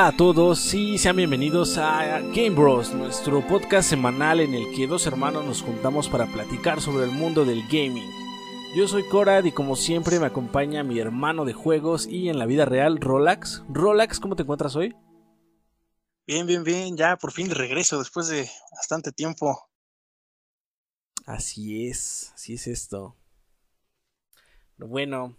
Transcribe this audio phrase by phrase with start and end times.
[0.00, 4.86] Hola a todos y sean bienvenidos a Game Bros, nuestro podcast semanal en el que
[4.86, 8.10] dos hermanos nos juntamos para platicar sobre el mundo del gaming.
[8.74, 12.46] Yo soy Corad y como siempre me acompaña mi hermano de juegos y en la
[12.46, 13.62] vida real, Rolax.
[13.68, 14.96] Rolax, ¿cómo te encuentras hoy?
[16.26, 19.68] Bien, bien, bien, ya por fin de regreso después de bastante tiempo.
[21.26, 23.16] Así es, así es esto.
[24.78, 25.36] Bueno,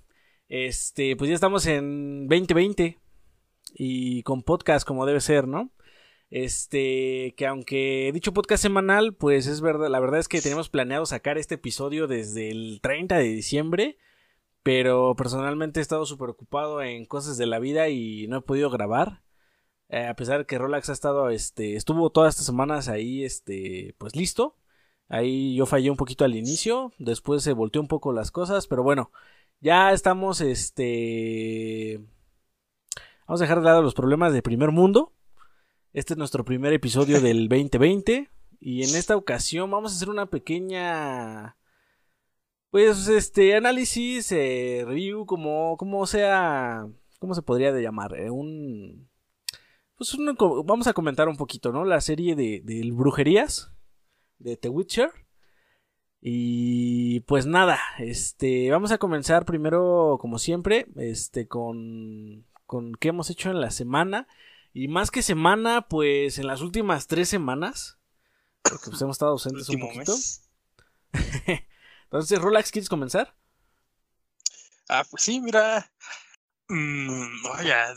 [0.50, 3.01] este, pues ya estamos en 2020
[3.74, 5.72] y con podcast como debe ser, ¿no?
[6.32, 11.06] Este, que aunque dicho podcast semanal, pues es verdad, la verdad es que tenemos planeado
[11.06, 13.98] sacar este episodio desde el 30 de diciembre,
[14.64, 18.70] pero personalmente he estado súper ocupado en cosas de la vida y no he podido
[18.70, 19.22] grabar.
[19.90, 23.96] Eh, a pesar de que Rolax ha estado, este, estuvo todas estas semanas ahí, este,
[23.98, 24.58] pues listo.
[25.10, 28.84] Ahí yo fallé un poquito al inicio, después se volteó un poco las cosas, pero
[28.84, 29.12] bueno,
[29.60, 32.00] ya estamos, este,
[33.32, 35.14] Vamos a dejar de lado los problemas de primer mundo.
[35.94, 38.30] Este es nuestro primer episodio del 2020.
[38.60, 41.56] Y en esta ocasión vamos a hacer una pequeña.
[42.72, 46.86] Pues este análisis, eh, review, como, como sea.
[47.20, 48.20] ¿Cómo se podría llamar?
[48.20, 49.10] Eh, un.
[49.96, 50.14] Pues
[50.66, 51.86] vamos a comentar un poquito, ¿no?
[51.86, 53.72] La serie de, de brujerías
[54.40, 55.10] de The Witcher.
[56.20, 63.30] Y pues nada, este, vamos a comenzar primero, como siempre, este, con con qué hemos
[63.30, 64.30] hecho en la semana.
[64.72, 67.98] Y más que semana, pues en las últimas tres semanas.
[68.62, 70.16] Porque pues hemos estado ausentes un poquito.
[72.06, 73.36] Entonces, Rolax, ¿quieres comenzar?
[74.88, 75.92] Ah, pues sí, mira.
[76.70, 77.42] Mm,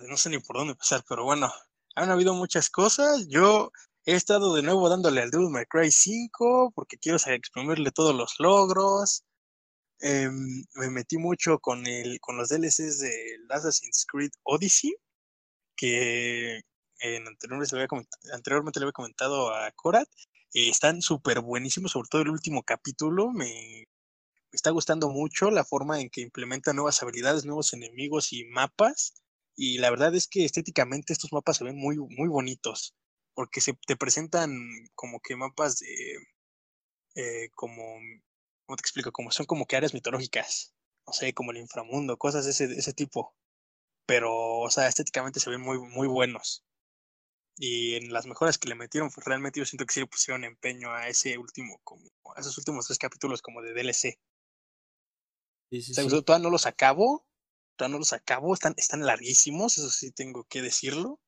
[0.08, 1.52] no sé ni por dónde empezar, pero bueno,
[1.94, 3.28] han habido muchas cosas.
[3.28, 3.70] Yo
[4.06, 8.40] he estado de nuevo dándole al Devil May Cry 5 porque quiero exprimirle todos los
[8.40, 9.22] logros.
[10.00, 14.94] Em, me metí mucho con, el, con los DLCs de Assassin's Creed Odyssey,
[15.76, 16.60] que
[17.00, 20.08] en anteriormente, le había anteriormente le había comentado a Korat.
[20.54, 23.32] Eh, están súper buenísimos, sobre todo el último capítulo.
[23.32, 23.86] Me,
[24.52, 29.14] está gustando mucho la forma en que implementa nuevas habilidades, nuevos enemigos y mapas.
[29.56, 32.94] Y la verdad es que estéticamente estos mapas se ven muy, muy bonitos,
[33.34, 34.50] porque se te presentan
[34.94, 36.18] como que mapas de...
[37.16, 37.82] Eh, como
[38.66, 39.12] ¿cómo te explico?
[39.12, 40.74] Como son como que áreas mitológicas,
[41.06, 43.34] no sé, como el inframundo, cosas de ese, ese tipo.
[44.06, 46.64] Pero, o sea, estéticamente se ven muy, muy buenos.
[47.56, 50.44] Y en las mejoras que le metieron, pues realmente yo siento que sí le pusieron
[50.44, 52.04] empeño a ese último, como,
[52.36, 54.18] a esos últimos tres capítulos como de DLC.
[55.70, 56.22] Sí, sí, sí.
[56.24, 57.26] Todavía no los acabo,
[57.76, 61.20] todavía no los acabo, están, están larguísimos, eso sí tengo que decirlo.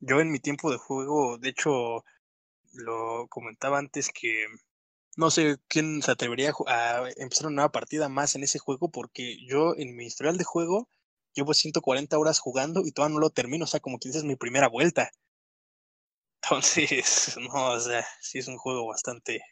[0.00, 2.04] Yo en mi tiempo de juego, de hecho,
[2.72, 4.46] lo comentaba antes que
[5.16, 9.38] no sé quién se atrevería a empezar una nueva partida más en ese juego porque
[9.46, 10.88] yo en mi historial de juego
[11.34, 14.36] llevo 140 horas jugando y todavía no lo termino, o sea, como que es mi
[14.36, 15.10] primera vuelta.
[16.42, 19.42] Entonces, no, o sea, sí es un juego bastante,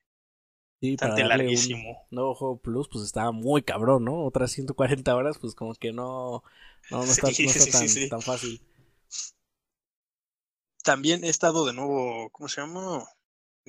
[0.81, 1.91] sí, bastante larguísimo.
[2.11, 4.25] Un nuevo juego plus, pues estaba muy cabrón, ¿no?
[4.25, 6.43] Otras 140 horas, pues como que no,
[6.91, 8.63] no, está, no está tan, tan fácil.
[10.83, 13.05] También he estado de nuevo, ¿cómo se llama?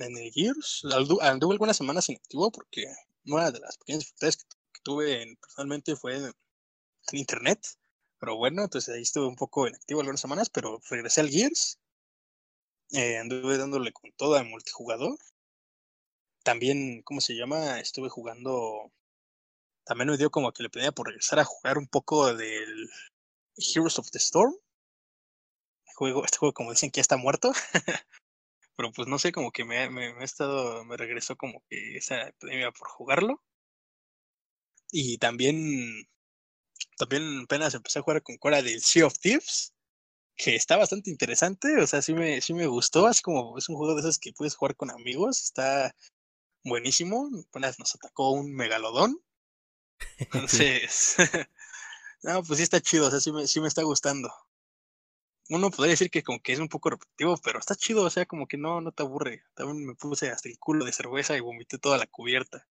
[0.02, 0.82] En el Gears.
[1.20, 2.86] Anduve algunas semanas inactivo porque
[3.26, 4.44] una de las pequeñas dificultades que,
[4.82, 6.34] tuve personalmente fue en,
[7.12, 7.66] internet.
[8.18, 11.78] Pero bueno, entonces ahí estuve un poco inactivo algunas semanas, pero regresé al Gears.
[12.92, 15.18] Eh, anduve dándole con todo a multijugador.
[16.42, 17.80] También, ¿cómo se llama?
[17.80, 18.90] Estuve jugando.
[19.84, 22.90] También me dio como que le pedía por regresar a jugar un poco del
[23.56, 24.54] Heroes of the Storm.
[25.94, 27.52] juego, este juego, como dicen, que ya está muerto.
[28.80, 32.28] Pero pues no sé, como que me, me, me, estado, me regresó como que esa
[32.28, 33.42] epidemia por jugarlo.
[34.90, 36.08] Y también,
[36.96, 39.74] también apenas empecé a jugar con Cora del Sea of Thieves
[40.34, 43.76] que está bastante interesante, o sea, sí me, sí me gustó, así como es un
[43.76, 45.94] juego de esos que puedes jugar con amigos, está
[46.64, 49.20] buenísimo, apenas nos atacó un megalodón,
[50.16, 51.16] entonces,
[52.22, 54.32] no, pues sí está chido, o sea, sí me, sí me está gustando.
[55.50, 58.24] Uno podría decir que como que es un poco repetitivo, pero está chido, o sea,
[58.24, 59.42] como que no, no te aburre.
[59.54, 62.66] También me puse hasta el culo de cerveza y vomité toda la cubierta.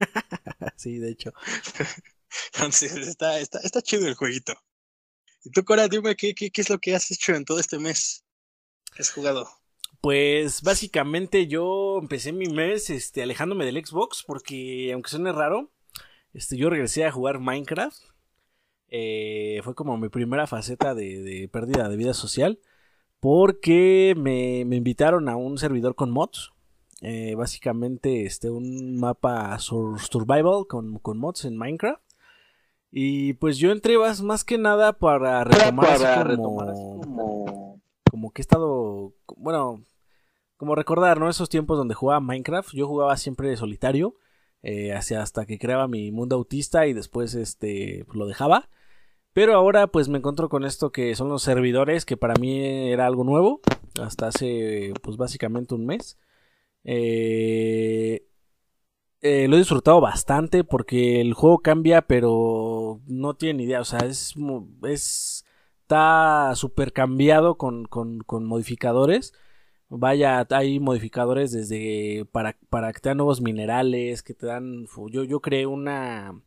[0.76, 1.32] sí, de hecho.
[2.54, 4.54] Entonces, está, está, está chido el jueguito.
[5.44, 7.78] Y tú, Cora, dime qué, qué, qué es lo que has hecho en todo este
[7.78, 8.24] mes
[8.98, 9.48] has jugado.
[10.00, 15.72] Pues básicamente yo empecé mi mes este, alejándome del Xbox porque aunque suene raro,
[16.32, 17.98] este, yo regresé a jugar Minecraft.
[18.96, 22.60] Eh, fue como mi primera faceta de, de pérdida de vida social
[23.18, 26.52] porque me, me, invitaron a un servidor con mods.
[27.00, 32.00] Eh, básicamente este, un mapa survival con, con mods en Minecraft.
[32.92, 39.82] Y pues yo entré más, que nada para retomar, como, como, que he estado, bueno,
[40.56, 41.28] como recordar, ¿no?
[41.28, 44.14] Esos tiempos donde jugaba Minecraft, yo jugaba siempre solitario,
[44.62, 48.68] eh, hacia hasta que creaba mi mundo autista y después este lo dejaba.
[49.34, 53.06] Pero ahora pues me encuentro con esto que son los servidores, que para mí era
[53.06, 53.60] algo nuevo,
[54.00, 56.18] hasta hace pues básicamente un mes.
[56.84, 58.26] Eh,
[59.22, 63.80] eh, lo he disfrutado bastante porque el juego cambia, pero no tiene idea.
[63.80, 64.34] O sea, es,
[64.84, 65.44] es
[65.84, 69.34] está súper cambiado con, con, con, modificadores.
[69.88, 74.86] Vaya, hay modificadores desde para, para que te dan nuevos minerales, que te dan...
[75.10, 76.40] Yo, yo creé una...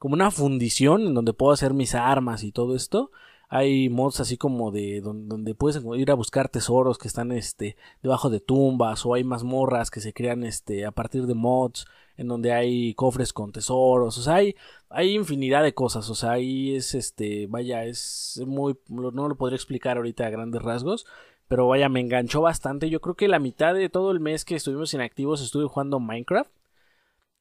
[0.00, 3.12] como una fundición en donde puedo hacer mis armas y todo esto.
[3.50, 8.30] Hay mods así como de donde, puedes ir a buscar tesoros que están este debajo
[8.30, 12.52] de tumbas o hay mazmorras que se crean este a partir de mods en donde
[12.52, 14.56] hay cofres con tesoros, o sea, hay,
[14.88, 19.56] hay infinidad de cosas, o sea, ahí es este, vaya, es muy, no lo podría
[19.56, 21.06] explicar ahorita a grandes rasgos,
[21.48, 24.54] pero vaya, me enganchó bastante, yo creo que la mitad de todo el mes que
[24.54, 26.50] estuvimos inactivos estuve jugando Minecraft,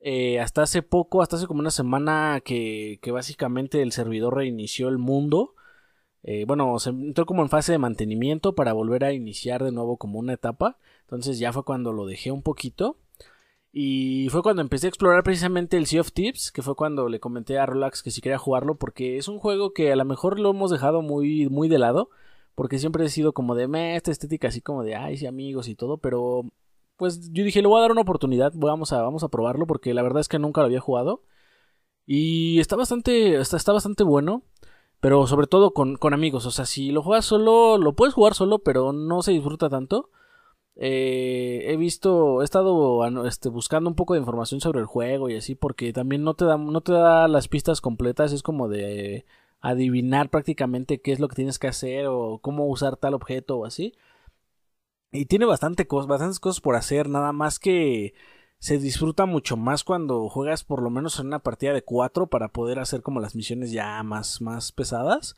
[0.01, 4.97] eh, hasta hace poco, hasta hace como una semana que, básicamente el servidor reinició el
[4.97, 5.55] mundo,
[6.23, 9.97] eh, bueno, se entró como en fase de mantenimiento para volver a iniciar de nuevo
[9.97, 10.77] como una etapa.
[11.01, 12.97] Entonces ya fue cuando lo dejé un poquito.
[13.71, 17.19] Y fue cuando empecé a explorar precisamente el Sea of Tips, que fue cuando le
[17.19, 20.39] comenté a Relax que si quería jugarlo, porque es un juego que a lo mejor
[20.39, 22.09] lo hemos dejado muy, muy de lado,
[22.55, 25.75] porque siempre he sido como de esta estética así como de ay, sí, amigos y
[25.75, 26.45] todo, pero
[26.99, 29.93] pues yo dije, le voy a dar una oportunidad, vamos a, vamos a probarlo, porque
[29.93, 31.23] la verdad es que nunca lo había jugado.
[32.05, 34.43] Y está bastante, está, está bastante bueno,
[34.99, 38.33] pero sobre todo con, con amigos, o sea, si lo juegas solo, lo puedes jugar
[38.35, 40.11] solo, pero no se disfruta tanto.
[40.75, 45.35] Eh, he visto, he estado este, buscando un poco de información sobre el juego y
[45.35, 49.25] así, porque también no te da, no te da las pistas completas, es como de
[49.61, 53.65] adivinar prácticamente qué es lo que tienes que hacer o cómo usar tal objeto o
[53.65, 53.93] así.
[55.11, 58.13] Y tiene bastante bastantes cosas por hacer, nada más que
[58.59, 62.49] se disfruta mucho más cuando juegas por lo menos en una partida de cuatro para
[62.49, 65.35] poder hacer como las misiones ya más, más pesadas.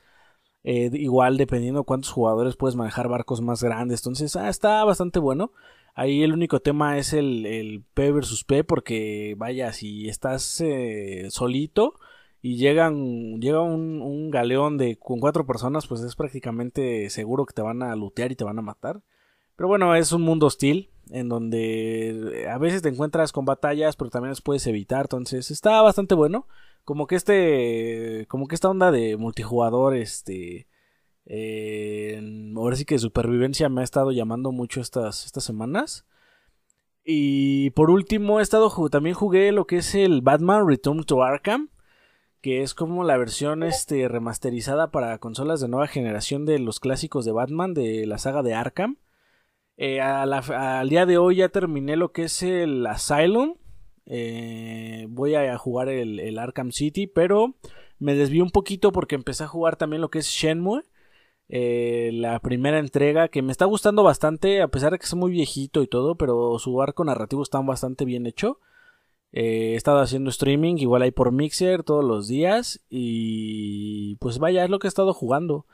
[0.63, 4.01] Eh, igual dependiendo cuántos jugadores puedes manejar barcos más grandes.
[4.01, 5.51] Entonces ah, está bastante bueno.
[5.95, 11.27] Ahí el único tema es el, el P versus P porque vaya, si estás eh,
[11.29, 11.95] solito
[12.41, 17.53] y llegan, llega un, un, galeón de con cuatro personas, pues es prácticamente seguro que
[17.53, 19.01] te van a lootear y te van a matar.
[19.61, 24.09] Pero bueno, es un mundo hostil en donde a veces te encuentras con batallas, pero
[24.09, 25.01] también las puedes evitar.
[25.01, 26.47] Entonces está bastante bueno
[26.83, 30.67] como que este, como que esta onda de multijugador, este,
[31.27, 32.19] eh,
[32.55, 36.07] ahora sí que supervivencia me ha estado llamando mucho estas, estas semanas.
[37.05, 41.69] Y por último, he estado también jugué lo que es el Batman Return to Arkham,
[42.41, 47.25] que es como la versión este remasterizada para consolas de nueva generación de los clásicos
[47.25, 48.97] de Batman de la saga de Arkham.
[49.77, 53.55] Eh, al día de hoy ya terminé lo que es el Asylum,
[54.05, 57.55] eh, voy a jugar el, Arkham City, pero
[57.99, 60.83] me desvío un poquito porque empecé a jugar también lo que es Shenmue.
[61.49, 65.31] Eh, la primera entrega que me está gustando bastante, a pesar de que es muy
[65.31, 68.59] viejito y todo, pero su arco narrativo está bastante bien hecho.
[69.33, 72.81] He estado haciendo streaming, igual ahí por Mixer todos los días.
[72.89, 75.65] Y pues vaya, es lo que he estado jugando.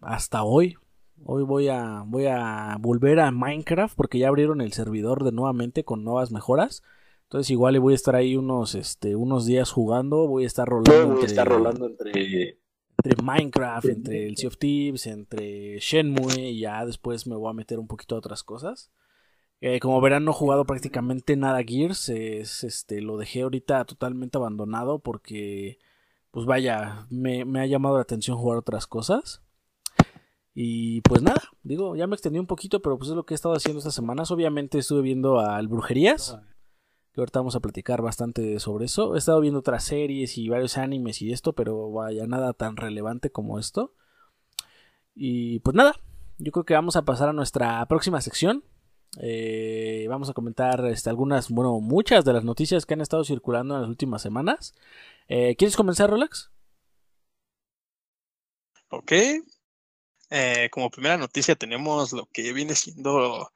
[0.00, 0.76] hasta hoy.
[1.24, 5.84] Hoy voy a, voy a volver a Minecraft porque ya abrieron el servidor de nuevamente
[5.84, 6.82] con nuevas mejoras.
[7.24, 11.14] Entonces igual voy a estar ahí unos, este, unos días jugando, voy a estar rolando,
[11.14, 12.58] entre, estar rolando entre...
[12.96, 17.54] entre Minecraft, entre el Sea of Thieves, entre Shenmue y ya después me voy a
[17.54, 18.90] meter un poquito a otras cosas.
[19.60, 24.38] Eh, como verán no he jugado prácticamente nada Gears, es, este, lo dejé ahorita totalmente
[24.38, 25.78] abandonado porque
[26.30, 29.42] pues vaya, me, me ha llamado la atención jugar otras cosas.
[30.60, 33.36] Y pues nada, digo, ya me extendí un poquito, pero pues es lo que he
[33.36, 34.32] estado haciendo estas semanas.
[34.32, 36.36] Obviamente estuve viendo al Brujerías
[37.20, 39.14] ahorita vamos a platicar bastante sobre eso.
[39.14, 43.30] He estado viendo otras series y varios animes y esto, pero vaya, nada tan relevante
[43.30, 43.94] como esto.
[45.14, 45.94] Y pues nada,
[46.38, 48.64] yo creo que vamos a pasar a nuestra próxima sección.
[49.20, 53.74] Eh, vamos a comentar este, algunas, bueno, muchas de las noticias que han estado circulando
[53.74, 54.74] en las últimas semanas.
[55.28, 56.50] Eh, ¿Quieres comenzar, Rolex?
[58.90, 59.12] Ok.
[60.30, 63.50] Eh, como primera noticia tenemos lo que viene siendo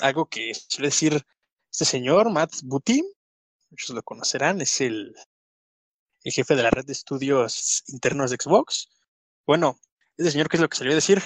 [0.00, 1.24] algo que suele decir
[1.70, 3.02] este señor, Matt Booty,
[3.70, 5.14] muchos lo conocerán, es el,
[6.24, 8.88] el jefe de la red de estudios internos de Xbox.
[9.46, 9.78] Bueno,
[10.16, 11.22] este señor, ¿qué es lo que salió a decir?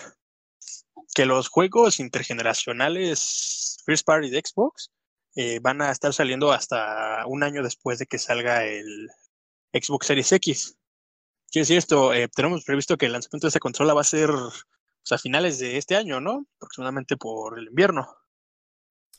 [1.14, 4.90] Que los juegos intergeneracionales First Party de Xbox
[5.36, 9.08] eh, van a estar saliendo hasta un año después de que salga el
[9.72, 10.76] Xbox Series X.
[11.52, 14.30] Quiere decir esto, eh, tenemos previsto que el lanzamiento de esta consola va a ser
[14.30, 16.46] a finales de este año, ¿no?
[16.56, 18.08] Aproximadamente por el invierno.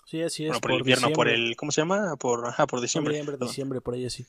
[0.08, 0.50] Sí, así es.
[0.50, 2.16] Bueno, por, el invierno, por el, ¿cómo se llama?
[2.18, 3.14] Por, ajá, por diciembre.
[3.14, 4.26] Noviembre, diciembre, por ahí así.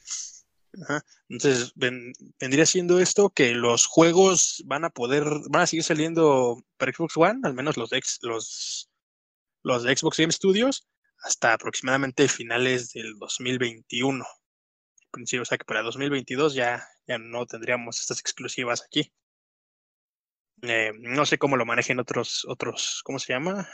[0.83, 1.03] Ajá.
[1.31, 6.93] Entonces, vendría siendo esto que los juegos van a poder, van a seguir saliendo para
[6.93, 8.91] Xbox One, al menos los de, los,
[9.63, 10.87] los de Xbox Game Studios,
[11.23, 14.27] hasta aproximadamente finales del 2021.
[15.41, 19.13] O sea que para 2022 ya, ya no tendríamos estas exclusivas aquí.
[20.63, 23.69] Eh, no sé cómo lo manejen otros, otros, ¿cómo se llama?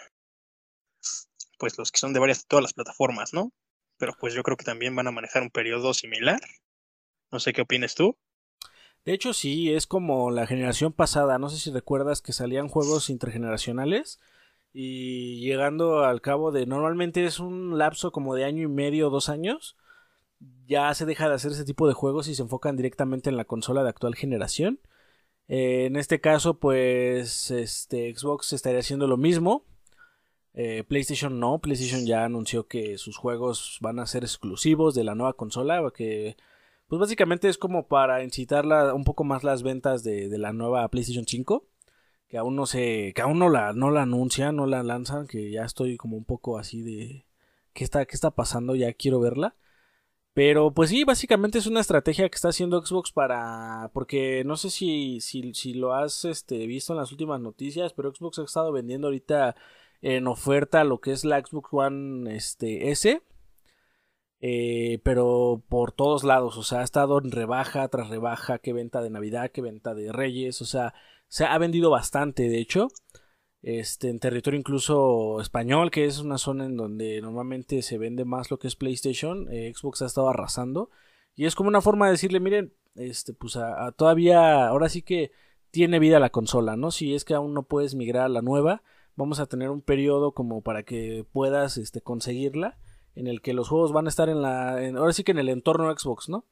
[1.61, 3.53] pues los que son de varias, todas las plataformas, ¿no?
[3.99, 6.41] Pero pues yo creo que también van a manejar un periodo similar.
[7.31, 8.17] No sé qué opinas tú.
[9.05, 11.39] De hecho, sí, es como la generación pasada.
[11.39, 14.19] No sé si recuerdas que salían juegos intergeneracionales
[14.73, 19.29] y llegando al cabo de normalmente es un lapso como de año y medio dos
[19.29, 19.77] años.
[20.67, 23.45] Ya se deja de hacer ese tipo de juegos y se enfocan directamente en la
[23.45, 24.81] consola de actual generación.
[25.49, 29.65] Eh, en este caso, pues este Xbox estaría haciendo lo mismo.
[30.55, 35.15] Eh, PlayStation no, PlayStation ya anunció que sus juegos van a ser exclusivos de la
[35.15, 36.37] nueva consola, que
[36.89, 41.25] pues básicamente es como para incitar un poco más las ventas de, la nueva PlayStation
[41.27, 41.65] 5,
[42.29, 45.51] que aún no se, que aún no la, no la anuncian, no la lanzan, que
[45.51, 47.27] ya estoy como un poco así de
[47.73, 49.57] qué está, qué está pasando, ya quiero verla.
[50.33, 53.91] Pero pues sí, básicamente es una estrategia que está haciendo Xbox para.
[53.93, 58.15] Porque no sé si, si, si lo has este, visto en las últimas noticias, pero
[58.15, 59.57] Xbox ha estado vendiendo ahorita
[60.03, 63.23] en oferta lo que es la Xbox One este, S.
[64.43, 69.03] Eh, pero por todos lados, o sea, ha estado en rebaja tras rebaja, que venta
[69.03, 70.95] de Navidad, que venta de Reyes, o sea,
[71.29, 72.89] se ha vendido bastante, de hecho,
[73.63, 78.51] este, en territorio incluso español, que es una zona en donde normalmente se vende más
[78.51, 80.91] lo que es PlayStation, eh, Xbox ha estado arrasando,
[81.35, 83.59] y es como una forma de decirle, miren, este, pues
[83.97, 85.33] todavía, ahora sí que
[85.71, 86.91] tiene vida la consola, ¿no?
[86.91, 88.83] Si es que aún no puedes migrar a la nueva,
[89.17, 92.79] vamos a tener un periodo como para que puedas este, conseguirla,
[93.15, 95.49] en el que los juegos van a estar en la, ahora sí que en el
[95.49, 96.47] entorno Xbox, ¿no?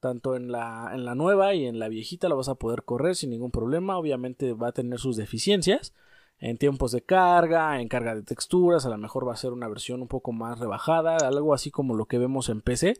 [0.00, 3.16] Tanto en la, en la nueva y en la viejita lo vas a poder correr
[3.16, 5.94] sin ningún problema, obviamente va a tener sus deficiencias,
[6.38, 9.68] en tiempos de carga, en carga de texturas, a lo mejor va a ser una
[9.68, 12.94] versión un poco más rebajada, algo así como lo que vemos en PC,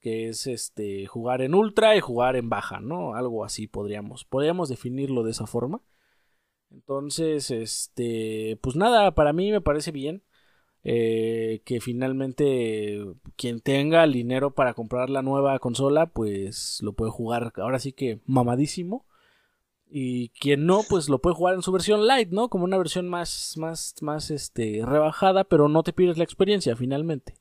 [0.00, 3.14] que es este jugar en ultra y jugar en baja, ¿no?
[3.14, 5.82] Algo así podríamos, podríamos definirlo de esa forma.
[6.70, 10.24] Entonces, este, pues nada, para mí me parece bien
[10.84, 12.98] eh, que finalmente
[13.36, 17.92] quien tenga el dinero para comprar la nueva consola, pues lo puede jugar ahora sí
[17.92, 19.06] que mamadísimo.
[19.94, 22.48] Y quien no, pues lo puede jugar en su versión light, ¿no?
[22.48, 27.34] Como una versión más, más, más, este, rebajada, pero no te pierdes la experiencia finalmente.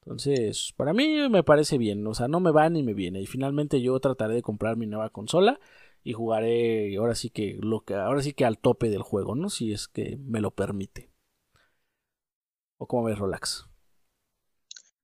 [0.00, 3.20] Entonces, para mí me parece bien, o sea, no me va ni me viene.
[3.20, 5.60] Y finalmente yo trataré de comprar mi nueva consola
[6.02, 9.48] y jugaré ahora sí que lo que ahora sí que al tope del juego, ¿no?
[9.48, 11.12] Si es que me lo permite.
[12.78, 13.68] ¿O cómo ves, Relax?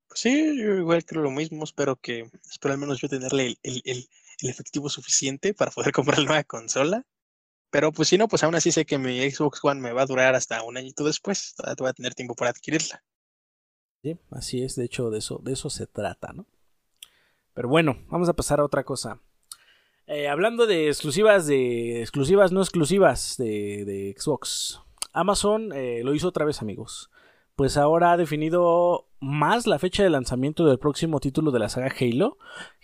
[0.09, 3.83] Pues sí, yo igual creo lo mismo, espero que espero al menos yo tenerle el,
[3.85, 4.09] el,
[4.41, 7.07] efectivo suficiente para poder comprar la nueva consola.
[7.71, 10.07] Pero pues si no, pues aún así sé que mi Xbox One me va a
[10.07, 13.03] durar hasta un añito después, todavía voy a tener tiempo para adquirirla.
[14.03, 16.47] Sí, así es, de hecho de eso, de eso se trata, ¿no?
[17.53, 19.21] Pero bueno, vamos a pasar a otra cosa.
[20.07, 24.81] Eh, hablando de exclusivas, de exclusivas no exclusivas de, de Xbox.
[25.13, 27.11] Amazon eh, lo hizo otra vez, amigos.
[27.57, 31.93] Pues ahora ha definido más la fecha de lanzamiento del próximo título de la saga
[32.01, 32.39] Halo,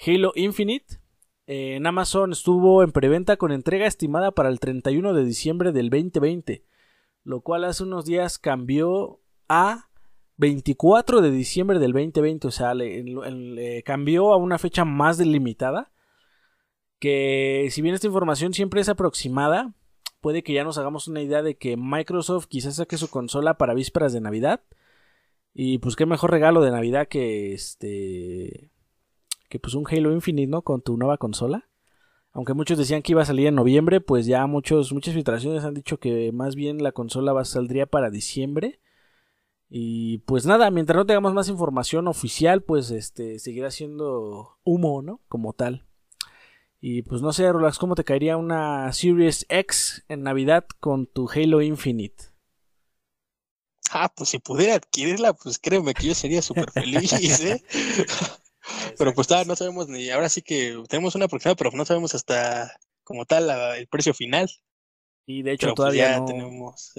[0.04, 0.98] Halo Infinite.
[1.46, 6.64] En Amazon estuvo en preventa con entrega estimada para el 31 de diciembre del 2020,
[7.22, 9.90] lo cual hace unos días cambió a
[10.36, 15.92] 24 de diciembre del 2020, o sea, le, cambió a una fecha más delimitada.
[16.98, 19.74] Que si bien esta información siempre es aproximada,
[20.20, 23.74] puede que ya nos hagamos una idea de que Microsoft quizás saque su consola para
[23.74, 24.62] vísperas de Navidad.
[25.52, 28.70] Y pues qué mejor regalo de Navidad que este.
[29.54, 30.62] Que pues un Halo Infinite, ¿no?
[30.62, 31.68] Con tu nueva consola.
[32.32, 35.74] Aunque muchos decían que iba a salir en noviembre, pues ya muchos, muchas filtraciones han
[35.74, 38.80] dicho que más bien la consola va, saldría para diciembre.
[39.70, 45.20] Y pues nada, mientras no tengamos más información oficial, pues este seguirá siendo humo, ¿no?
[45.28, 45.86] Como tal.
[46.80, 51.30] Y pues no sé, Rolex, ¿cómo te caería una Series X en Navidad con tu
[51.30, 52.24] Halo Infinite?
[53.92, 57.62] Ah, pues si pudiera adquirirla, pues créeme que yo sería súper feliz, ¿eh?
[58.98, 62.14] pero pues todavía no sabemos ni, ahora sí que tenemos una aproximada, pero no sabemos
[62.14, 64.50] hasta como tal el precio final.
[65.26, 66.26] Y de hecho pues, todavía no...
[66.26, 66.92] tenemos...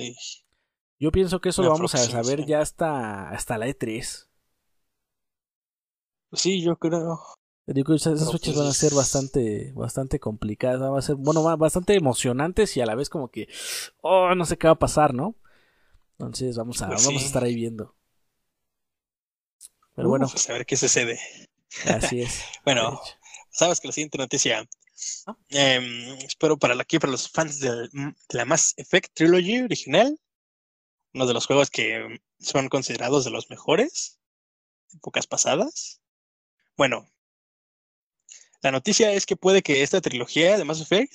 [0.97, 4.28] Yo pienso que eso lo vamos a saber ya hasta, hasta la E3.
[6.30, 7.19] Pues sí, yo creo.
[7.67, 11.95] Digo, esas, fechas pues van a ser bastante, bastante complicadas, van a ser, bueno, bastante
[11.95, 13.47] emocionantes y a la vez como que,
[14.01, 15.36] oh, no sé qué va a pasar, ¿no?
[16.12, 17.95] Entonces vamos a, pues vamos a estar ahí viendo.
[19.95, 20.28] Pero bueno.
[20.30, 21.19] Pues a ver qué sucede.
[21.88, 22.41] Así es.
[22.65, 23.01] bueno,
[23.51, 24.67] sabes que la siguiente noticia,
[25.28, 25.38] ah.
[25.49, 30.19] em, espero para aquí, para los fans de, de la Mass Effect Trilogy original,
[31.13, 34.19] uno de los juegos que son considerados de los mejores,
[34.93, 36.01] épocas pasadas.
[36.78, 37.10] Bueno,
[38.62, 41.13] la noticia es que puede que esta trilogía de Mass Effect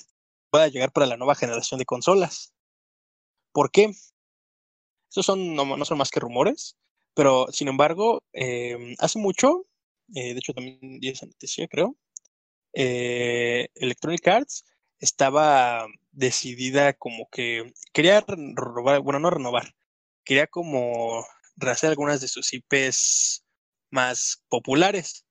[0.49, 2.53] pueda llegar para la nueva generación de consolas.
[3.51, 3.91] ¿Por qué?
[5.09, 6.77] Estos son, no, son más que rumores,
[7.13, 9.65] pero sin embargo, em, hace mucho,
[10.15, 11.97] eh, de hecho también di esa noticia, creo,
[12.73, 14.65] eh, Electronic Arts
[14.99, 19.73] estaba decidida como que quería renovar, bueno, no renovar,
[20.23, 21.25] quería como
[21.57, 23.43] rehacer algunas de sus IPs
[23.89, 25.25] más populares.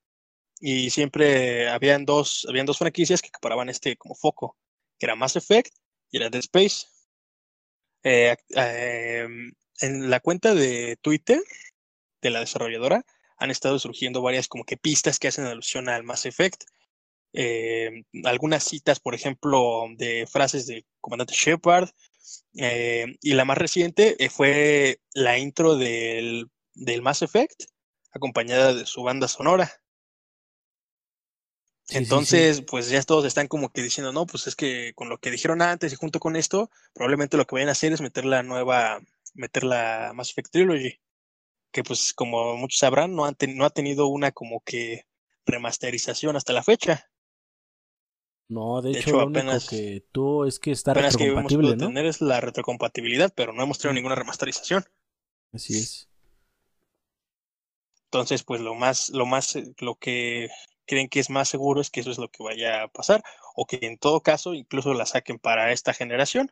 [0.60, 4.58] Y siempre habían dos, habían dos franquicias que paraban este como foco,
[4.98, 5.74] que era Mass Effect
[6.10, 6.86] y era Dead Space.
[8.02, 8.36] Eh,
[9.80, 11.40] en la cuenta de Twitter
[12.22, 13.04] de la desarrolladora
[13.40, 16.64] han estado surgiendo varias como que pistas que hacen alusión al Mass Effect.
[17.32, 21.88] Em, algunas citas, por ejemplo, de frases de Comandante Shepard,
[22.54, 27.64] eh, y la más reciente eh, fue la intro del, del, Mass Effect,
[28.12, 29.72] acompañada de su banda sonora.
[31.88, 35.30] Entonces, pues ya todos están como que diciendo, no, pues es que con lo que
[35.30, 38.42] dijeron antes y junto con esto, probablemente lo que vayan a hacer es meter la
[38.42, 39.00] nueva,
[39.34, 41.00] meter la Mass Effect Trilogy,
[41.72, 45.06] que pues como muchos sabrán, no, han no ha tenido una como que
[45.46, 47.10] remasterización hasta la fecha.
[48.48, 51.86] No, de, hecho, lo apenas, que tú es que está retrocompatible, que ¿no?
[51.86, 54.84] tener es la retrocompatibilidad, pero no hemos tenido ninguna remasterización.
[55.52, 56.08] Así es.
[58.06, 60.50] Entonces, pues lo más, lo más, eh, lo que
[60.84, 63.22] creen que es más seguro es que eso es lo que vaya a pasar,
[63.54, 66.50] o que en todo caso incluso la saquen para esta generación.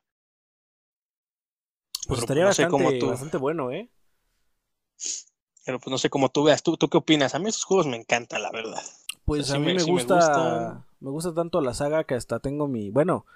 [2.06, 3.90] Pues estaría bastante, bastante bueno, ¿eh?
[5.64, 6.62] Pero pues no sé cómo tú veas.
[6.62, 7.34] ¿Tú, ¿Tú qué opinas?
[7.34, 8.82] A mí esos juegos me encantan, la verdad.
[9.24, 13.26] Pues a mí me, gusta, me, gusta tanto la saga que hasta tengo mi, bueno,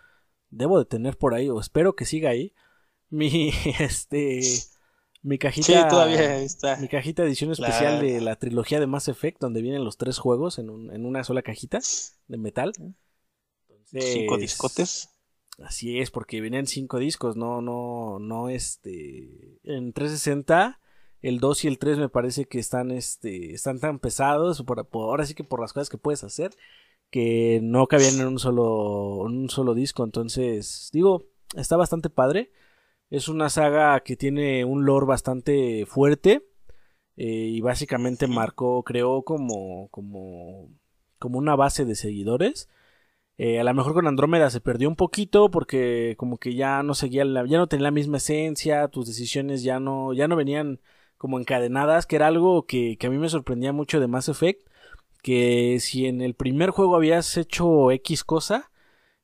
[0.48, 2.54] debo de tener por ahí o espero que siga ahí
[3.10, 4.40] mi este
[5.22, 6.76] mi cajita sí, todavía está.
[6.78, 10.58] mi cajita edición especial de la trilogía de Mass Effect donde vienen los tres juegos
[10.58, 11.78] en, un, en una sola cajita
[12.26, 12.72] de metal.
[13.68, 15.10] Entonces, cinco discotes.
[15.62, 20.80] Así es, porque vienen cinco discos, no no no este en 360
[21.22, 25.26] el 2 y el 3 me parece que están, este, están tan pesados, por, ahora
[25.26, 26.52] sí que por las cosas que puedes hacer,
[27.10, 30.04] que no cabían en un solo, en un solo disco.
[30.04, 32.52] Entonces, digo, está bastante padre.
[33.10, 36.46] Es una saga que tiene un lore bastante fuerte.
[37.16, 40.70] Eh, y básicamente marcó, creó como, como,
[41.18, 42.68] como una base de seguidores.
[43.38, 46.94] Eh, a lo mejor con Andrómeda se perdió un poquito porque como que ya no
[46.94, 50.80] seguía la, ya no tenía la misma esencia, tus decisiones ya no, ya no venían
[51.22, 54.68] como encadenadas, que era algo que, a mí me sorprendía mucho de Mass Effect,
[55.22, 58.72] que si en el primer juego habías hecho X cosa,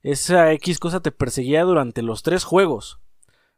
[0.04, 3.00] esa X cosa te perseguía durante los tres juegos,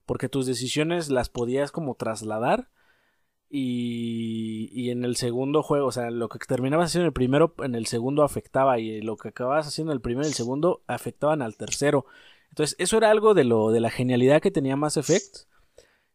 [0.06, 2.70] porque tus decisiones las podías como trasladar
[3.50, 7.54] Y, y en el segundo juego, o sea, lo que terminabas haciendo en el primero,
[7.58, 8.78] en el segundo afectaba.
[8.78, 12.06] Y lo que acababas haciendo en el primero y el segundo afectaban al tercero.
[12.48, 15.49] Entonces, eso era algo de lo de la genialidad que tenía Mass Effect.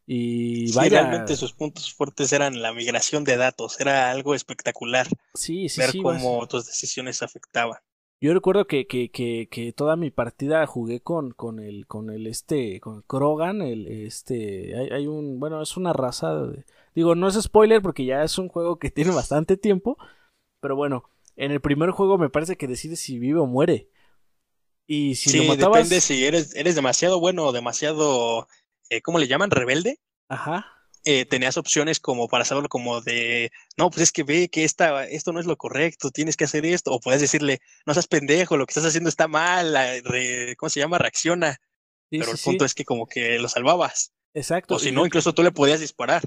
[0.06, 5.08] Y sí, realmente sus puntos fuertes eran la migración de datos, era algo espectacular.
[5.34, 7.80] Sí, sí, ver sí, cómo vas- tus decisiones afectaban.
[8.20, 12.26] Yo recuerdo que, que, que, que toda mi partida jugué con, con el, con el
[12.26, 16.64] este, con Krogan, el este, hay, hay un, bueno, es una raza de-
[16.94, 19.98] digo, no es spoiler porque ya es un juego que tiene bastante tiempo,
[20.60, 23.90] pero bueno, en el primer juego me parece que decides si vive o muere.
[24.86, 28.48] Y si sí, lo matabas, depende si eres, eres demasiado bueno o demasiado,
[28.90, 29.50] eh, ¿cómo le llaman?
[29.50, 30.00] Rebelde.
[30.28, 30.64] ajá,
[31.04, 35.04] eh, tenías opciones como para saberlo como de, no, pues es que ve que esta,
[35.06, 38.56] esto no es lo correcto, tienes que hacer esto, o puedes decirle, no seas pendejo,
[38.56, 40.98] lo que estás haciendo está mal, re- ¿cómo se llama?
[40.98, 41.58] Reacciona,
[42.10, 44.74] sí, pero sí, el sí, punto es que como que lo salvabas, exacto.
[44.74, 46.22] o si no, incluso tú le podías disparar.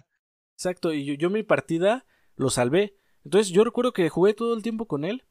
[0.55, 2.95] Exacto, y yo, yo mi partida lo salvé.
[3.23, 5.23] Entonces yo recuerdo que jugué todo el tiempo con él.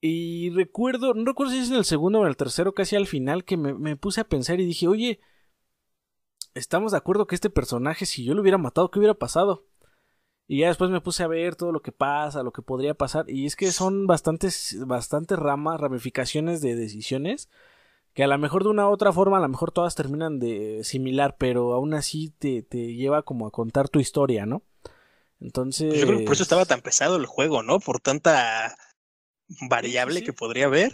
[0.00, 3.06] Y recuerdo, no recuerdo si es en el segundo o en el tercero, casi al
[3.06, 5.20] final, que me, me puse a pensar y dije, oye,
[6.54, 9.66] estamos de acuerdo que este personaje, si yo lo hubiera matado, ¿qué hubiera pasado?
[10.46, 13.28] Y ya después me puse a ver todo lo que pasa, lo que podría pasar.
[13.28, 17.48] Y es que son bastantes, bastantes ramas, ramificaciones de decisiones.
[18.12, 20.84] Que a lo mejor de una u otra forma, a lo mejor todas terminan de
[20.84, 24.62] similar, pero aún así te, te lleva como a contar tu historia, ¿no?
[25.40, 25.98] Entonces.
[25.98, 27.80] Yo creo que por eso estaba tan pesado el juego, ¿no?
[27.80, 28.76] Por tanta
[29.68, 30.26] variable sí.
[30.26, 30.92] que podría haber.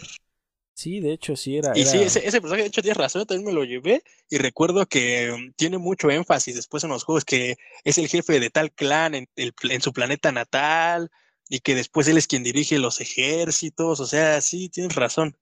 [0.73, 1.77] Sí, de hecho, sí era.
[1.77, 4.37] Y sí, ese, ese personaje, de hecho, tienes razón, yo también me lo llevé y
[4.37, 8.49] recuerdo que mm, tiene mucho énfasis después en los juegos, que es el jefe de
[8.49, 11.11] tal clan en, el pl- en su planeta natal
[11.49, 15.37] y que después él es quien dirige los ejércitos, o sea, sí, tienes razón.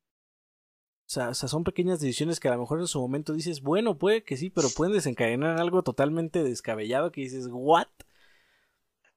[1.07, 3.61] O sea, o sea, son pequeñas decisiones que a lo mejor en su momento dices,
[3.61, 7.87] bueno, puede que sí, pero pueden desencadenar en algo totalmente descabellado que dices, ¿what?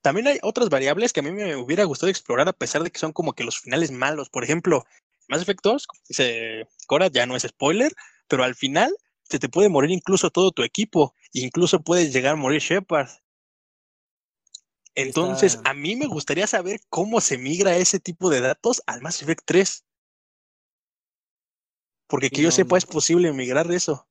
[0.00, 2.98] También hay otras variables que a mí me hubiera gustado explorar a pesar de que
[2.98, 4.28] son como que los finales malos.
[4.30, 4.84] Por ejemplo,
[5.32, 7.92] Mass Effect 2, como dice Cora, ya no es spoiler,
[8.28, 12.36] pero al final se te puede morir incluso todo tu equipo, incluso puedes llegar a
[12.36, 13.08] morir Shepard.
[14.94, 19.02] Entonces, Está- a mí me gustaría saber cómo se migra ese tipo de datos al
[19.02, 19.84] Mass Effect 3.
[22.06, 22.78] Porque que yo sepa no.
[22.78, 24.06] es posible migrar eso.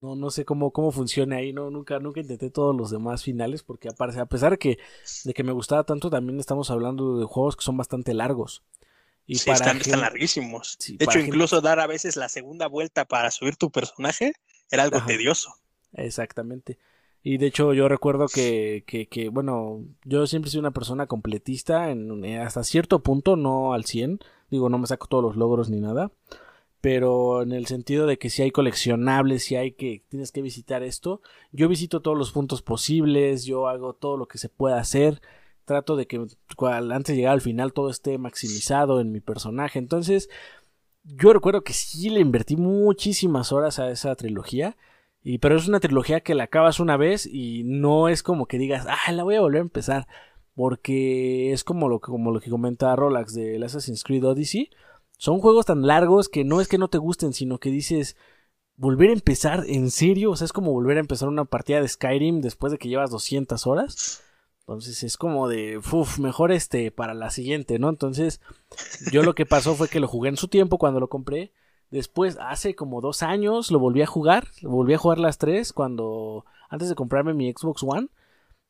[0.00, 3.64] No, no sé cómo, cómo funciona ahí, no, nunca, nunca intenté todos los demás finales,
[3.64, 4.78] porque a pesar de que,
[5.24, 8.62] de que me gustaba tanto, también estamos hablando de juegos que son bastante largos.
[9.28, 10.76] Y sí, para están, larguísimos.
[10.78, 14.32] sí, de hecho, incluso dar a veces la segunda vuelta para subir tu personaje
[14.70, 15.06] era algo Ajá.
[15.06, 15.54] tedioso.
[15.92, 16.78] Exactamente.
[17.22, 21.90] Y de hecho yo recuerdo que, que, que, bueno, yo siempre soy una persona completista
[21.90, 25.80] en- hasta cierto punto, no al 100, digo, no me saco todos los logros ni
[25.80, 26.10] nada,
[26.80, 30.82] pero en el sentido de que si hay coleccionables, si hay que tienes que visitar
[30.82, 31.20] esto,
[31.52, 35.20] yo visito todos los puntos posibles, yo hago todo lo que se pueda hacer,
[35.68, 36.26] trato de que
[36.56, 40.28] cual, antes de llegar al final todo esté maximizado en mi personaje, entonces
[41.16, 44.76] yo recuerdo que sí le invertí muchísimas horas a esa trilogía.
[45.22, 48.58] Y, pero es una trilogía que la acabas una vez y no es como que
[48.58, 50.06] digas, ah, la voy a volver a empezar.
[50.54, 54.70] Porque es como lo que, como lo que comenta Rolax del Assassin's Creed Odyssey.
[55.16, 58.16] Son juegos tan largos que no es que no te gusten, sino que dices,
[58.76, 60.32] volver a empezar en serio.
[60.32, 63.10] O sea, es como volver a empezar una partida de Skyrim después de que llevas
[63.10, 64.22] 200 horas.
[64.68, 67.88] Entonces es como de, uff, mejor este para la siguiente, ¿no?
[67.88, 68.42] Entonces,
[69.10, 71.54] yo lo que pasó fue que lo jugué en su tiempo cuando lo compré.
[71.90, 74.48] Después, hace como dos años, lo volví a jugar.
[74.60, 78.08] Volví a jugar las tres cuando, antes de comprarme mi Xbox One,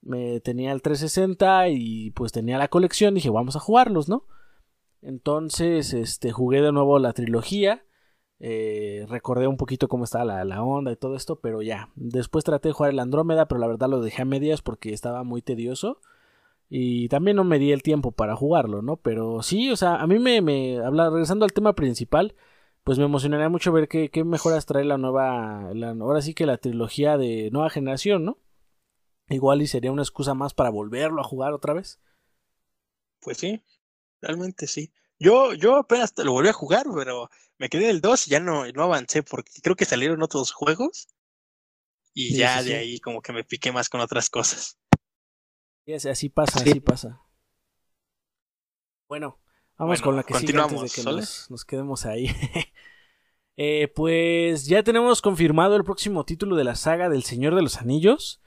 [0.01, 3.17] me tenía el 360 y pues tenía la colección.
[3.17, 4.23] Dije, vamos a jugarlos, ¿no?
[5.03, 7.83] Entonces, este, jugué de nuevo la trilogía.
[8.41, 11.91] Eh, recordé un poquito cómo estaba la, la onda y todo esto, pero ya.
[11.97, 15.25] Después traté de jugar el Andrómeda, pero la verdad lo dejé a medias porque estaba
[15.25, 16.01] muy tedioso.
[16.71, 18.97] Y también no me di el tiempo para jugarlo, ¿no?
[18.97, 22.35] Pero sí, o sea, a mí me, me habla, regresando al tema principal,
[22.85, 26.47] pues me emocionaría mucho ver qué, qué mejoras trae la nueva, la- ahora sí que
[26.47, 28.39] la trilogía de nueva generación, ¿no?
[29.29, 32.01] Igual y sería una excusa más para volverlo a jugar otra vez.
[33.21, 33.63] Pues sí,
[34.21, 34.93] realmente sí.
[35.19, 38.41] Yo, yo apenas lo volví a jugar, pero me quedé en el 2 y ya
[38.41, 41.09] no, no avancé porque creo que salieron otros juegos
[42.15, 42.77] y Sí, ya sí, de sí.
[42.77, 44.79] ahí como que me piqué más con otras cosas.
[45.85, 46.71] Y así, así pasa, Sí.
[46.71, 47.21] así pasa.
[49.09, 49.39] Bueno,
[49.79, 52.29] vamos Bueno, con la que sigue antes de continuamos, que nos, nos quedemos ahí.
[53.61, 57.79] Eh, pues ya tenemos confirmado el próximo título de la saga del Señor de los
[57.79, 58.41] Anillos.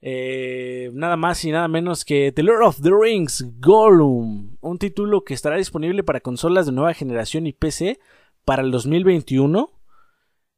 [0.00, 4.56] Eh, nada más y nada menos que The Lord of the Rings Gollum.
[4.62, 8.00] Un título que estará disponible para consolas de nueva generación y PC
[8.48, 9.70] para el 2021.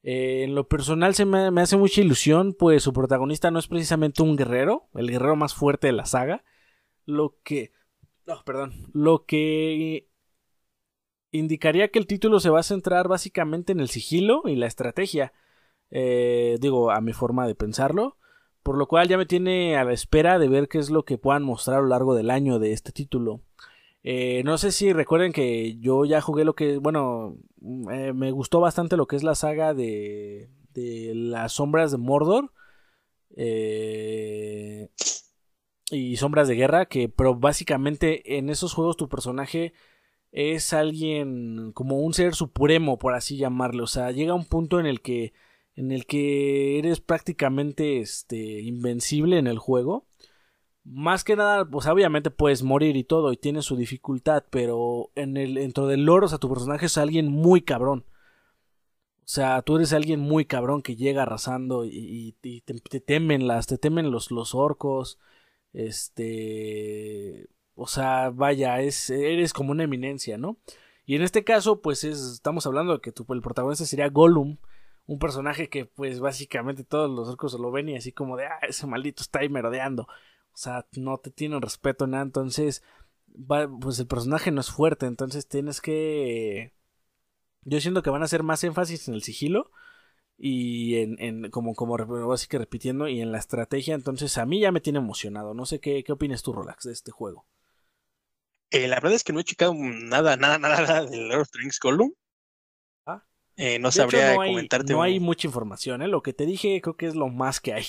[0.05, 4.22] Eh, en lo personal se me, hace mucha ilusión, pues su protagonista no es precisamente
[4.22, 6.44] un guerrero, el guerrero más fuerte de la saga.
[7.05, 7.72] Lo que...
[8.29, 8.87] No, perdón.
[8.92, 10.09] Lo que
[11.33, 15.33] indicaría que el título se va a centrar básicamente en el sigilo y la estrategia.
[15.90, 18.18] Eh, digo, a mi forma de pensarlo.
[18.62, 21.18] Por lo cual ya me tiene a la espera de ver qué es lo que
[21.18, 23.42] puedan mostrar a lo largo del año de este título.
[24.02, 27.36] Eh, no sé si recuerden que yo ya jugué lo que, bueno,
[27.92, 32.52] eh, me gustó bastante lo que es la saga de, de las sombras de Mordor
[33.36, 34.88] eh,
[35.90, 39.74] y sombras de guerra, que pero básicamente en esos juegos tu personaje
[40.32, 44.86] es alguien como un ser supremo, por así llamarlo, o sea, llega un punto en
[44.86, 45.32] el que
[45.76, 50.06] en el que eres prácticamente este invencible en el juego
[50.84, 55.36] más que nada, pues obviamente puedes morir y todo, y tiene su dificultad, pero en
[55.36, 58.04] el, dentro del lore, o sea, tu personaje es alguien muy cabrón.
[59.30, 63.78] O sea, tú eres alguien muy cabrón que llega arrasando y, te, temen las, te
[63.78, 65.20] temen los, los orcos.
[65.72, 67.48] Este.
[67.76, 70.58] O sea, vaya, es, eres como una eminencia, ¿no?
[71.06, 74.58] Y en este caso, pues es, estamos hablando de que tu, el protagonista sería Gollum,
[75.06, 78.58] un personaje que, pues básicamente todos los orcos lo ven y así como de, ah,
[78.68, 80.08] ese maldito está ahí merodeando.
[80.52, 82.22] O sea, no te tienen respeto nada.
[82.22, 82.82] Entonces,
[83.80, 85.06] pues el personaje no es fuerte.
[85.06, 86.74] Entonces tienes que...
[87.62, 89.70] Yo siento que van a hacer más énfasis en el sigilo.
[90.36, 91.96] Y en, en como, como
[92.32, 93.08] así que repitiendo.
[93.08, 93.94] Y en la estrategia.
[93.94, 95.54] Entonces a mí ya me tiene emocionado.
[95.54, 97.46] No sé qué, qué opinas tú, Relax, de este juego.
[98.70, 101.50] Eh, la verdad es que no he checado nada, nada, nada, nada del Lord of
[101.50, 102.12] the Rings Gollum.
[103.04, 103.24] Ah.
[103.56, 104.92] Eh, no sabría no hay, comentarte.
[104.92, 106.08] No hay mucha información, ¿eh?
[106.08, 107.86] Lo que te dije creo que es lo más que hay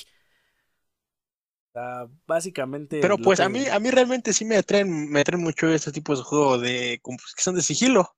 [2.25, 2.99] básicamente.
[3.01, 6.19] Pero pues a mí, a mí realmente sí me atraen, me atraen mucho estos tipos
[6.19, 8.15] de juegos de pues, que son de sigilo.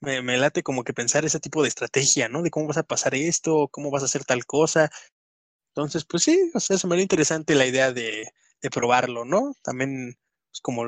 [0.00, 2.42] Me, me, late como que pensar ese tipo de estrategia, ¿no?
[2.42, 4.90] De cómo vas a pasar esto, cómo vas a hacer tal cosa.
[5.68, 8.26] Entonces, pues sí, o sea, es muy interesante la idea de,
[8.60, 9.54] de probarlo, ¿no?
[9.62, 10.18] También,
[10.50, 10.82] pues como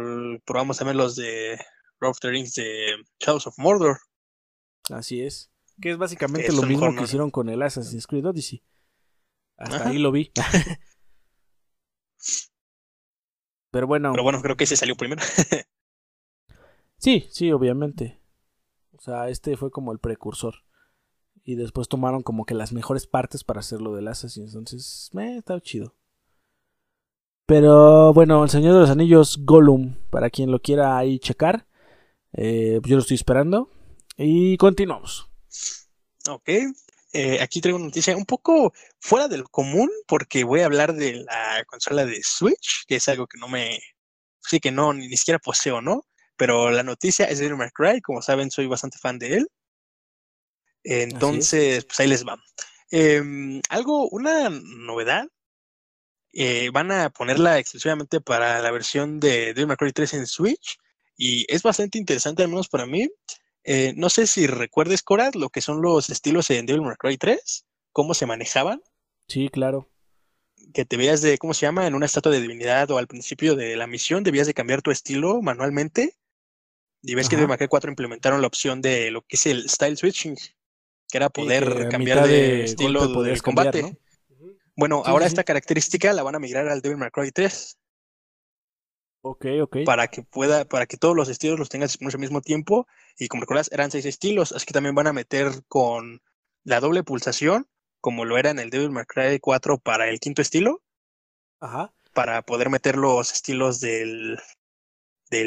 [0.44, 1.58] probamos también los de
[2.00, 3.98] of the Rings de Shadows of Mordor.
[4.90, 5.50] Así es.
[5.80, 8.62] Que es básicamente lo mismo que hicieron con el Assassin's Creed Odyssey.
[9.56, 10.32] Hasta ahí lo vi.
[13.70, 14.12] Pero bueno.
[14.12, 15.22] Pero bueno, creo que ese salió primero.
[16.98, 18.20] sí, sí, obviamente.
[18.92, 20.54] O sea, este fue como el precursor.
[21.42, 24.44] Y después tomaron como que las mejores partes para hacerlo del Assassin.
[24.44, 25.94] Entonces, me está chido.
[27.46, 31.66] Pero bueno, el Señor de los Anillos Gollum, para quien lo quiera ahí checar.
[32.32, 33.68] Eh, yo lo estoy esperando.
[34.16, 35.28] Y continuamos.
[36.28, 36.48] Ok.
[37.16, 41.14] Eh, aquí traigo una noticia un poco fuera del común porque voy a hablar de
[41.14, 43.78] la consola de Switch, que es algo que no me,
[44.40, 46.04] sí que no, ni, siquiera poseo, ¿no?
[46.36, 49.48] Pero la noticia es de Devil Cry, como saben, soy bastante fan de él.
[50.82, 52.36] Entonces, pues ahí les va.
[52.90, 55.28] Em, algo, una novedad,
[56.32, 60.78] eh, van a ponerla exclusivamente para la versión de Devil May Cry 3 en Switch
[61.16, 63.08] y es bastante interesante, al menos para mí,
[63.64, 67.16] eh, no sé si recuerdes, Cora, lo que son los estilos en Devil May Cry
[67.16, 68.82] 3, cómo se manejaban.
[69.26, 69.90] Sí, claro.
[70.74, 71.86] Que te veías de, ¿cómo se llama?
[71.86, 74.90] En una estatua de divinidad o al principio de la misión debías de cambiar tu
[74.90, 76.14] estilo manualmente.
[77.02, 79.68] Y ves que Devil May Cry 4 implementaron la opción de lo que es el
[79.68, 83.98] style switching, que era poder cambiar de, estilo del combate.
[84.76, 87.78] Bueno, ahora esta característica la van a migrar al Devil May Cry 3.
[89.26, 89.76] Ok, ok.
[89.86, 92.86] Para que pueda, para que todos los estilos los tengas disponibles al mismo tiempo.
[93.18, 96.20] Y como recuerdas, eran seis estilos, así que también van a meter con
[96.62, 97.66] la doble pulsación,
[98.02, 100.82] como lo era en el Devil May Cry 4 para el quinto estilo.
[101.58, 101.94] Ajá.
[102.12, 104.38] Para poder meter los estilos del,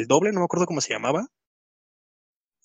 [0.08, 1.28] doble, no me acuerdo cómo se llamaba.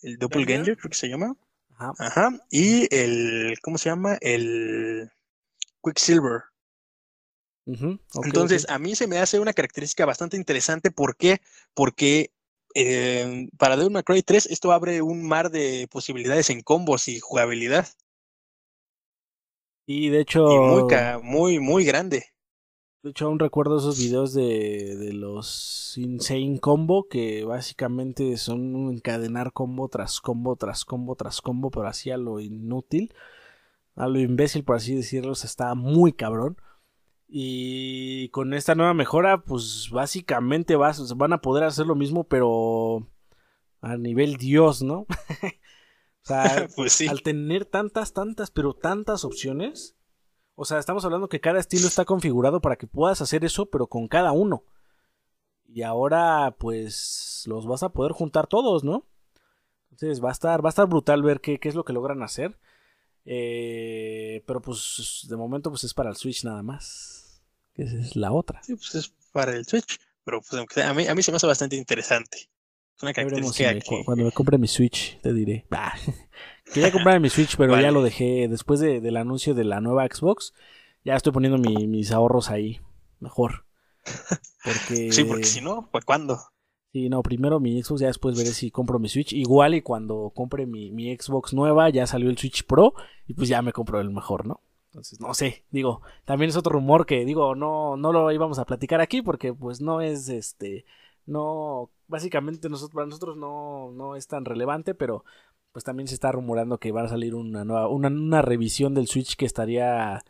[0.02, 1.36] El Doppelganger, creo que se llama.
[1.76, 1.93] Ajá.
[1.99, 2.30] Ajá.
[2.49, 4.17] Y el, ¿cómo se llama?
[4.19, 5.12] El
[5.84, 6.41] Quicksilver.
[7.65, 10.91] Entonces, a mí se me hace una característica bastante interesante.
[10.91, 11.39] ¿Por qué?
[11.73, 12.32] Porque
[12.76, 17.19] eh, para Devil May Cry 3 esto abre un mar de posibilidades en combos y
[17.19, 17.88] jugabilidad.
[19.86, 20.45] Y de hecho...
[20.45, 20.84] muy,
[21.21, 22.26] muy, muy grande.
[23.04, 29.52] De hecho, aún recuerdo esos videos de, de los Insane Combo, que básicamente son encadenar
[29.52, 33.13] combo tras combo, tras combo, tras combo, pero así a lo inútil,
[33.97, 36.56] a lo imbécil, por así decirlo, está muy cabrón.
[37.36, 43.08] Y con esta nueva mejora, pues básicamente vas, van a poder hacer lo mismo, pero
[43.82, 45.08] a nivel Dios, ¿no?
[45.10, 49.98] o sea, pues al tener tantas, tantas, pero tantas opciones,
[50.54, 53.88] o sea, estamos hablando que cada estilo está configurado para que puedas hacer eso, pero
[53.88, 54.63] con cada uno.
[55.65, 59.08] Y ahora, pues, los vas a poder juntar todos, ¿no?
[59.89, 62.22] Entonces va a estar, va a estar brutal ver qué, qué es lo que logran
[62.22, 62.60] hacer.
[63.26, 67.23] Eh, pero pues de momento pues es para el Switch nada más.
[67.76, 68.62] Esa es la otra.
[68.64, 70.00] Sí, pues es para el Switch.
[70.24, 72.50] Pero pues a mí, a mí se me hace bastante interesante.
[72.96, 74.04] Es una característica que...
[74.06, 75.66] Cuando me compre mi Switch, te diré.
[76.74, 80.54] Quería comprar mi Switch, pero ya lo dejé después del anuncio de la nueva Xbox.
[81.04, 82.80] Ya estoy poniendo mis ahorros ahí.
[83.20, 83.66] Mejor.
[84.64, 85.12] Porque...
[85.12, 86.40] Sí, porque si no, pues ¿cuándo?
[86.94, 89.34] Sí, no, primero mi Xbox, ya después veré si compro mi Switch.
[89.34, 92.94] Igual y cuando compre mi, mi Xbox nueva, ya salió el Switch Pro
[93.28, 94.62] y pues ya me compro el mejor, ¿no?
[94.93, 98.65] Entonces, no sé, digo, también es otro rumor que digo, no, no lo íbamos a
[98.65, 100.86] platicar aquí porque pues no es este,
[101.25, 105.25] no, básicamente nosotros, para nosotros no, no es tan relevante, pero
[105.71, 109.08] pues también se está rumorando que va a salir una nueva, una, una revisión del
[109.08, 110.23] Switch que estaría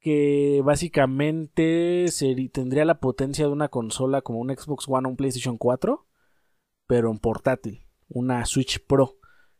[0.00, 2.06] que básicamente
[2.52, 6.06] tendría la potencia de una consola como un Xbox One o un PlayStation 4,
[6.86, 9.17] pero en portátil, una Switch Pro,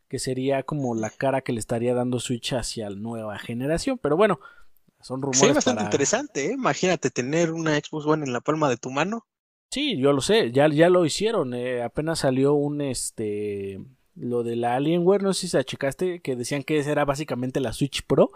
[0.09, 4.17] que sería como la cara que le estaría dando Switch hacia la nueva generación, pero
[4.17, 4.39] bueno,
[4.99, 5.39] son rumores.
[5.39, 6.53] Sí, bastante interesante, ¿eh?
[6.53, 9.25] imagínate tener una Xbox One en la palma de tu mano.
[9.71, 13.79] Sí, yo lo sé, ya, ya lo hicieron, eh, apenas salió un este
[14.15, 17.61] lo de la Alienware, no sé si se achicaste, que decían que esa era básicamente
[17.61, 18.31] la Switch Pro,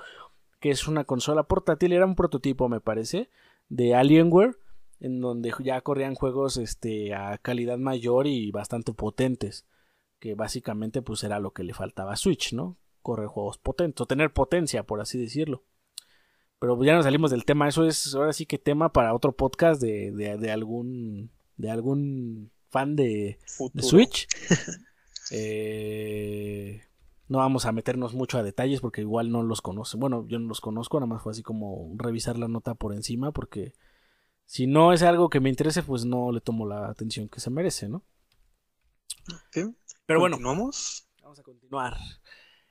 [0.61, 3.29] que es una consola portátil, era un prototipo me parece,
[3.67, 4.57] de Alienware,
[4.99, 9.65] en donde ya corrían juegos este, a calidad mayor y bastante potentes,
[10.23, 12.77] que básicamente pues era lo que le faltaba a Switch, ¿no?
[13.01, 15.65] Correr juegos potentes, o tener potencia, por así decirlo.
[16.59, 19.81] Pero ya nos salimos del tema, eso es ahora sí que tema para otro podcast
[19.81, 23.37] de, de, algún de algún fan de,
[23.73, 24.29] de Switch.
[25.31, 26.83] eh,
[27.27, 29.99] no vamos a meternos mucho a detalles porque igual no los conocen.
[29.99, 33.33] Bueno, yo no los conozco, nada más fue así como revisar la nota por encima
[33.33, 33.73] porque
[34.45, 37.49] si no es algo que me interese, pues no le tomo la atención que se
[37.49, 38.03] merece, ¿no?
[40.05, 40.37] Pero bueno,
[41.21, 41.97] vamos a continuar.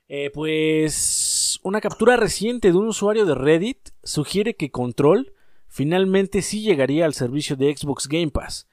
[0.08, 5.32] Eh, pues una captura reciente de un usuario de Reddit sugiere que Control
[5.68, 8.66] finalmente sí llegaría al servicio de Xbox Game Pass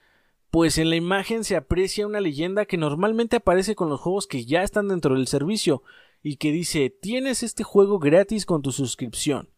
[0.50, 4.44] pues en la imagen se aprecia una leyenda que normalmente aparece con los juegos que
[4.44, 5.82] ya están dentro del servicio
[6.22, 9.48] y que dice tienes este juego gratis con tu suscripción.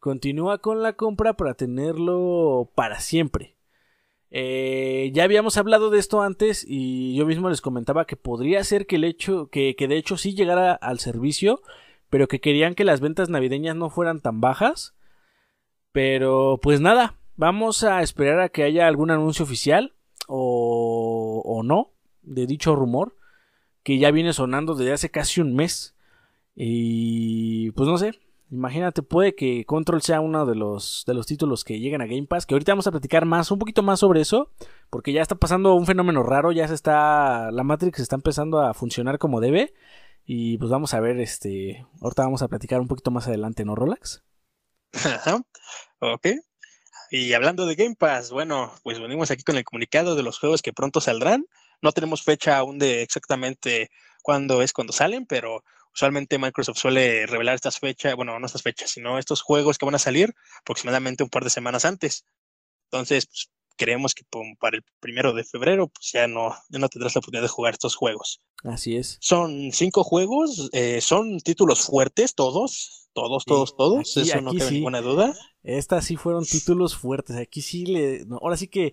[0.00, 3.57] Continúa con la compra para tenerlo para siempre.
[4.30, 8.86] Eh, ya habíamos hablado de esto antes y yo mismo les comentaba que podría ser
[8.86, 11.62] que el hecho que, que de hecho sí llegara al servicio,
[12.10, 14.94] pero que querían que las ventas navideñas no fueran tan bajas.
[15.92, 19.94] Pero pues nada, vamos a esperar a que haya algún anuncio oficial
[20.26, 23.16] o, no de dicho rumor
[23.82, 25.94] que ya viene sonando desde hace casi un mes.
[26.54, 28.18] Y pues no sé,
[28.50, 32.26] imagínate, puede que Control sea uno de los, de los títulos que lleguen a Game
[32.26, 34.52] Pass, que ahorita vamos a platicar más, un poquito más sobre eso,
[34.90, 38.74] porque ya está pasando un fenómeno raro, ya se está, la Matrix está empezando a
[38.74, 39.74] funcionar como debe,
[40.24, 43.74] y pues vamos a ver, este, ahorita vamos a platicar un poquito más adelante, ¿no,
[43.74, 44.22] Rolax?
[46.00, 46.26] ok.
[47.10, 50.60] Y hablando de Game Pass, bueno, pues venimos aquí con el comunicado de los juegos
[50.60, 51.46] que pronto saldrán.
[51.80, 53.90] No tenemos fecha aún de exactamente
[54.22, 58.90] cuándo es cuando salen, pero usualmente Microsoft suele revelar estas fechas, bueno, no estas fechas,
[58.90, 62.24] sino estos juegos que van a salir aproximadamente un par de semanas antes.
[62.90, 64.24] Entonces, pues, creemos que
[64.58, 67.74] para el primero de febrero, pues ya no, ya no tendrás la oportunidad de jugar
[67.74, 68.40] estos juegos.
[68.64, 69.18] Así es.
[69.20, 75.00] Son cinco juegos, eh, son títulos fuertes todos, todos, todos, todos, eso no cabe ninguna
[75.00, 75.34] duda.
[75.62, 78.92] Estas sí fueron títulos fuertes, aquí sí le, ahora sí que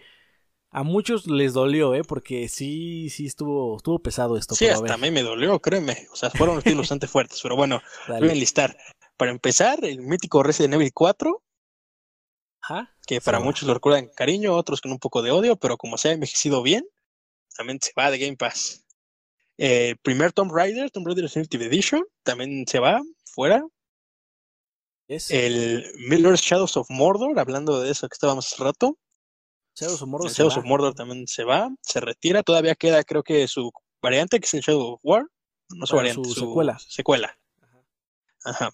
[0.76, 2.04] a muchos les dolió, ¿eh?
[2.04, 4.56] Porque sí, sí estuvo, estuvo pesado esto.
[4.56, 6.06] Sí, hasta a, mí me dolió, créeme.
[6.12, 8.78] O sea, fueron títulos bastante fuertes, pero bueno, voy a enlistar.
[9.16, 11.42] Para empezar, el mítico Resident Evil 4,
[13.08, 16.10] que para muchos lo recuerdan cariño, otros con un poco de odio, pero como se
[16.10, 16.86] ha envejecido bien,
[17.56, 18.86] también se va de Game Pass.
[19.56, 23.64] El primer Tomb Raider, Tomb Raider Definitive Edition, también se va fuera.
[25.08, 28.98] El Miller's Shadows of Mordor, hablando de eso que estábamos hace rato.
[29.76, 32.44] Shadows of Mordor, Shadows of Mordor también se va, se retira.
[32.44, 33.72] Todavía queda, creo que su
[34.02, 35.28] variante, que es el Shadow of War.
[35.70, 36.80] No su variante, su, secuela.
[36.80, 37.38] Secuela.
[38.46, 38.72] Ajá.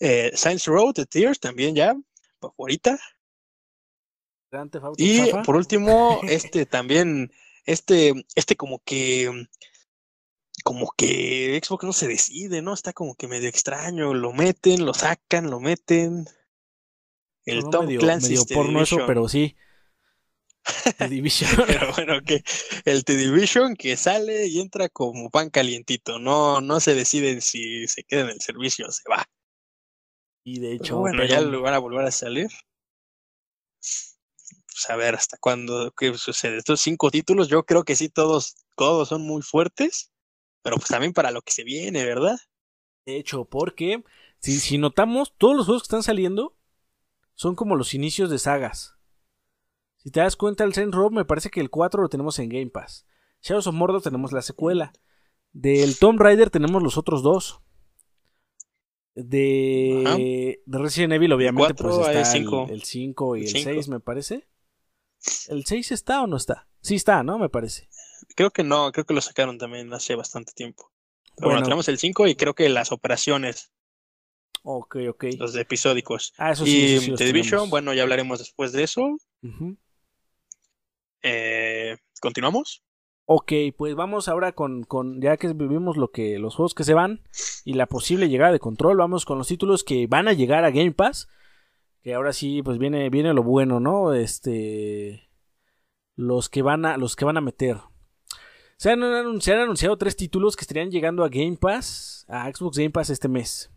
[0.00, 1.96] Eh, Science Road, The Tears, también ya,
[2.58, 2.98] ahorita.
[4.96, 7.32] Y por último, este también,
[7.64, 9.48] este, este como que,
[10.62, 12.74] como que Xbox no se decide, ¿no?
[12.74, 16.26] Está como que medio extraño, lo meten, lo sacan, lo meten.
[17.44, 19.56] El Tom medio, Clancy medio porno eso, pero sí.
[20.98, 21.50] The Division.
[21.66, 22.42] pero bueno, que
[22.84, 27.86] el The Division que sale y entra como pan calientito, no, no se deciden si
[27.88, 29.24] se queda en el servicio o se va.
[30.44, 32.48] Y de hecho, bueno, ya lo van a volver a salir
[34.74, 36.58] pues a ver hasta cuándo, qué sucede.
[36.58, 40.10] Estos cinco títulos, yo creo que sí, todos, todos son muy fuertes,
[40.62, 42.36] pero pues también para lo que se viene, ¿verdad?
[43.06, 44.02] De hecho, porque
[44.40, 46.56] si, si notamos, todos los juegos que están saliendo
[47.34, 48.93] son como los inicios de sagas.
[50.04, 52.50] Si te das cuenta, el Saints Row me parece que el 4 lo tenemos en
[52.50, 53.06] Game Pass.
[53.40, 54.92] Shadows of Mordor tenemos la secuela.
[55.52, 57.60] Del Tomb Raider tenemos los otros dos.
[59.14, 64.00] De, de Resident Evil, obviamente, pues está el 5 el, 5 y el, 6, me
[64.00, 64.46] parece.
[65.48, 66.68] ¿El 6 está o no está?
[66.82, 67.38] Sí está, ¿no?
[67.38, 67.88] Me parece.
[68.34, 70.90] Creo que no, creo que lo sacaron también hace bastante tiempo.
[71.36, 73.72] Pero bueno, tenemos el 5 y creo que las operaciones.
[74.64, 75.24] Ok, ok.
[75.38, 76.34] Los episódicos.
[76.36, 76.98] Ah, eso sí.
[77.00, 79.16] Y The Division, bueno, ya hablaremos después de eso.
[81.24, 82.84] Eh, ¿Continuamos?
[83.26, 86.92] Ok, pues vamos ahora con, con, ya que vivimos lo que los juegos que se
[86.92, 87.22] van
[87.64, 90.70] y la posible llegada de control, vamos con los títulos que van a llegar a
[90.70, 91.28] Game Pass,
[92.02, 94.12] que ahora sí pues viene viene lo bueno, ¿no?
[94.12, 95.30] Este
[96.16, 97.78] los que van a los que van a meter.
[98.76, 102.76] Se han, se han anunciado tres títulos que estarían llegando a Game Pass, a Xbox
[102.76, 103.73] Game Pass este mes.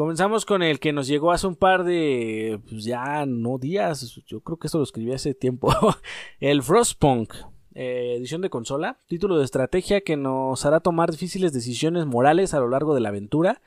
[0.00, 4.40] Comenzamos con el que nos llegó hace un par de pues ya no días, yo
[4.40, 5.70] creo que esto lo escribí hace tiempo.
[6.40, 7.34] el Frostpunk.
[7.74, 12.60] Eh, edición de consola, título de estrategia que nos hará tomar difíciles decisiones morales a
[12.60, 13.60] lo largo de la aventura.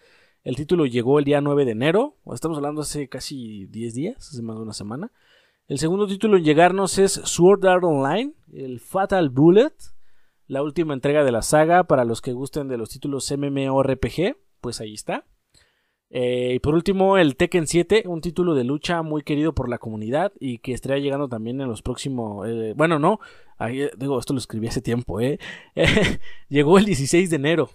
[0.43, 4.41] El título llegó el día 9 de enero, estamos hablando hace casi 10 días, hace
[4.41, 5.11] más de una semana.
[5.67, 9.75] El segundo título en llegarnos es Sword Art Online, el Fatal Bullet,
[10.47, 14.81] la última entrega de la saga para los que gusten de los títulos MMORPG, pues
[14.81, 15.25] ahí está.
[16.15, 19.79] Eh, y por último, el Tekken 7, un título de lucha muy querido por la
[19.79, 22.47] comunidad y que estaría llegando también en los próximos.
[22.47, 23.19] Eh, bueno, no,
[23.57, 25.39] ahí, digo, esto lo escribí hace tiempo, ¿eh?
[26.49, 27.71] Llegó el 16 de enero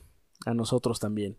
[0.46, 1.36] a nosotros también.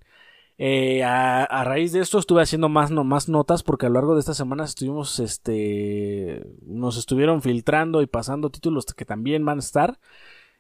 [0.58, 4.16] Eh, a, raíz de esto estuve haciendo más, no, más notas porque a lo largo
[4.16, 9.62] de estas semanas estuvimos, este, nos estuvieron filtrando y pasando títulos que también van a
[9.62, 10.00] estar.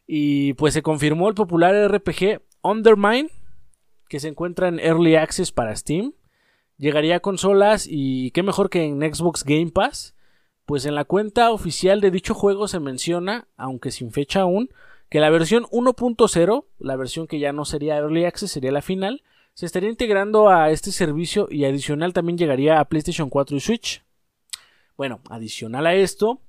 [0.07, 3.29] Y pues se confirmó el popular RPG Undermine,
[4.07, 6.13] que se encuentra en Early Access para Steam
[6.79, 10.15] llegaría a consolas y qué mejor que en Xbox Game Pass.
[10.65, 14.69] Pues en la cuenta oficial de dicho juego se menciona, aunque sin fecha aún,
[15.09, 19.23] que la versión 1.0, la versión que ya no sería Early Access, sería la final,
[19.55, 24.03] se estaría integrando a este servicio y adicional también llegaría a PlayStation 4 y Switch.
[24.95, 26.41] Bueno, adicional a esto,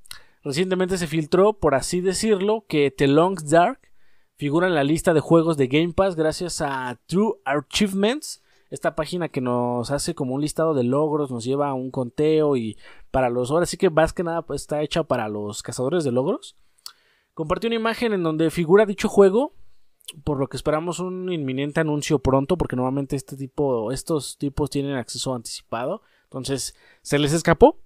[0.44, 3.80] recientemente se filtró, por así decirlo, que The Long Dark
[4.36, 8.39] figura en la lista de juegos de Game Pass gracias a True Achievements,
[8.70, 12.56] esta página que nos hace como un listado de logros, nos lleva a un conteo
[12.56, 12.78] y
[13.10, 16.12] para los, ahora sí que más que nada pues, está hecha para los cazadores de
[16.12, 16.56] logros.
[17.34, 19.54] Compartió una imagen en donde figura dicho juego,
[20.24, 24.94] por lo que esperamos un inminente anuncio pronto, porque normalmente este tipo, estos tipos tienen
[24.94, 27.80] acceso anticipado, entonces se les escapó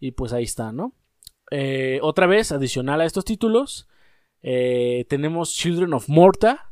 [0.00, 0.94] y pues ahí está, ¿no?
[1.50, 3.88] Eh, otra vez, adicional a estos títulos,
[4.42, 6.69] eh, tenemos Children of Morta,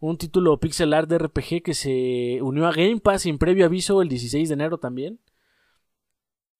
[0.00, 4.00] un título pixel art de RPG que se unió a Game Pass sin previo aviso
[4.02, 5.20] el 16 de enero también.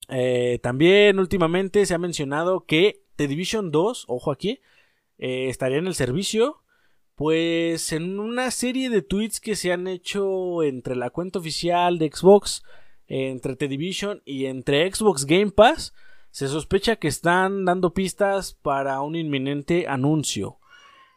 [0.08, 4.60] Eh, también últimamente se ha mencionado que The Division 2, ojo aquí,
[5.18, 6.62] eh, estaría en el servicio.
[7.14, 12.10] Pues en una serie de tweets que se han hecho entre la cuenta oficial de
[12.12, 12.62] Xbox,
[13.08, 15.94] entre The Division y entre Xbox Game Pass,
[16.30, 20.57] se sospecha que están dando pistas para un inminente anuncio.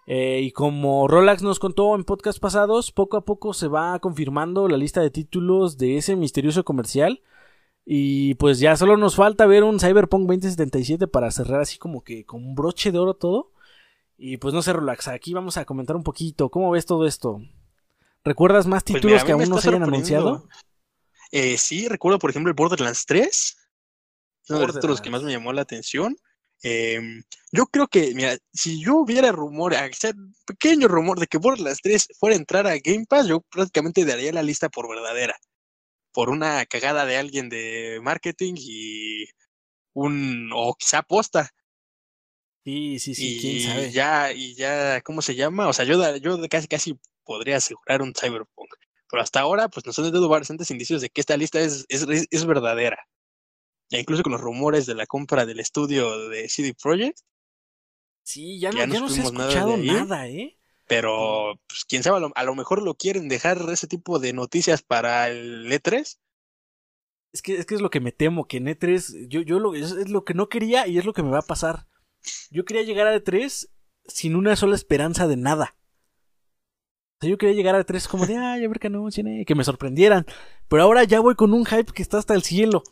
[0.08, 4.68] Eh, y como Rolax nos contó en podcast pasados, poco a poco se va confirmando
[4.68, 7.22] la lista de títulos de ese misterioso comercial.
[7.86, 12.26] Y pues ya solo nos falta ver un Cyberpunk 2077 para cerrar así como que
[12.26, 13.52] con un broche de oro todo.
[14.18, 16.50] Y pues no sé, Rolax, aquí vamos a comentar un poquito.
[16.50, 17.42] ¿Cómo ves todo esto?
[18.24, 20.48] ¿Recuerdas más pues títulos que aún no se hayan anunciado?
[21.32, 23.58] Eh, sí, recuerdo por ejemplo el Borderlands 3.
[24.50, 26.18] Uno de los que más me llamó la atención.
[26.64, 30.14] Em, yo creo que, mira, si yo hubiera rumor, sea
[30.46, 34.32] pequeño rumor de que Borderlands 3 fuera a entrar a Game Pass, yo prácticamente daría
[34.32, 35.36] la lista por verdadera.
[36.14, 39.26] Por una cagada de alguien de marketing y
[39.94, 41.50] un, o quizá aposta.
[42.64, 43.92] Sí, sí, sí, y quién sabe.
[43.92, 45.68] Ya, y ya, ¿cómo se llama?
[45.68, 48.70] O sea, yo, yo casi, casi podría asegurar un Cyberpunk.
[49.10, 52.06] Pero hasta ahora, pues nos han dado bastantes indicios de que esta lista es, es,
[52.30, 53.00] es verdadera
[54.00, 57.20] incluso con los rumores de la compra del estudio de CD Projekt.
[58.24, 60.58] Sí, ya no, no, se ha escuchado nada, ¿eh?
[60.88, 65.30] Pero, pues, quién sabe, a lo, mejor lo quieren dejar ese tipo de noticias para
[65.30, 66.18] el E3.
[67.34, 69.74] Es que, es que es lo que me temo, que en E3, yo, yo lo,
[69.74, 71.88] es, lo que no quería y es lo que me va a pasar.
[72.50, 73.70] Yo quería llegar a E3
[74.06, 75.76] sin una sola esperanza de nada.
[77.20, 79.56] O sea, yo quería llegar a E3 como de, ay, a ver que no, que
[79.56, 80.26] me sorprendieran.
[80.68, 82.84] Pero ahora ya voy con un hype que está hasta el cielo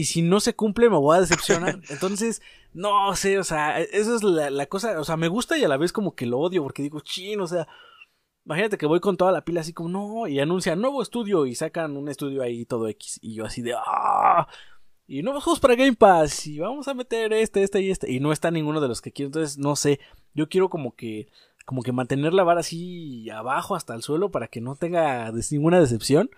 [0.00, 1.80] y si no se cumple me voy a decepcionar.
[1.88, 2.42] Entonces,
[2.72, 5.76] no sé, o sea, eso es la, cosa, o sea, me gusta y a la
[5.76, 7.66] vez como que lo odio porque digo, chino, o sea,
[8.46, 11.54] Imagínate que voy con toda la pila así como, no, y anuncian nuevo estudio y
[11.54, 13.18] sacan un estudio ahí todo X.
[13.22, 14.48] Y yo así de, ah,
[15.06, 18.10] y nuevos juegos para Game Pass, y vamos a meter este, este y este.
[18.10, 20.00] Y no está ninguno de los que quiero, entonces no sé,
[20.34, 21.28] yo quiero como que,
[21.66, 25.78] como que mantener la vara así abajo hasta el suelo para que no tenga ninguna
[25.80, 26.30] decepción.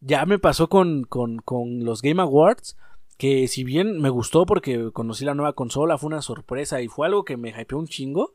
[0.00, 2.76] Ya me pasó con, con, con los Game Awards,
[3.16, 7.06] que si bien me gustó porque conocí la nueva consola, fue una sorpresa y fue
[7.06, 8.32] algo que me hypeó un chingo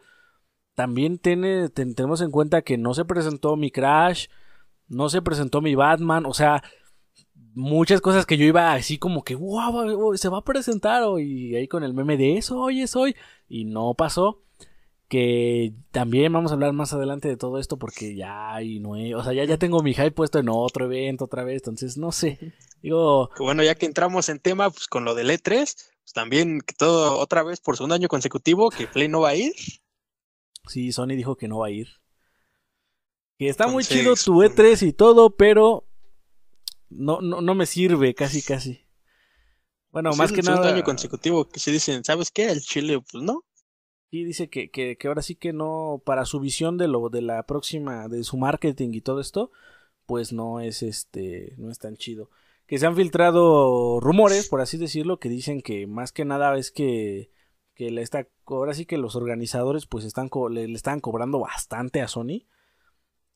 [0.80, 4.28] también tiene, tenemos en cuenta que no se presentó mi Crash,
[4.88, 6.64] no se presentó mi Batman, o sea,
[7.54, 11.68] muchas cosas que yo iba así como que, wow, se va a presentar, y ahí
[11.68, 13.14] con el meme de eso, hoy es hoy,
[13.50, 14.42] y no pasó.
[15.10, 19.24] Que también vamos a hablar más adelante de todo esto porque ya y no o
[19.24, 22.54] sea, ya, ya tengo mi hype puesto en otro evento otra vez, entonces no sé.
[22.82, 26.76] Digo, bueno, ya que entramos en tema, pues con lo del E3, pues también que
[26.76, 29.54] todo otra vez por segundo año consecutivo que Play no va a ir.
[30.68, 31.88] Sí, Sony dijo que no va a ir.
[33.40, 35.88] Que está muy chido tu E3 y todo, pero
[36.90, 38.86] no, no, no me sirve, casi, casi.
[39.92, 40.62] Bueno, más que nada.
[40.62, 42.50] un año consecutivo que se dicen, ¿sabes qué?
[42.50, 43.44] El Chile, pues no.
[44.12, 47.22] Y dice que, que, que, ahora sí que no, para su visión de lo de
[47.22, 49.52] la próxima, de su marketing y todo esto,
[50.06, 52.30] pues no es este, no es tan chido.
[52.66, 56.72] Que se han filtrado rumores, por así decirlo, que dicen que más que nada es
[56.72, 57.32] que
[57.80, 62.10] que le está, ahora sí que los organizadores pues están le, están cobrando bastante a
[62.10, 62.46] Sony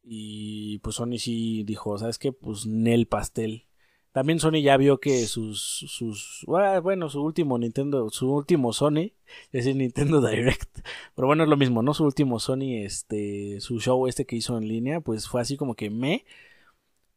[0.04, 2.34] y pues Sony sí dijo, ¿sabes qué?
[2.34, 3.68] Pues Nel pastel.
[4.14, 9.14] También Sony ya vio que sus, sus, ah, bueno, su último Nintendo, su último Sony,
[9.52, 10.80] es el Nintendo Direct,
[11.16, 11.94] pero bueno, es lo mismo, ¿no?
[11.94, 15.76] Su último Sony, este, su show este que hizo en línea, pues fue así como
[15.76, 16.26] que me,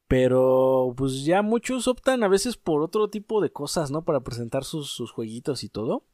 [0.08, 4.04] pero pues ya muchos optan a veces por otro tipo de cosas, ¿no?
[4.04, 6.04] Para presentar sus, sus jueguitos y todo.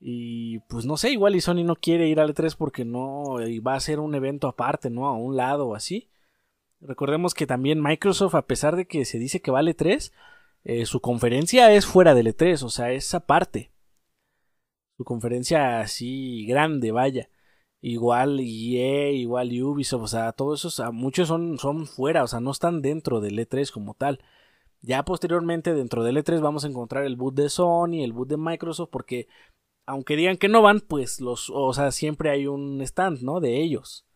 [0.00, 3.36] Y pues no sé, igual y Sony no quiere ir al E3 porque no
[3.66, 5.06] va a ser un evento aparte, ¿no?
[5.06, 6.10] A un lado o así.
[6.82, 10.12] Recordemos que también Microsoft, a pesar de que se dice que vale 3,
[10.64, 13.72] eh, su conferencia es fuera del E3, o sea, es aparte.
[14.96, 17.30] Su conferencia así grande, vaya.
[17.80, 22.50] Igual EA, igual Ubisoft, o sea, todos esos, muchos son, son fuera, o sea, no
[22.50, 24.20] están dentro del E3 como tal.
[24.80, 28.36] Ya posteriormente dentro del E3 vamos a encontrar el boot de Sony, el boot de
[28.36, 29.28] Microsoft, porque
[29.86, 33.40] aunque digan que no van, pues los, o sea, siempre hay un stand, ¿no?
[33.40, 34.06] De ellos.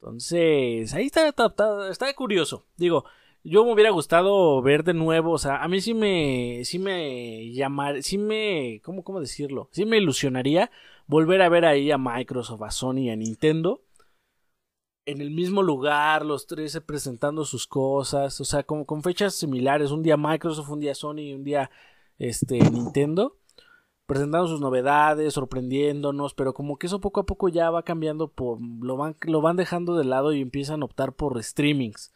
[0.00, 1.28] Entonces, ahí está,
[1.90, 2.66] está, curioso.
[2.76, 3.04] Digo,
[3.44, 7.52] yo me hubiera gustado ver de nuevo, o sea, a mí sí me, sí me
[7.52, 9.68] llamar, sí me, ¿cómo, cómo decirlo?
[9.72, 10.70] Sí me ilusionaría
[11.06, 13.82] volver a ver ahí a Microsoft, a Sony a Nintendo
[15.06, 19.90] en el mismo lugar, los tres presentando sus cosas, o sea, como con fechas similares,
[19.90, 21.70] un día Microsoft, un día Sony un día
[22.18, 23.39] este Nintendo
[24.10, 28.58] presentando sus novedades, sorprendiéndonos, pero como que eso poco a poco ya va cambiando, por,
[28.60, 32.12] lo, van, lo van dejando de lado y empiezan a optar por streamings.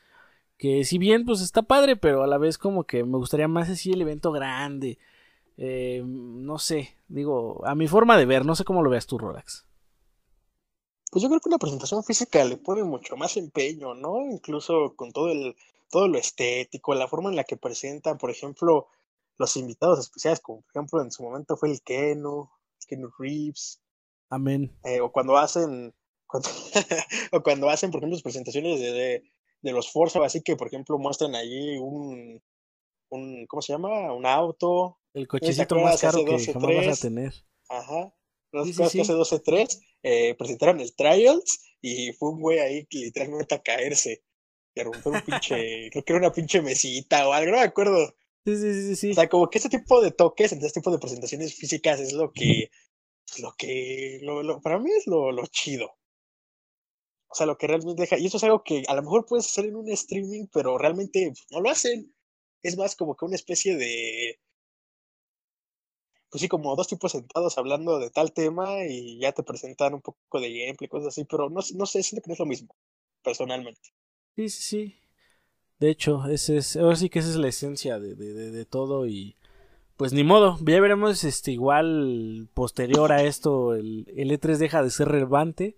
[0.58, 3.70] Que si bien pues está padre, pero a la vez como que me gustaría más
[3.70, 4.98] así el evento grande.
[5.56, 9.16] Eh, no sé, digo, a mi forma de ver, no sé cómo lo veas tú,
[9.16, 9.64] Rolex.
[11.12, 14.20] Pues yo creo que una presentación física le pone mucho más empeño, ¿no?
[14.20, 15.54] Incluso con todo el
[15.92, 18.88] todo lo estético, la forma en la que presentan, por ejemplo,
[19.38, 22.50] los invitados especiales, como por ejemplo en su momento fue el Keno,
[22.86, 23.80] Keno Reeves.
[24.30, 24.76] Amén.
[24.84, 25.94] Eh, o cuando hacen,
[27.32, 29.22] o cuando hacen, por ejemplo, presentaciones de,
[29.62, 32.42] de, los Forza, así que, por ejemplo, muestran allí un,
[33.10, 34.12] un ¿cómo se llama?
[34.12, 34.98] Un auto.
[35.12, 37.32] El cochecito más caro que jamás vas a tener.
[37.68, 38.14] Ajá.
[38.52, 42.98] Los sí, que hace 12-3 eh, presentaron el Trials y fue un güey ahí que
[42.98, 44.22] literalmente a caerse.
[44.74, 47.64] Y a romper un pinche, creo que era una pinche mesita o algo, no me
[47.64, 48.14] acuerdo.
[48.44, 49.10] Sí, sí, sí, sí.
[49.12, 52.32] O sea, como que este tipo de toques, este tipo de presentaciones físicas es lo
[52.32, 52.70] que,
[53.40, 55.92] lo que, lo, para mí es lo, lo chido.
[57.28, 59.44] O sea, lo que realmente deja, y eso es algo que a lo mejor puedes
[59.46, 62.14] hacer en un streaming, pero realmente no lo hacen.
[62.62, 64.38] Es más como que una especie de,
[66.30, 70.00] pues sí, como dos tipos sentados hablando de tal tema y ya te presentan un
[70.02, 72.74] poco de gameplay, cosas así, pero no, no sé, siento que no es lo mismo,
[73.22, 73.90] personalmente.
[74.36, 75.00] Sí, sí, sí.
[75.78, 79.36] De hecho, ese es, ahora sí que esa es la esencia de, de, todo y
[79.96, 84.90] pues ni modo, ya veremos este igual posterior a esto el, el, E3 deja de
[84.90, 85.76] ser relevante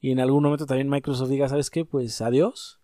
[0.00, 1.84] y en algún momento también Microsoft diga, ¿sabes qué?
[1.84, 2.80] Pues adiós.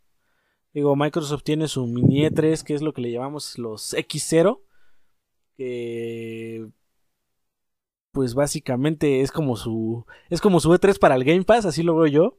[0.73, 4.61] Digo, Microsoft tiene su mini E3 que es lo que le llamamos los X0
[5.57, 6.69] que
[8.13, 11.97] pues básicamente es como su es como su E3 para el Game Pass, así lo
[11.97, 12.39] veo yo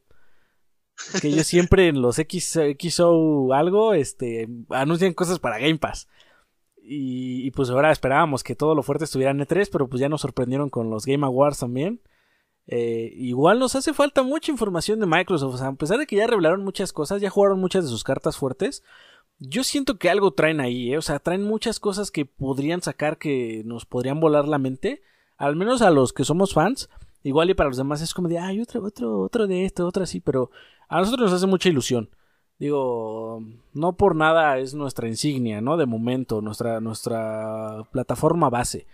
[1.22, 6.08] que ellos siempre en los X, XO algo, este, anuncian cosas para Game Pass.
[6.86, 10.22] Y, pues ahora esperábamos que todo lo fuerte estuviera en E3, pero pues ya nos
[10.22, 12.02] sorprendieron con los Game Awards también.
[12.68, 15.56] Eh, igual nos hace falta mucha información de Microsoft.
[15.56, 18.04] O sea, a pesar de que ya revelaron muchas cosas, ya jugaron muchas de sus
[18.04, 18.84] cartas fuertes.
[19.40, 20.98] Yo siento que algo traen ahí, ¿eh?
[20.98, 25.02] o sea, traen muchas cosas que podrían sacar que nos podrían volar la mente.
[25.38, 26.90] Al menos a los que somos fans.
[27.24, 30.04] Igual y para los demás es como de, ay, otro, otro, otro de esto, otro
[30.04, 30.52] así, pero
[30.90, 32.10] a nosotros nos hace mucha ilusión.
[32.60, 33.42] Digo,
[33.74, 35.78] no por nada es nuestra insignia, ¿no?
[35.78, 38.88] De momento, nuestra, nuestra plataforma base.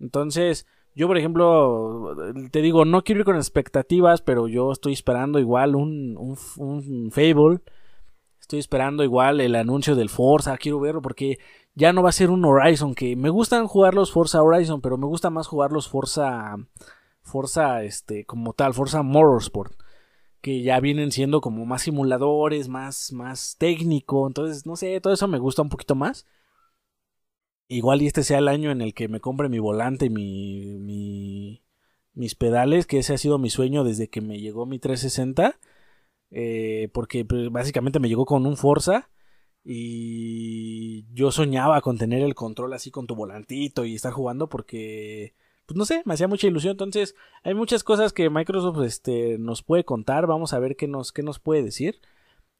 [0.00, 2.16] Entonces, yo, por ejemplo,
[2.50, 6.16] te digo, no quiero ir con expectativas, pero yo estoy esperando igual un,
[6.56, 7.60] un, Fable.
[8.40, 11.38] Estoy esperando igual el anuncio del Forza, quiero verlo porque
[11.74, 14.98] ya no va a ser un Horizon, que me gustan jugar los Forza Horizon, pero
[14.98, 16.56] me gusta más jugar los Forza,
[17.22, 19.74] Forza, este, como tal, Forza Motorsport
[20.42, 24.26] que ya vienen siendo como más simuladores, más, más técnico.
[24.26, 26.26] Entonces, no sé, todo eso me gusta un poquito más.
[27.68, 30.78] Igual y este sea el año en el que me compre mi volante y mi,
[30.78, 31.64] mi,
[32.12, 35.58] mis pedales, que ese ha sido mi sueño desde que me llegó mi 360.
[36.30, 39.10] Eh, porque pues, básicamente me llegó con un Forza.
[39.64, 45.34] Y yo soñaba con tener el control así con tu volantito y estar jugando porque
[45.66, 46.72] pues no sé, me hacía mucha ilusión.
[46.72, 50.26] Entonces, hay muchas cosas que Microsoft este, nos puede contar.
[50.26, 52.00] Vamos a ver qué nos, qué nos puede decir.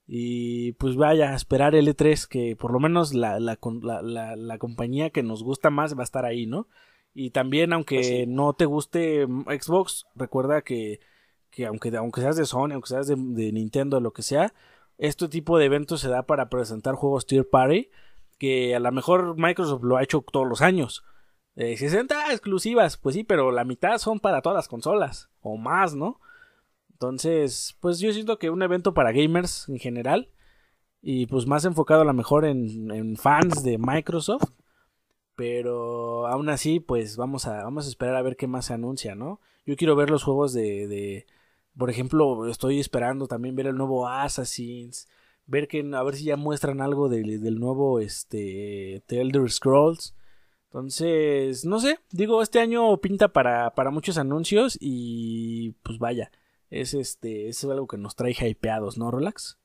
[0.07, 3.59] Y pues vaya a esperar el E3, que por lo menos la, la,
[4.03, 6.69] la, la, compañía que nos gusta más va a estar ahí, ¿no?
[7.15, 11.01] Y también, aunque pues no te guste Xbox, recuerda que,
[11.51, 14.53] que aunque, aunque seas de Sony, aunque seas de, de Nintendo, lo que sea,
[14.99, 17.91] este tipo de eventos se da para presentar juegos tier party,
[18.39, 21.05] que a lo mejor Microsoft lo ha hecho todos los años.
[21.57, 26.21] 60 exclusivas, pues sí, pero la mitad son para todas las consolas, o más, ¿no?
[26.93, 30.29] Entonces, pues yo siento que un evento para gamers en general,
[31.03, 34.51] y pues más enfocado a lo mejor en, fans de Microsoft,
[35.35, 39.15] pero aún así, pues vamos a, vamos a esperar a ver qué más se anuncia,
[39.15, 39.41] ¿no?
[39.67, 41.27] Yo quiero ver los juegos de, de
[41.77, 45.09] por ejemplo, estoy esperando también ver el nuevo Assassin's,
[45.47, 50.15] ver que, a ver si ya muestran algo del, del nuevo, este, The Elder Scrolls,
[50.73, 56.33] entonces, no sé, digo, este año pinta para, para muchos anuncios y pues vaya,
[56.71, 59.59] es este, es algo que nos trae hypeados, ¿no, Relax?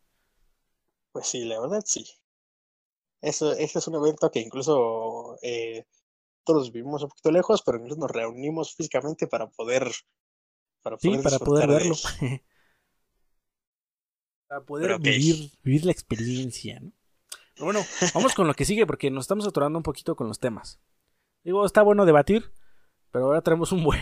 [1.14, 2.06] Pues sí, la verdad sí.
[3.22, 5.86] Eso, este es un evento que incluso eh,
[6.44, 9.90] todos vivimos un poquito lejos, pero incluso nos reunimos físicamente para poder,
[10.82, 11.96] para poder, sí, para poder verlo.
[14.48, 16.92] para poder vivir, vivir la experiencia, ¿no?
[17.54, 17.80] Pero bueno,
[18.14, 20.82] vamos con lo que sigue porque nos estamos atorando un poquito con los temas.
[21.44, 22.52] Digo, está bueno debatir,
[23.12, 24.02] pero ahora tenemos un buen.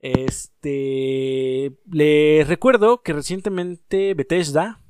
[0.00, 1.76] Este.
[1.90, 4.80] Le recuerdo que recientemente Bethesda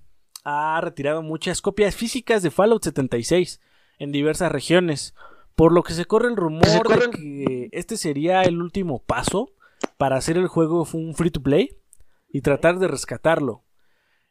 [0.45, 3.61] ha retirado muchas copias físicas de Fallout 76
[3.99, 5.15] en diversas regiones.
[5.55, 9.51] Por lo que se corre el rumor de que este sería el último paso
[9.97, 11.77] para hacer el juego un free to play
[12.31, 13.65] y tratar de rescatarlo.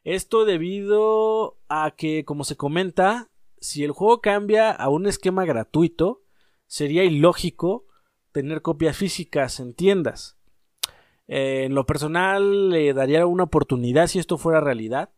[0.04, 3.30] Esto debido a que, como se comenta,
[3.60, 6.22] si el juego cambia a un esquema gratuito,
[6.68, 7.86] sería ilógico
[8.30, 10.38] tener copias físicas en tiendas.
[11.26, 15.10] Eh, en lo personal le daría una oportunidad si esto fuera realidad.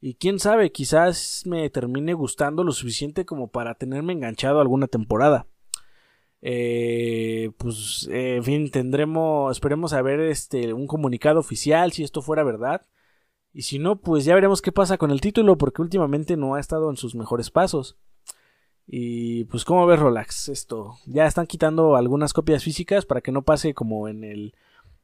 [0.00, 5.46] Y quién sabe, quizás me termine gustando lo suficiente como para tenerme enganchado alguna temporada.
[6.40, 12.42] Eh, pues, en fin, tendremos, esperemos a ver este, un comunicado oficial si esto fuera
[12.42, 12.82] verdad.
[13.52, 16.60] Y si no, pues ya veremos qué pasa con el título, porque últimamente no ha
[16.60, 17.96] estado en sus mejores pasos.
[18.86, 20.48] Y pues, ¿cómo ves, Rolax?
[20.48, 20.96] Esto.
[21.06, 24.54] Ya están quitando algunas copias físicas para que no pase como en el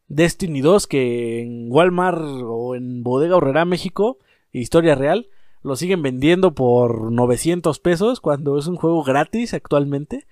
[0.08, 4.18] Destiny 2, que en Walmart o en Bodega Horrera México,
[4.52, 5.28] historia real,
[5.62, 10.26] lo siguen vendiendo por 900 pesos cuando es un juego gratis actualmente.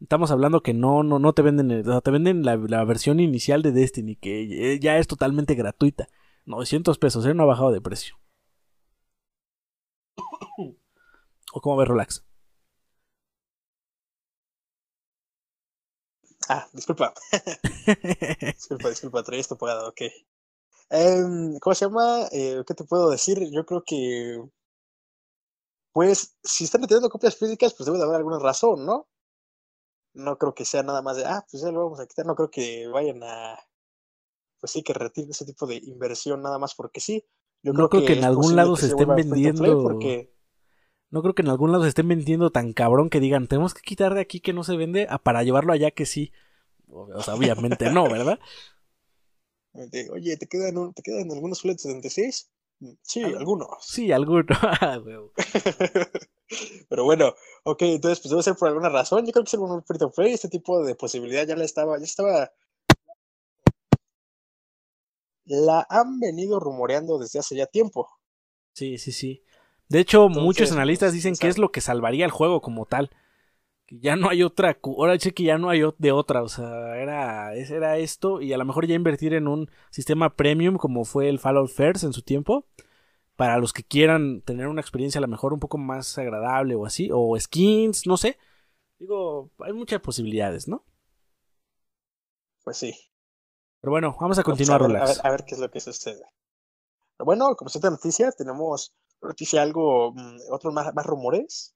[0.00, 4.16] Estamos hablando que no, no, no te venden, te venden la, versión inicial de Destiny,
[4.16, 6.08] que ya es totalmente gratuita.
[6.44, 7.34] 900 pesos, ¿eh?
[7.34, 8.16] no ha bajado de precio.
[11.52, 12.24] ¿O cómo ves, Relax?
[16.48, 17.14] Ah, disculpa.
[18.56, 20.02] disculpa, disculpa, traía esto pagado, ok.
[20.90, 22.28] Em, ¿Cómo se llama?
[22.32, 23.50] Eh, ¿Qué te puedo decir?
[23.50, 24.42] Yo creo que.
[25.92, 29.08] Pues, si están teniendo copias físicas, pues debe de haber alguna razón, ¿no?
[30.14, 32.26] No creo que sea nada más de, ah, pues ya lo vamos a quitar.
[32.26, 33.58] No creo que vayan a.
[34.60, 37.26] Pues sí, que retiren ese tipo de inversión nada más porque sí.
[37.62, 39.82] Yo no creo, que, en algún lado se, estén vendiendo.
[39.82, 40.31] Porque
[41.12, 43.82] no creo que en algún lado se estén vendiendo tan cabrón que digan, tenemos que
[43.82, 46.32] quitar de aquí que no se vende para llevarlo allá que sí.
[46.88, 48.40] O sea, obviamente no, ¿verdad?
[50.12, 52.50] Oye, ¿te quedan, ¿te quedan algunos fletes 76?
[53.02, 53.68] Sí, algunos.
[53.82, 54.46] Sí, algunos.
[54.80, 54.98] Ah,
[56.88, 57.34] Pero bueno,
[57.64, 59.24] ok, entonces pues debe ser por alguna razón.
[59.26, 61.98] Yo creo que es el free to play, este tipo de posibilidad ya la estaba,
[61.98, 62.50] ya estaba
[65.44, 68.08] la han venido rumoreando desde hace ya tiempo.
[68.72, 69.42] Sí, sí, sí.
[69.88, 73.10] De hecho, muchos analistas pues, dicen que es lo que salvaría el juego como tal.
[73.86, 74.78] Que ya no hay otra.
[74.82, 76.42] Ahora sé que ya no hay de otra.
[76.42, 78.40] O sea, era, era esto.
[78.40, 82.04] Y a lo mejor ya invertir en un sistema premium como fue el Fallout First
[82.04, 82.66] en su tiempo.
[83.36, 86.86] Para los que quieran tener una experiencia a lo mejor un poco más agradable o
[86.86, 87.10] así.
[87.12, 88.38] O skins, no sé.
[88.98, 90.84] Digo, hay muchas posibilidades, ¿no?
[92.62, 92.94] Pues sí.
[93.80, 96.22] Pero bueno, vamos a continuar, a, ver, a, ver, qué es lo que sucede.
[97.16, 101.74] Pero bueno, como esta noticia, tenemos noticia algo, mm, otros más, rumores.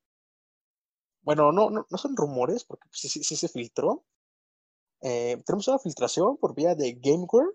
[1.23, 4.05] Bueno, no, no, no son rumores, porque sí, sí, se filtró.
[5.03, 7.51] Eh, tenemos una filtración por vía de GameWare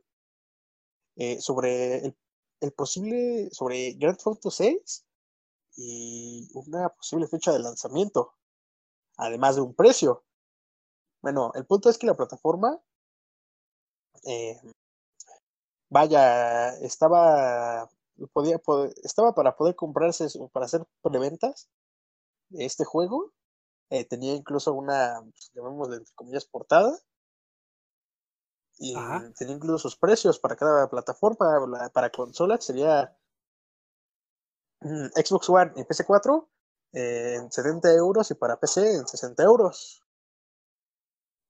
[1.16, 2.16] eh, sobre
[2.62, 5.06] el, posible, sobre Grand Theft Auto 6
[5.78, 8.34] y una posible fecha de lanzamiento,
[9.18, 10.24] además de un precio.
[11.22, 12.80] Bueno, el punto es que la plataforma
[14.26, 14.60] eh,
[15.90, 17.90] vaya, estaba,
[18.34, 18.60] podía,
[19.04, 21.70] estaba para poder comprarse, para hacer preventas
[22.50, 23.34] de este juego.
[23.90, 26.98] Eh, tenía incluso una, pues, llamémosle entre comillas, portada.
[28.78, 28.96] Y
[29.38, 31.90] tenía incluso sus precios para cada plataforma.
[31.94, 33.16] Para consolas sería
[34.82, 36.48] mm, Xbox One y PC4
[36.94, 40.04] eh, en 70 euros y para PC en 60 euros.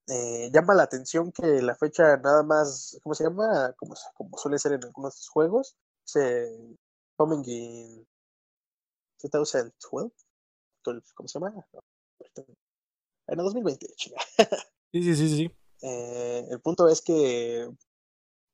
[0.07, 3.73] Eh, llama la atención que la fecha nada más, ¿cómo se llama?
[3.77, 5.77] Como, como suele ser en algunos juegos,
[6.11, 6.77] se
[7.15, 8.07] coming in
[9.21, 10.13] 2012,
[11.13, 11.65] ¿cómo se llama?
[13.27, 15.51] En 2020, Sí, sí, sí, sí.
[15.81, 17.69] Eh, el punto es que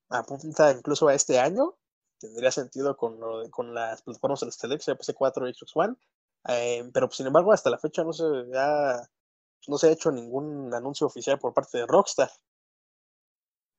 [0.09, 1.77] apunta incluso a este año,
[2.19, 5.95] tendría sentido con, lo con las plataformas de los Telex, PC4 y Xbox One,
[6.49, 8.23] eh, pero pues, sin embargo hasta la fecha no se
[8.55, 9.01] ha
[9.67, 12.29] no se ha hecho ningún anuncio oficial por parte de Rockstar.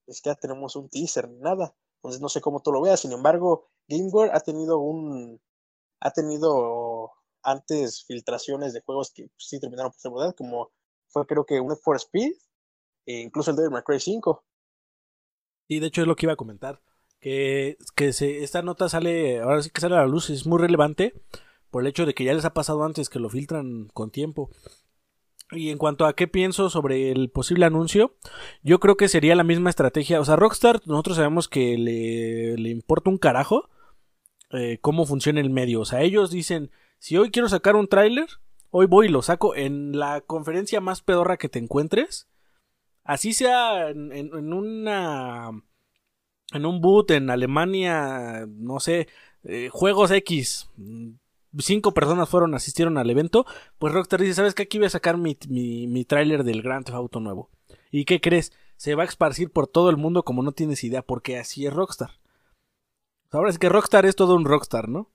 [0.06, 1.74] Es que ya tenemos un teaser, ni nada.
[1.98, 3.00] Entonces no sé cómo tú lo veas.
[3.00, 5.40] Sin embargo, GameWare ha tenido un.
[6.00, 10.70] ha tenido antes filtraciones de juegos que pues, sí terminaron por ser verdad, como
[11.08, 12.32] fue creo que un for Speed,
[13.06, 14.44] e incluso el Devil May Cry 5.
[15.68, 16.82] Y de hecho es lo que iba a comentar.
[17.20, 20.58] Que, que se, esta nota sale, ahora sí que sale a la luz, es muy
[20.58, 21.14] relevante
[21.70, 24.50] por el hecho de que ya les ha pasado antes que lo filtran con tiempo.
[25.50, 28.14] Y en cuanto a qué pienso sobre el posible anuncio,
[28.62, 30.20] yo creo que sería la misma estrategia.
[30.20, 33.70] O sea, Rockstar, nosotros sabemos que le, importa un carajo
[34.50, 35.80] eh, cómo funciona el medio.
[35.80, 38.28] O sea, ellos dicen, si hoy quiero sacar un tráiler,
[38.70, 42.28] hoy voy y lo saco en la conferencia más pedorra que te encuentres.
[43.04, 45.50] Así sea en, en una...
[46.50, 49.06] En un boot en Alemania, no sé,
[49.44, 50.70] eh, Juegos X,
[51.58, 53.46] cinco personas fueron, asistieron al evento,
[53.78, 54.64] pues Rockstar dice, ¿sabes qué?
[54.64, 57.50] Aquí voy a sacar mi, mi, mi tráiler del Grand Theft Auto nuevo.
[57.90, 58.52] ¿Y qué crees?
[58.76, 61.72] Se va a esparcir por todo el mundo como no tienes idea, porque así es
[61.72, 62.10] Rockstar.
[63.30, 65.10] Ahora es que Rockstar es todo un Rockstar, ¿no?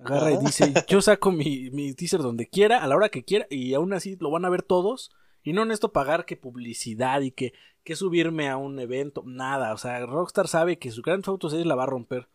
[0.00, 3.46] Agarra y dice, yo saco mi, mi teaser donde quiera, a la hora que quiera,
[3.48, 5.10] y aún así lo van a ver todos.
[5.42, 7.52] Y no esto pagar que publicidad y que,
[7.84, 9.74] que subirme a un evento, nada.
[9.74, 12.28] O sea, Rockstar sabe que su Grand Theft Auto 6 la va a romper.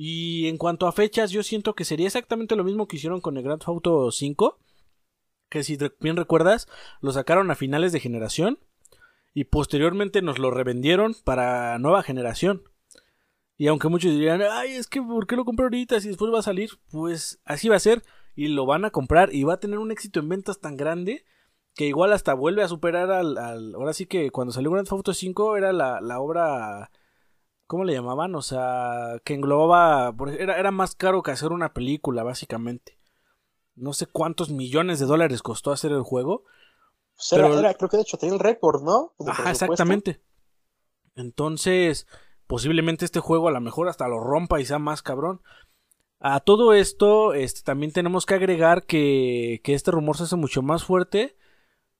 [0.00, 3.36] Y en cuanto a fechas, yo siento que sería exactamente lo mismo que hicieron con
[3.36, 4.60] el Grand Theft Auto 5.
[5.48, 6.68] Que si bien recuerdas,
[7.00, 8.60] lo sacaron a finales de generación.
[9.34, 12.62] Y posteriormente nos lo revendieron para nueva generación.
[13.56, 16.38] Y aunque muchos dirían, ay, es que ¿por qué lo compré ahorita si después va
[16.38, 16.70] a salir?
[16.92, 18.04] Pues así va a ser.
[18.36, 21.24] Y lo van a comprar y va a tener un éxito en ventas tan grande
[21.74, 23.74] que igual hasta vuelve a superar al...
[23.74, 26.92] ahora sí que cuando salió Grand Theft Auto 5 era la, la obra
[27.68, 28.34] ¿Cómo le llamaban?
[28.34, 30.14] O sea, que englobaba.
[30.38, 32.98] Era, era más caro que hacer una película, básicamente.
[33.76, 36.44] No sé cuántos millones de dólares costó hacer el juego.
[37.14, 37.58] Pues pero...
[37.58, 39.12] era, creo que de hecho tenía el récord, ¿no?
[39.26, 40.22] Ajá, exactamente.
[41.14, 42.06] Entonces,
[42.46, 45.42] posiblemente este juego a lo mejor hasta lo rompa y sea más cabrón.
[46.20, 50.62] A todo esto, este, también tenemos que agregar que, que este rumor se hace mucho
[50.62, 51.36] más fuerte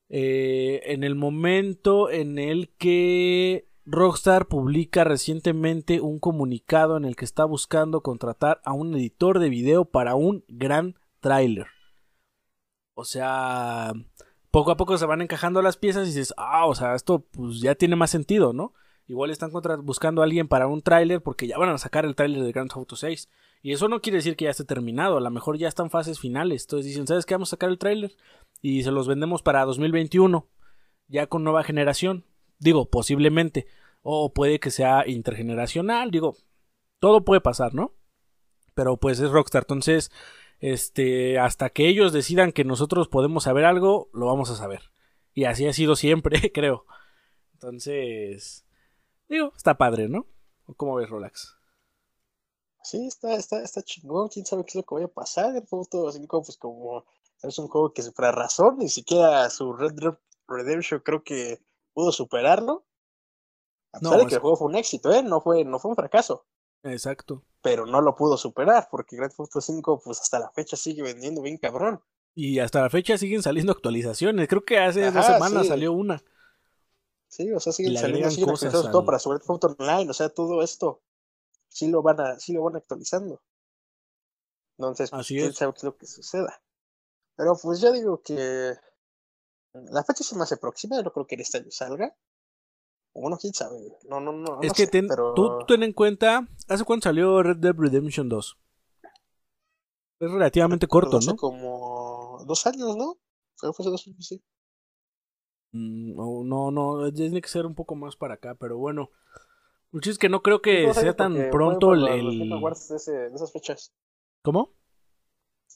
[0.09, 7.25] eh, en el momento en el que Rockstar publica recientemente un comunicado en el que
[7.25, 11.69] está buscando contratar a un editor de video para un gran tráiler.
[12.93, 13.95] O sea,
[14.51, 17.63] poco a poco se van encajando las piezas y dices, ah, o sea, esto pues
[17.63, 18.75] ya tiene más sentido, ¿no?
[19.07, 19.51] Igual están
[19.83, 22.69] buscando a alguien para un tráiler porque ya van a sacar el tráiler de Grand
[22.69, 23.31] Theft Auto 6.
[23.63, 26.21] Y eso no quiere decir que ya esté terminado, a lo mejor ya están fases
[26.21, 26.65] finales.
[26.65, 27.33] Entonces dicen, ¿sabes qué?
[27.33, 28.13] Vamos a sacar el tráiler
[28.61, 30.47] y se los vendemos para 2021,
[31.07, 32.27] ya con nueva generación.
[32.59, 33.67] Digo, posiblemente.
[34.03, 36.11] O puede que sea intergeneracional.
[36.11, 36.37] Digo,
[36.99, 37.95] todo puede pasar, ¿no?
[38.75, 39.65] Pero pues es Rockstar.
[39.65, 40.11] Entonces,
[40.61, 44.91] este, hasta que ellos decidan que nosotros podemos saber algo, lo vamos a saber.
[45.35, 46.85] Y así ha sido siempre, creo.
[47.55, 48.65] Entonces,
[49.29, 50.27] digo, está padre, ¿no?
[50.77, 51.57] cómo ves, Rolex?
[52.83, 55.57] Sí, está, está, está chingón, quién sabe qué es lo que vaya a pasar.
[55.57, 57.05] El Auto 5, pues como
[57.43, 60.15] es un juego que supera razón, ni siquiera su Red Dead
[60.47, 61.61] Redemption creo que
[61.99, 62.87] pudo superarlo.
[63.93, 65.21] A pesar de que el juego fue un éxito, ¿eh?
[65.21, 66.47] No fue, no fue un fracaso.
[66.85, 67.43] Exacto.
[67.61, 71.03] Pero no lo pudo superar, porque Grand Theft Auto 5, pues hasta la fecha sigue
[71.03, 72.01] vendiendo bien cabrón.
[72.37, 74.47] Y hasta la fecha siguen saliendo actualizaciones.
[74.47, 76.23] Creo que hace dos semanas salió una.
[77.27, 80.29] Sí, o sea, siguen saliendo siguen cosas todo para Grand Theft Auto Online, o sea,
[80.29, 81.03] todo esto
[81.67, 83.43] sí lo van a, sí lo van actualizando.
[84.79, 86.63] Entonces, pues, quién sabe qué es lo que suceda.
[87.35, 88.77] Pero pues yo digo que
[89.73, 92.15] la fecha se me hace próxima, no creo que en este año salga.
[93.15, 93.77] Bueno, quién sabe.
[94.09, 94.61] No, no, no.
[94.63, 98.59] Es que tú, ten en cuenta, ¿hace cuándo salió Red Dead Redemption 2?
[100.21, 101.37] Es relativamente corto, hace ¿no?
[101.37, 103.19] como dos años, ¿no?
[103.57, 104.43] Fue hace dos años, sí.
[105.73, 106.17] Mm,
[106.49, 109.11] no, no, tiene que ser un poco más para acá, pero bueno.
[110.03, 112.05] Es que no creo que sea tan pronto el...
[112.05, 113.93] de, esas fechas.
[114.43, 114.75] ¿Cómo?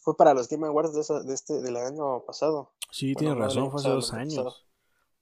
[0.03, 2.73] Fue para los Game Awards de, de este, del año pasado.
[2.91, 4.67] Sí, tienes razón, fue hace dos años.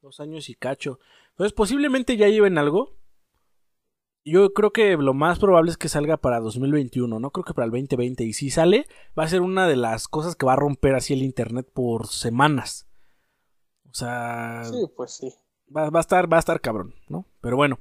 [0.02, 0.98] Dos años y cacho.
[1.30, 2.96] Entonces, posiblemente ya lleven algo.
[4.24, 7.66] Yo creo que lo más probable es que salga para 2021, no creo que para
[7.66, 8.24] el 2020.
[8.24, 8.86] Y si sale,
[9.18, 12.06] va a ser una de las cosas que va a romper así el internet por
[12.06, 12.88] semanas.
[13.90, 14.62] O sea.
[14.64, 15.32] Sí, pues sí.
[15.74, 17.26] Va, va, a estar, va a estar cabrón, ¿no?
[17.40, 17.78] Pero bueno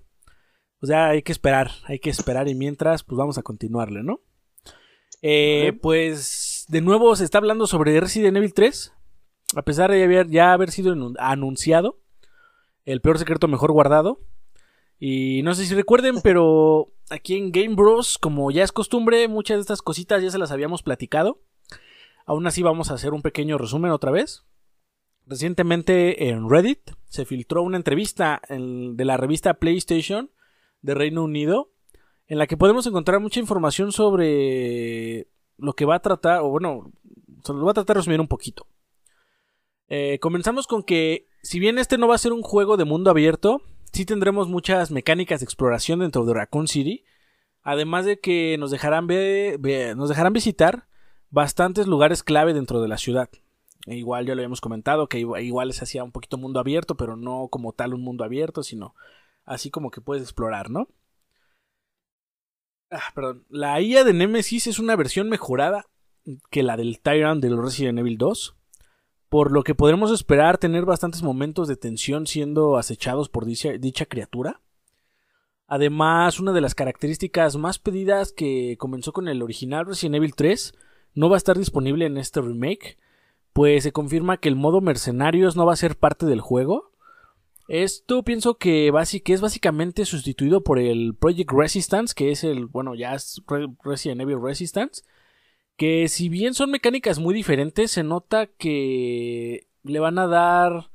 [0.79, 4.21] pues ya hay que esperar, hay que esperar y mientras, pues vamos a continuarle, ¿no?
[5.21, 8.93] Eh, pues de nuevo se está hablando sobre Resident Evil 3,
[9.55, 11.99] a pesar de haber, ya haber sido anunciado,
[12.85, 14.19] el peor secreto mejor guardado.
[14.99, 19.57] Y no sé si recuerden, pero aquí en Game Bros, como ya es costumbre, muchas
[19.57, 21.41] de estas cositas ya se las habíamos platicado.
[22.27, 24.45] Aún así vamos a hacer un pequeño resumen otra vez.
[25.25, 30.29] Recientemente en Reddit se filtró una entrevista de la revista PlayStation
[30.83, 31.71] de Reino Unido,
[32.27, 35.29] en la que podemos encontrar mucha información sobre
[35.59, 36.91] lo que va a tratar, o bueno,
[37.43, 38.67] se lo voy a tratar de resumir un poquito.
[39.87, 43.09] Eh, comenzamos con que, si bien este no va a ser un juego de mundo
[43.09, 47.03] abierto, sí tendremos muchas mecánicas de exploración dentro de Raccoon City,
[47.63, 49.59] además de que nos dejarán, ver,
[49.95, 50.87] nos dejarán visitar
[51.29, 53.29] bastantes lugares clave dentro de la ciudad.
[53.85, 57.15] E igual ya lo habíamos comentado que igual se hacía un poquito mundo abierto, pero
[57.15, 58.93] no como tal un mundo abierto, sino
[59.45, 60.89] así como que puedes explorar, ¿no?
[62.91, 63.45] Ah, perdón.
[63.49, 65.85] La IA de Nemesis es una versión mejorada
[66.49, 68.55] que la del Tyrant del Resident Evil 2,
[69.29, 74.05] por lo que podremos esperar tener bastantes momentos de tensión siendo acechados por dicha, dicha
[74.05, 74.61] criatura.
[75.67, 80.73] Además, una de las características más pedidas que comenzó con el original Resident Evil 3
[81.13, 82.97] no va a estar disponible en este remake,
[83.53, 86.91] pues se confirma que el modo mercenarios no va a ser parte del juego,
[87.69, 93.13] esto pienso que, es básicamente sustituido por el Project Resistance, que es el, bueno, ya
[93.13, 93.41] es
[93.83, 95.03] Resident Evil Resistance,
[95.77, 100.89] que si bien son mecánicas muy diferentes, se nota que le van a dar,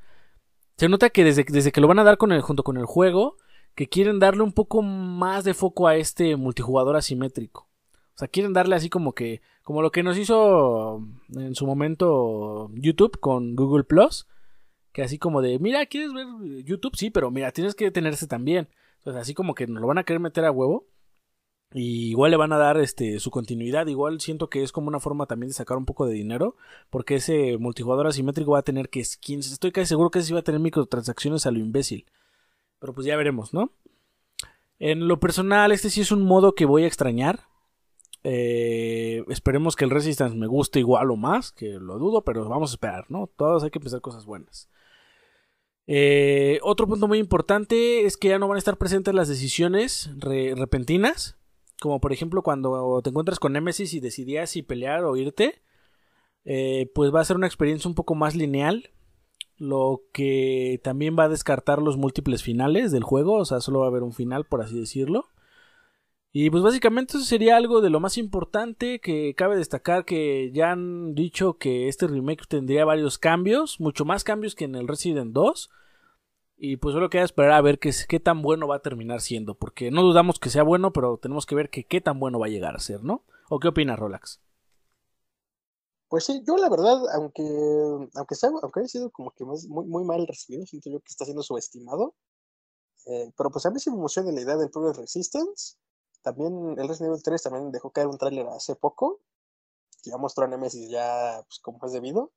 [0.76, 2.86] se nota que desde, desde que lo van a dar con el, junto con el
[2.86, 3.36] juego,
[3.76, 7.68] que quieren darle un poco más de foco a este multijugador asimétrico.
[8.14, 12.70] O sea, quieren darle así como que, como lo que nos hizo en su momento
[12.74, 14.26] YouTube con Google Plus,
[14.94, 16.26] que así como de, mira, ¿quieres ver
[16.64, 16.96] YouTube?
[16.96, 18.68] Sí, pero mira, tienes que detenerse también.
[18.98, 20.86] Entonces, así como que nos lo van a querer meter a huevo.
[21.72, 23.88] Y igual le van a dar este su continuidad.
[23.88, 26.56] Igual siento que es como una forma también de sacar un poco de dinero.
[26.90, 29.50] Porque ese multijugador asimétrico va a tener que skins.
[29.50, 32.06] Estoy casi seguro que ese sí va a tener microtransacciones a lo imbécil.
[32.78, 33.72] Pero pues ya veremos, ¿no?
[34.78, 37.40] En lo personal, este sí es un modo que voy a extrañar.
[38.22, 42.70] Eh, esperemos que el Resistance me guste igual o más, que lo dudo, pero vamos
[42.70, 43.28] a esperar, ¿no?
[43.36, 44.68] Todos hay que empezar cosas buenas.
[45.86, 50.10] Eh, otro punto muy importante es que ya no van a estar presentes las decisiones
[50.18, 51.36] repentinas,
[51.80, 55.62] como por ejemplo cuando te encuentras con Nemesis y decidías si pelear o irte,
[56.44, 58.90] eh, pues va a ser una experiencia un poco más lineal,
[59.56, 63.86] lo que también va a descartar los múltiples finales del juego, o sea, solo va
[63.86, 65.28] a haber un final, por así decirlo.
[66.36, 70.72] Y pues básicamente eso sería algo de lo más importante que cabe destacar que ya
[70.72, 75.32] han dicho que este remake tendría varios cambios, mucho más cambios que en el Resident
[75.32, 75.70] 2.
[76.56, 79.54] Y pues solo queda esperar a ver qué, qué tan bueno va a terminar siendo,
[79.54, 82.46] porque no dudamos que sea bueno, pero tenemos que ver que qué tan bueno va
[82.46, 83.22] a llegar a ser, ¿no?
[83.48, 84.40] ¿O qué opinas, Rolax?
[86.08, 87.44] Pues sí, yo la verdad, aunque
[88.16, 91.24] aunque sea, aunque haya sido como que muy, muy mal recibido, siento yo que está
[91.26, 92.16] siendo subestimado.
[93.06, 95.76] Eh, pero pues a mí sí me emociona la idea del Progress Resistance.
[96.24, 99.20] También el Resident Evil 3 también dejó caer un tráiler hace poco,
[100.02, 102.32] que ya mostró a Nemesis ya pues, como es debido.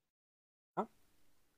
[0.76, 0.90] Ah.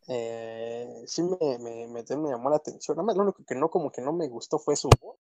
[0.07, 2.95] Eh, sí me, me, me, llamó la atención.
[2.97, 5.17] Nada más lo único que no, como que no me gustó fue su voz.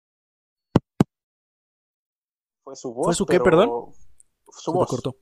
[2.65, 3.05] fue su voz.
[3.05, 3.95] ¿Fue su qué, pero- perdón?
[4.49, 4.89] Su me voz.
[4.89, 5.17] cortó.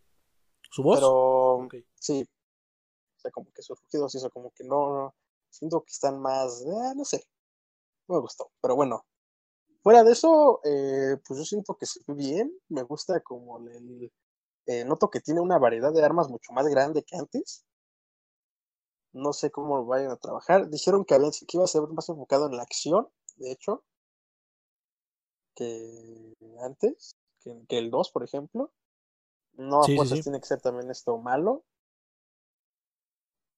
[0.71, 1.01] ¿Su voz?
[1.01, 1.69] Pero
[1.99, 2.23] sí.
[3.17, 5.15] O sea, como que sus rugidos y eso, como que no, no.
[5.51, 6.63] Siento que están más.
[6.63, 7.27] eh, no sé.
[8.07, 8.53] No me gustó.
[8.61, 9.05] Pero bueno.
[9.83, 12.53] Fuera de eso, eh, pues yo siento que se ve bien.
[12.69, 14.13] Me gusta como el.
[14.67, 17.65] eh, noto que tiene una variedad de armas mucho más grande que antes.
[19.13, 20.71] No sé cómo vayan a trabajar.
[20.71, 21.17] Dijeron que,
[21.53, 23.85] iba a ser más enfocado en la acción, de hecho,
[25.55, 28.73] que antes, que, que el 2, por ejemplo.
[29.55, 30.23] No a Sí, sí, fuerzas sí.
[30.25, 31.65] tiene que ser también esto malo.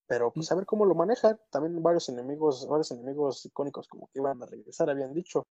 [0.06, 1.38] Pero pues a ver cómo lo manejan.
[1.50, 5.46] También varios enemigos, varios enemigos icónicos como que iban a regresar, habían dicho.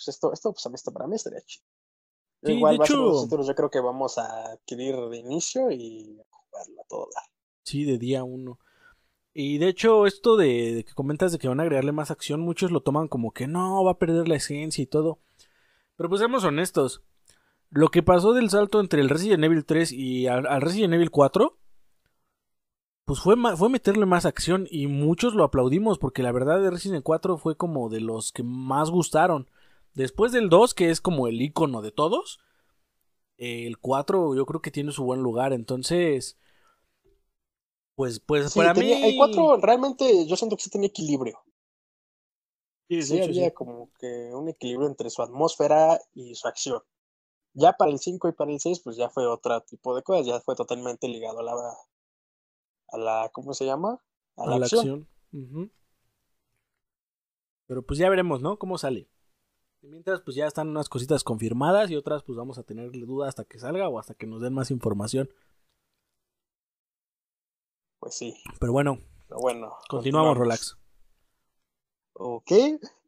[0.00, 1.64] Pues esto, esto pues a mí está para mí estaría chido.
[2.42, 6.24] Sí, Igual de hecho- títulos yo creo que vamos a adquirir de inicio y a
[6.36, 7.24] jugarlo a todo dar.
[7.64, 8.58] Sí, de día uno.
[9.34, 12.40] Y de hecho, esto de, de que comentas de que van a agregarle más acción,
[12.40, 15.18] muchos lo toman como que no, va a perder la esencia y todo.
[15.96, 17.02] Pero pues seamos honestos.
[17.68, 21.10] Lo que pasó del salto entre el Resident Evil 3 y al, al Resident Evil
[21.10, 21.58] 4,
[23.04, 27.04] pues fue, fue meterle más acción y muchos lo aplaudimos porque la verdad de Resident
[27.04, 29.48] 4 fue como de los que más gustaron.
[29.94, 32.38] Después del 2, que es como el icono de todos,
[33.36, 35.52] el 4 yo creo que tiene su buen lugar.
[35.52, 36.38] Entonces,
[37.94, 39.04] pues, pues Sí, para tenía- mí...
[39.10, 41.38] el 4 realmente yo siento que sí tenía equilibrio.
[42.88, 43.54] Sí, Sí, hecho, había sí.
[43.54, 46.82] como que un equilibrio entre su atmósfera y su acción.
[47.52, 50.26] Ya para el 5 y para el 6, pues ya fue otro tipo de cosas,
[50.26, 51.52] ya fue totalmente ligado a la,
[52.88, 54.00] a la ¿cómo se llama?
[54.36, 55.08] A la, a la acción.
[55.32, 55.72] acción.
[57.66, 58.58] Pero pues ya veremos, ¿no?
[58.58, 59.08] Cómo sale.
[59.82, 63.28] Y mientras, pues ya están unas cositas confirmadas y otras, pues vamos a tener duda
[63.28, 65.30] hasta que salga o hasta que nos den más información.
[67.98, 69.76] Pues sí, Pero bueno, pero bueno.
[69.88, 70.76] continuamos, Relax.
[72.14, 72.50] Ok,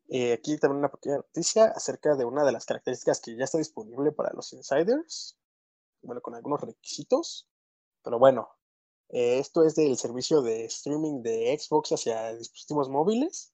[0.08, 3.58] eh, aquí también una pequeña noticia acerca de una de las características que ya está
[3.58, 5.38] disponible para los insiders,
[6.02, 7.48] bueno, con algunos requisitos,
[8.02, 8.50] pero bueno,
[9.08, 13.52] eh, esto es del servicio de streaming de Xbox hacia dispositivos móviles,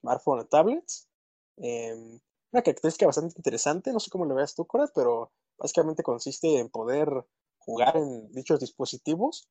[0.00, 1.08] smartphone o tablets.
[1.56, 2.20] Em,
[2.54, 6.70] una característica bastante interesante, no sé cómo lo veas tú, Cora, pero básicamente consiste en
[6.70, 7.26] poder
[7.58, 9.48] jugar en dichos dispositivos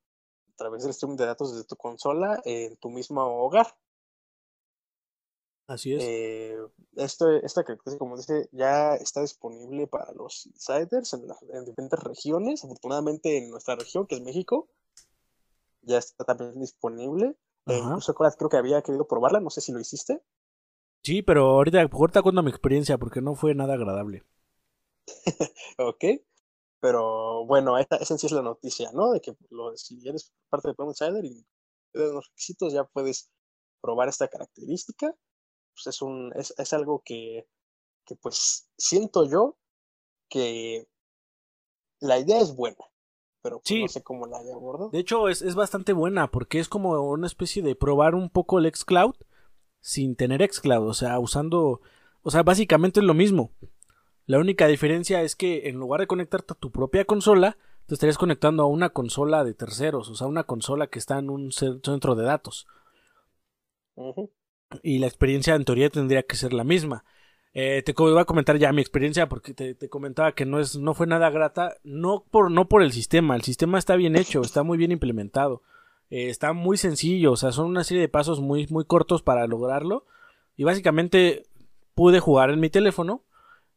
[0.53, 3.75] a través del streaming de datos desde tu consola en tu mismo hogar.
[5.67, 6.03] Así es.
[6.03, 6.57] Eh,
[6.95, 12.63] esto, esta característica, como dice, ya está disponible para los insiders en, diferentes regiones.
[12.63, 14.69] Afortunadamente en nuestra región, que es México,
[15.81, 17.35] ya está también disponible.
[17.65, 20.21] Eh, incluso Coraz creo que había querido probarla, no sé si lo hiciste.
[21.03, 24.23] Sí, pero ahorita, ahorita cuento mi experiencia porque no fue nada agradable.
[25.77, 26.03] Ok.
[26.81, 29.11] Pero bueno, esa, esa en sí es la noticia, ¿no?
[29.11, 31.45] De que lo- si eres parte de Plum Insider y
[31.93, 33.31] de los requisitos ya puedes
[33.81, 35.15] probar esta característica.
[35.75, 37.47] Pues es un, es, es algo que,
[38.05, 39.57] que pues siento yo
[40.29, 40.87] que
[42.01, 42.77] la idea es buena,
[43.41, 43.81] pero pues, Sí.
[43.81, 44.89] no sé cómo la haya abordado.
[44.91, 48.59] De hecho, es, es bastante buena porque es como una especie de probar un poco
[48.59, 49.15] el xCloud
[49.83, 50.87] sin tener xCloud.
[50.89, 51.81] O sea, usando.
[52.23, 53.51] O sea, básicamente es lo mismo.
[54.25, 58.17] La única diferencia es que en lugar de conectarte a tu propia consola, te estarías
[58.17, 60.09] conectando a una consola de terceros.
[60.09, 62.65] O sea, una consola que está en un ce- centro de datos.
[64.81, 67.05] Y la experiencia en teoría tendría que ser la misma.
[67.53, 70.75] Eh, te voy a comentar ya mi experiencia porque te, te comentaba que no es
[70.75, 74.41] no fue nada grata no por no por el sistema el sistema está bien hecho
[74.41, 75.61] está muy bien implementado
[76.09, 79.47] eh, está muy sencillo o sea son una serie de pasos muy muy cortos para
[79.47, 80.05] lograrlo.
[80.55, 81.47] Y básicamente
[81.95, 83.23] pude jugar en mi teléfono.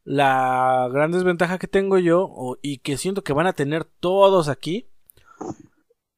[0.05, 4.89] La gran desventaja que tengo yo y que siento que van a tener todos aquí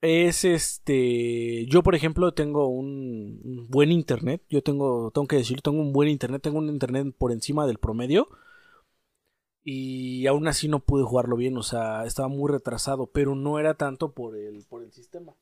[0.01, 4.43] es este yo por ejemplo tengo un, un buen internet.
[4.51, 7.79] Yo tengo tengo que decir tengo un buen internet tengo un internet por encima del
[7.79, 8.29] promedio.
[9.65, 13.75] Y aún así no pude jugarlo bien o sea estaba muy retrasado pero no era
[13.75, 15.35] tanto por el por el sistema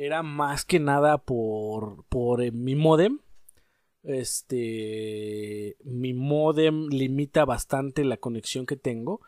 [0.00, 3.18] era más que nada por por eh, mi modem
[4.02, 9.20] este mi modem limita bastante la conexión que tengo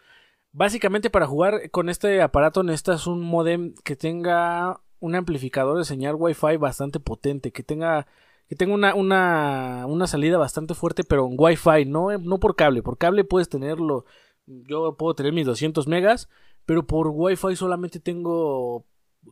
[0.55, 6.15] Básicamente para jugar con este aparato necesitas un modem que tenga un amplificador de señal
[6.17, 8.07] Wi-Fi bastante potente, que tenga
[8.49, 12.83] que tenga una, una, una salida bastante fuerte, pero en Wi-Fi, no, no por cable.
[12.83, 14.05] Por cable puedes tenerlo,
[14.47, 16.29] yo puedo tener mis 200 megas,
[16.67, 18.85] pero por Wi-Fi solamente tengo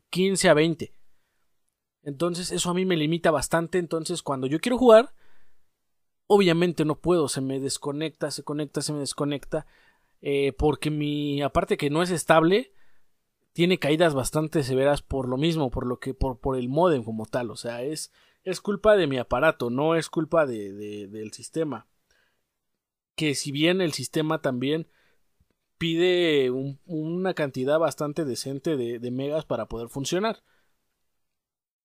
[0.08, 0.94] 15 a 20.
[2.02, 5.12] Entonces eso a mí me limita bastante, entonces cuando yo quiero jugar,
[6.26, 9.66] obviamente no puedo, se me desconecta, se conecta, se me desconecta
[10.22, 12.72] eh, porque mi aparte que no es estable
[13.52, 17.50] tiene caídas bastante severas por lo mismo por lo que por, el modem como tal.
[17.50, 18.12] O sea es
[18.44, 21.86] es culpa de mi aparato no es culpa de, de- del sistema.
[23.16, 24.88] Que si bien el sistema también
[25.78, 30.42] pide una cantidad bastante decente de, megas para poder funcionar.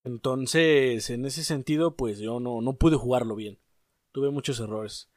[0.05, 3.57] Entonces, en ese sentido, pues yo no, no pude jugarlo bien.
[4.11, 5.09] Tuve muchos errores.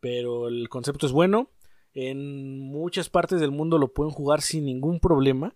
[0.00, 1.50] Pero el concepto es bueno.
[1.94, 5.54] En muchas partes del mundo lo pueden jugar sin ningún problema.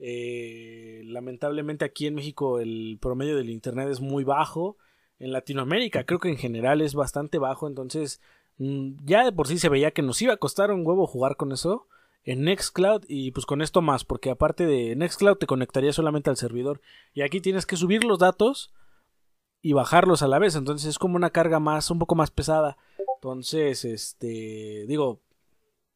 [0.00, 4.78] Eh, lamentablemente aquí en México el promedio del internet es muy bajo.
[5.20, 7.68] En Latinoamérica creo que en general es bastante bajo.
[7.68, 8.20] Entonces
[8.58, 11.36] mm, ya de por sí se veía que nos iba a costar un huevo jugar
[11.36, 11.86] con eso
[12.24, 16.36] en Nextcloud y pues con esto más, porque aparte de Nextcloud te conectaría solamente al
[16.36, 16.80] servidor
[17.12, 18.72] y aquí tienes que subir los datos
[19.60, 22.76] y bajarlos a la vez, entonces es como una carga más, un poco más pesada.
[23.16, 25.22] Entonces, este, digo,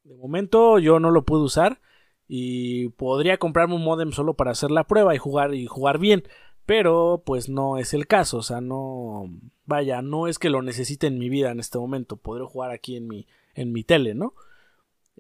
[0.04, 1.80] de momento yo no lo puedo usar
[2.26, 6.24] y podría comprarme un modem solo para hacer la prueba y jugar y jugar bien,
[6.66, 9.30] pero pues no es el caso, o sea, no
[9.64, 12.96] vaya, no es que lo necesite en mi vida en este momento, podré jugar aquí
[12.96, 14.34] en mi en mi tele, ¿no?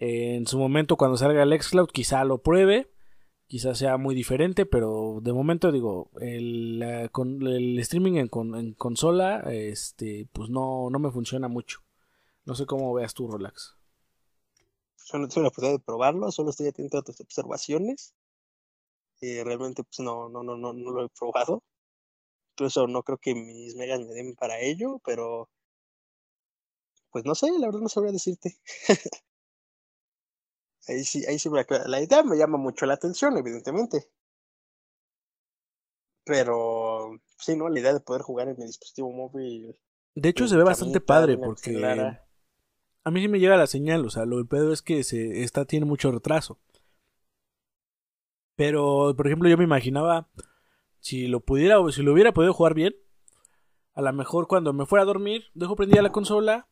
[0.00, 2.88] En su momento cuando salga el Xcloud quizá lo pruebe,
[3.48, 9.40] quizá sea muy diferente, pero de momento digo, el, con, el streaming en, en, consola,
[9.50, 11.80] este, pues no, no me funciona mucho.
[12.44, 13.74] No sé cómo veas tú, Relax.
[15.10, 18.14] Yo no tengo la oportunidad de probarlo, solo estoy atento a tus observaciones.
[19.20, 21.62] Eh, realmente pues no, no, no, no, no lo he probado.
[22.52, 25.48] Incluso no creo que mis megas me den para ello, pero
[27.10, 28.58] pues no sé, la verdad no sabría decirte.
[30.88, 31.48] ahí sí, ahí sí
[31.86, 34.08] la idea me llama mucho la atención, evidentemente.
[36.24, 37.68] Pero sí, ¿no?
[37.68, 39.78] La idea de poder jugar en mi dispositivo móvil.
[40.14, 41.76] De hecho, se ve bastante padre porque
[43.04, 45.42] a mí sí me llega la señal, o sea, lo del pedo es que se
[45.42, 46.58] está tiene mucho retraso.
[48.56, 50.28] Pero, por ejemplo, yo me imaginaba
[51.00, 52.96] si lo pudiera o si lo hubiera podido jugar bien,
[53.94, 56.68] a lo mejor cuando me fuera a dormir, dejo prendida la consola,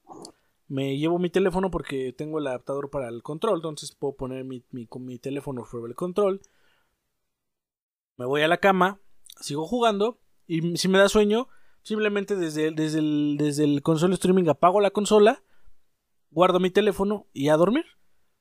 [0.68, 4.64] me llevo mi teléfono porque tengo el adaptador para el control, entonces puedo poner mi,
[4.70, 6.40] mi, mi teléfono sobre el control.
[8.16, 9.00] Me voy a la cama,
[9.40, 11.48] sigo jugando y si me da sueño,
[11.82, 15.42] simplemente desde, desde, el, desde el console streaming apago la consola
[16.36, 17.86] guardo mi teléfono y a dormir.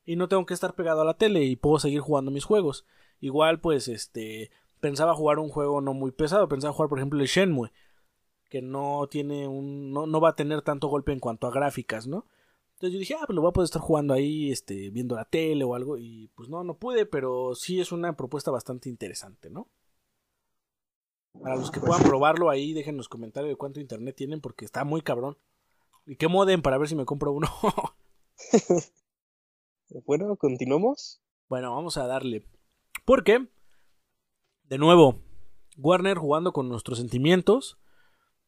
[0.04, 2.86] Y no tengo que estar pegado a la tele y puedo seguir jugando mis juegos.
[3.22, 4.52] Igual, pues, este,
[4.82, 7.72] pensaba jugar un juego no muy pesado, pensaba jugar, por ejemplo, el Shenmue,
[8.56, 12.08] que no tiene un, no, no va a tener tanto golpe en cuanto a gráficas,
[12.08, 12.26] ¿no?
[12.76, 15.26] Entonces yo dije, ah, pues lo voy a poder estar jugando ahí, este, viendo la
[15.26, 19.50] tele o algo, y pues no, no pude, pero sí es una propuesta bastante interesante,
[19.50, 19.68] ¿no?
[21.34, 24.86] Para los que puedan probarlo ahí, dejen los comentarios de cuánto internet tienen, porque está
[24.86, 25.38] muy cabrón.
[26.06, 27.50] ¿Y qué modem para ver si me compro uno?
[30.06, 31.22] bueno, continuamos.
[31.50, 32.46] Bueno, vamos a darle.
[33.04, 33.50] Porque,
[34.64, 35.20] de nuevo,
[35.76, 37.78] Warner jugando con nuestros sentimientos,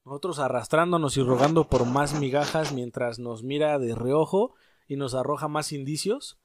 [0.08, 4.54] nosotros arrastrándonos y rogando por más migajas mientras nos mira de reojo
[4.88, 6.38] y nos arroja más indicios,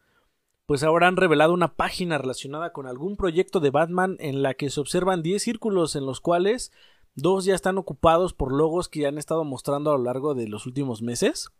[0.66, 4.68] pues ahora han revelado una página relacionada con algún proyecto de Batman en la que
[4.68, 6.72] se observan 10 círculos en los cuales
[7.14, 10.48] Dos ya están ocupados por logos que ya han estado mostrando a lo largo de
[10.48, 11.51] los últimos meses.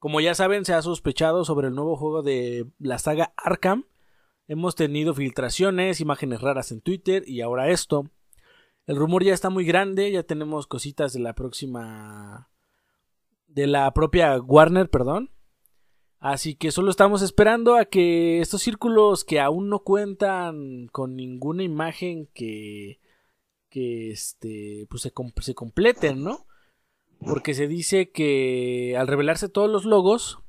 [0.00, 3.86] Como ya saben, se ha sospechado sobre el nuevo juego de la saga Arkham.
[4.48, 8.10] Hemos tenido filtraciones, imágenes raras en Twitter y ahora esto.
[8.86, 12.50] El rumor ya está muy grande, ya tenemos cositas de la próxima...
[13.46, 15.30] de la propia Warner, perdón.
[16.18, 21.64] Así que solo estamos esperando a que estos círculos que aún no cuentan con ninguna
[21.64, 23.00] imagen que
[23.72, 26.46] que este, pues se, se completen, ¿no?
[27.20, 30.40] Porque se dice que al revelarse todos los logos,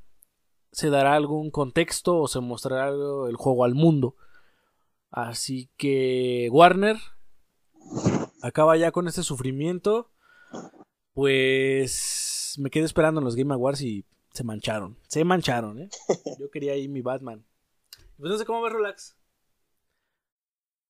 [0.73, 4.17] se dará algún contexto o se mostrará el juego al mundo.
[5.09, 6.97] Así que Warner
[8.43, 10.11] acaba ya con este sufrimiento.
[11.13, 14.99] Pues me quedé esperando en los Game Awards y se mancharon.
[15.07, 15.89] Se mancharon, ¿eh?
[16.39, 17.45] Yo quería ir mi Batman.
[18.17, 19.15] Pues no sé cómo ves, Relax.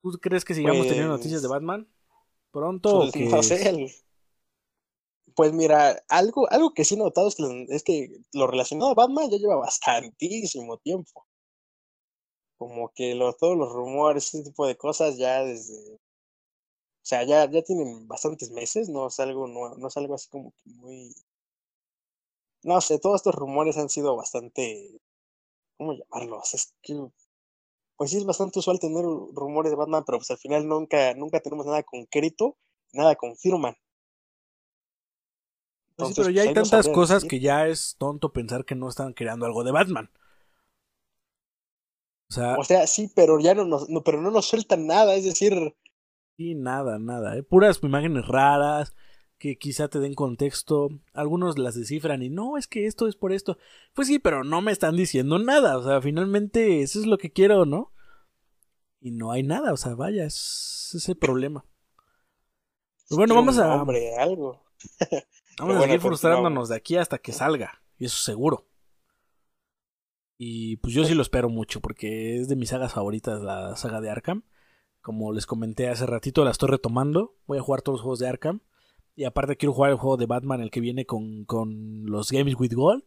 [0.01, 1.87] ¿Tú crees que sigamos teniendo noticias de pues Batman?
[2.53, 3.09] pronto.
[3.11, 4.05] Pues,
[5.35, 8.93] pues mira, algo, algo que sí he notado es que, es que lo relacionado a
[8.93, 11.25] Batman ya lleva bastantísimo tiempo.
[12.57, 15.99] Como que todos los rumores, ese tipo de cosas ya desde...
[17.03, 20.29] O sea, ya, ya tienen bastantes meses, no es algo, no, no es algo así
[20.29, 21.13] como que muy...
[22.63, 25.01] No sé, todos estos rumores han sido bastante...
[25.77, 26.53] ¿Cómo llamarlos?
[26.53, 26.95] Es que
[27.97, 31.39] pues sí es bastante usual tener rumores de Batman, pero pues al final nunca, nunca
[31.39, 32.57] tenemos nada concreto,
[32.91, 33.75] nada confirman.
[35.95, 39.13] Pues sí, pero ya hay tantas cosas que ya es tonto pensar que no están
[39.13, 40.09] creando algo de Batman.
[42.29, 45.15] O sea, o sea sí, pero ya no nos, no, pero no nos sueltan nada,
[45.15, 45.75] es decir.
[46.37, 47.43] Sí, nada, nada, ¿eh?
[47.43, 48.95] puras imágenes raras,
[49.37, 50.89] que quizá te den contexto.
[51.13, 53.57] Algunos las descifran y no, es que esto es por esto.
[53.93, 55.77] Pues sí, pero no me están diciendo nada.
[55.77, 57.91] O sea, finalmente eso es lo que quiero, ¿no?
[58.99, 61.65] Y no hay nada, o sea, vaya, es ese problema.
[63.09, 63.75] Pero bueno, vamos a.
[63.75, 64.63] Hombre, algo.
[65.59, 67.81] vamos a seguir frustrándonos de aquí hasta que salga.
[67.97, 68.65] Y eso seguro.
[70.37, 74.01] Y pues yo sí lo espero mucho porque es de mis sagas favoritas la saga
[74.01, 74.43] de Arkham.
[75.03, 77.35] Como les comenté hace ratito, la estoy retomando.
[77.45, 78.61] Voy a jugar todos los juegos de Arkham.
[79.17, 82.55] Y aparte quiero jugar el juego de Batman, el que viene con, con los Games
[82.57, 83.03] with Gold.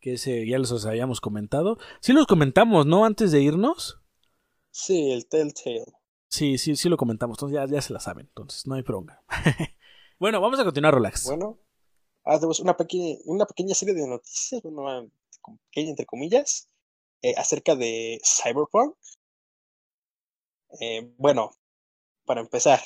[0.00, 1.76] Que ese ya los habíamos comentado.
[2.00, 3.04] Sí los comentamos, ¿no?
[3.04, 4.00] Antes de irnos.
[4.70, 5.84] Sí, el Telltale.
[6.28, 7.36] Sí, sí, sí lo comentamos.
[7.36, 8.26] Entonces ya, ya se la saben.
[8.26, 9.22] Entonces no hay problema.
[10.18, 11.26] bueno, vamos a continuar, Relax.
[11.26, 11.58] Bueno,
[12.24, 15.06] ah, tenemos una pequeña, una pequeña serie de noticias, una
[15.68, 16.70] pequeña entre comillas,
[17.20, 18.96] eh, acerca de Cyberpunk.
[20.80, 21.50] Eh, bueno,
[22.24, 22.80] para empezar,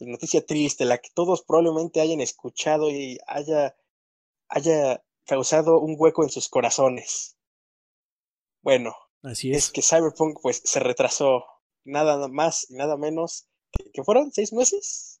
[0.00, 3.76] noticia triste, la que todos probablemente hayan escuchado y haya,
[4.48, 7.36] haya causado un hueco en sus corazones.
[8.62, 9.56] Bueno, Así es.
[9.66, 11.44] es que Cyberpunk pues se retrasó
[11.84, 13.48] nada más y nada menos
[13.92, 15.20] que, fueron seis meses.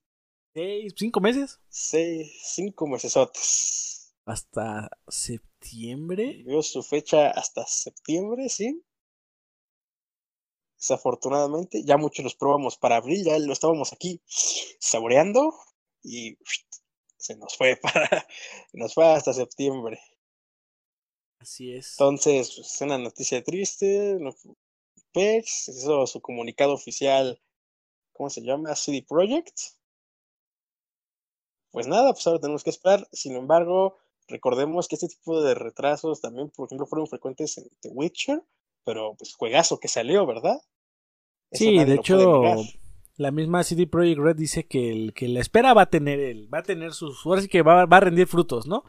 [0.54, 1.60] ¿Seis, cinco meses?
[1.68, 4.14] Seis, cinco mesesotes.
[4.24, 6.42] Hasta septiembre.
[6.44, 8.84] Vio su fecha hasta septiembre, sí
[10.78, 11.82] desafortunadamente.
[11.84, 14.20] Ya muchos los probamos para abril, ya lo estábamos aquí
[14.78, 15.54] saboreando
[16.02, 16.38] y
[17.16, 18.26] se nos fue para,
[18.72, 20.00] nos fue hasta septiembre.
[21.40, 21.92] Así es.
[21.92, 24.18] Entonces, pues, es una noticia triste.
[25.12, 27.40] PEX hizo su comunicado oficial,
[28.12, 28.74] ¿cómo se llama?
[28.74, 29.56] CD Projekt.
[31.70, 33.08] Pues nada, pues ahora tenemos que esperar.
[33.12, 37.90] Sin embargo, recordemos que este tipo de retrasos también, por ejemplo, fueron frecuentes en The
[37.90, 38.42] Witcher
[38.88, 40.56] pero pues juegazo que salió, ¿verdad?
[41.52, 42.56] sí, de hecho,
[43.16, 46.52] la misma CD Projekt Red dice que el que la espera va a tener el,
[46.52, 48.84] va a tener sus, ahora sí que va, va a rendir frutos, ¿no?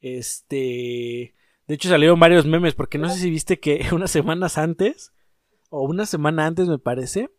[0.00, 1.34] Este,
[1.66, 5.12] de hecho salieron varios memes porque no sé si viste que unas semanas antes
[5.68, 7.32] o una semana antes me parece,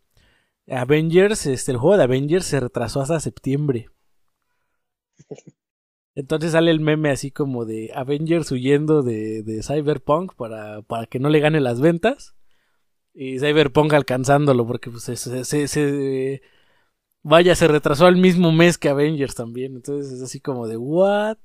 [0.68, 3.90] Avengers, este, el juego de Avengers se retrasó hasta septiembre.
[6.18, 11.20] Entonces sale el meme así como de Avengers huyendo de, de Cyberpunk para, para, que
[11.20, 12.36] no le gane las ventas.
[13.14, 16.42] Y Cyberpunk alcanzándolo porque pues, se, se,
[17.22, 19.76] Vaya, se retrasó al mismo mes que Avengers también.
[19.76, 21.38] Entonces es así como de ¿what?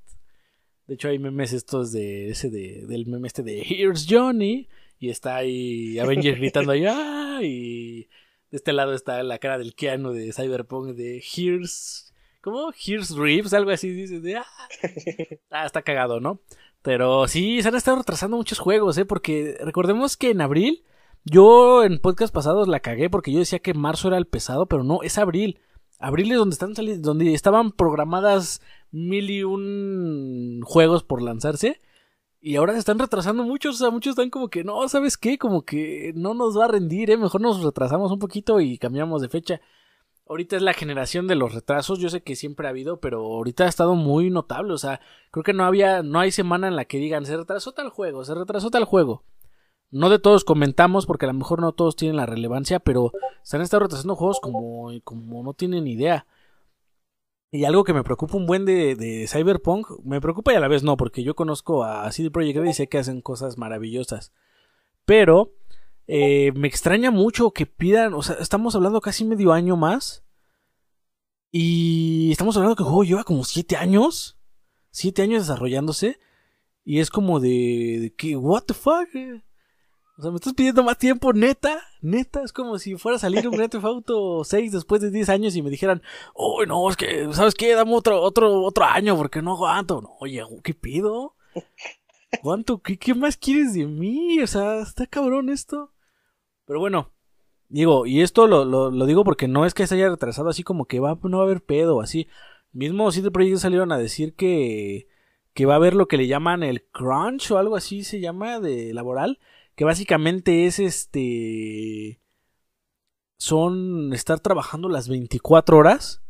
[0.86, 4.70] De hecho hay memes estos de ese de, del meme este de Here's Johnny.
[4.98, 6.94] Y está ahí Avengers gritando allá.
[6.96, 7.42] ¡ah!
[7.42, 8.08] Y
[8.50, 12.11] de este lado está la cara del Keanu de Cyberpunk de Here's
[12.42, 12.72] ¿Cómo?
[12.72, 14.20] Here's Reeves, algo así, dice.
[14.20, 14.44] De, ah.
[15.50, 16.40] ah, está cagado, ¿no?
[16.82, 19.04] Pero sí, se han estado retrasando muchos juegos, ¿eh?
[19.04, 20.82] Porque recordemos que en abril,
[21.24, 24.82] yo en podcast pasados la cagué porque yo decía que marzo era el pesado, pero
[24.82, 25.60] no, es abril.
[26.00, 28.60] Abril es donde están saliendo, donde estaban programadas
[28.90, 31.80] mil y un juegos por lanzarse.
[32.40, 35.38] Y ahora se están retrasando muchos, o sea, muchos están como que, no, ¿sabes qué?
[35.38, 37.16] Como que no nos va a rendir, ¿eh?
[37.16, 39.60] Mejor nos retrasamos un poquito y cambiamos de fecha
[40.32, 41.98] ahorita es la generación de los retrasos.
[41.98, 44.72] Yo sé que siempre ha habido, pero ahorita ha estado muy notable.
[44.72, 45.00] O sea,
[45.30, 48.24] creo que no había, no hay semana en la que digan se retrasó tal juego,
[48.24, 49.24] se retrasó tal juego.
[49.90, 53.56] No de todos comentamos, porque a lo mejor no todos tienen la relevancia, pero se
[53.56, 56.26] han estado retrasando juegos como, como no tienen idea.
[57.50, 60.68] Y algo que me preocupa un buen de, de Cyberpunk, me preocupa y a la
[60.68, 64.32] vez no, porque yo conozco a CD Projekt Red y sé que hacen cosas maravillosas.
[65.04, 65.52] Pero
[66.14, 70.22] eh, me extraña mucho que pidan, o sea, estamos hablando casi medio año más.
[71.50, 74.38] Y estamos hablando que el juego lleva como 7 años.
[74.90, 76.20] 7 años desarrollándose.
[76.84, 79.08] Y es como de, que, what the fuck?
[80.18, 82.42] O sea, me estás pidiendo más tiempo, neta, neta.
[82.42, 85.56] Es como si fuera a salir un Grand Theft Auto 6 después de 10 años
[85.56, 86.02] y me dijeran,
[86.34, 87.74] oh, no, es que, ¿sabes qué?
[87.74, 90.02] Dame otro, otro, otro año porque no aguanto.
[90.02, 91.36] No, oye, ¿qué pido?
[92.42, 92.82] ¿Cuánto?
[92.82, 94.42] ¿Qué, ¿Qué más quieres de mí?
[94.42, 95.90] O sea, está cabrón esto.
[96.64, 97.12] Pero bueno,
[97.68, 100.86] digo, y esto lo, lo, digo porque no es que se haya retrasado así como
[100.86, 102.28] que va, no va a haber pedo, así.
[102.72, 105.08] Mismo CD Projekt salieron a decir que,
[105.54, 108.60] que va a haber lo que le llaman el crunch o algo así se llama
[108.60, 109.38] de laboral,
[109.74, 112.20] que básicamente es este
[113.36, 116.22] son estar trabajando las 24 horas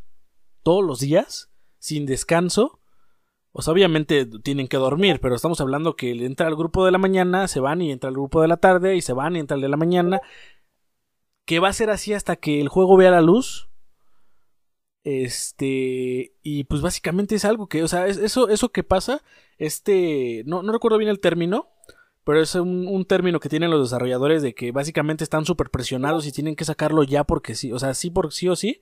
[0.63, 2.81] todos los días sin descanso
[3.53, 6.99] o sea, obviamente tienen que dormir, pero estamos hablando que entra al grupo de la
[6.99, 9.57] mañana, se van y entra al grupo de la tarde y se van y entra
[9.57, 10.21] el de la mañana.
[11.45, 13.69] Que va a ser así hasta que el juego vea la luz.
[15.05, 16.35] Este.
[16.43, 17.83] Y pues básicamente es algo que.
[17.83, 19.23] O sea, eso, eso que pasa.
[19.59, 20.45] Este.
[20.47, 21.69] No, no recuerdo bien el término.
[22.25, 26.25] Pero es un, un, término que tienen los desarrolladores de que básicamente están súper presionados
[26.25, 27.73] y tienen que sacarlo ya porque sí.
[27.73, 28.81] O sea, sí por sí o sí.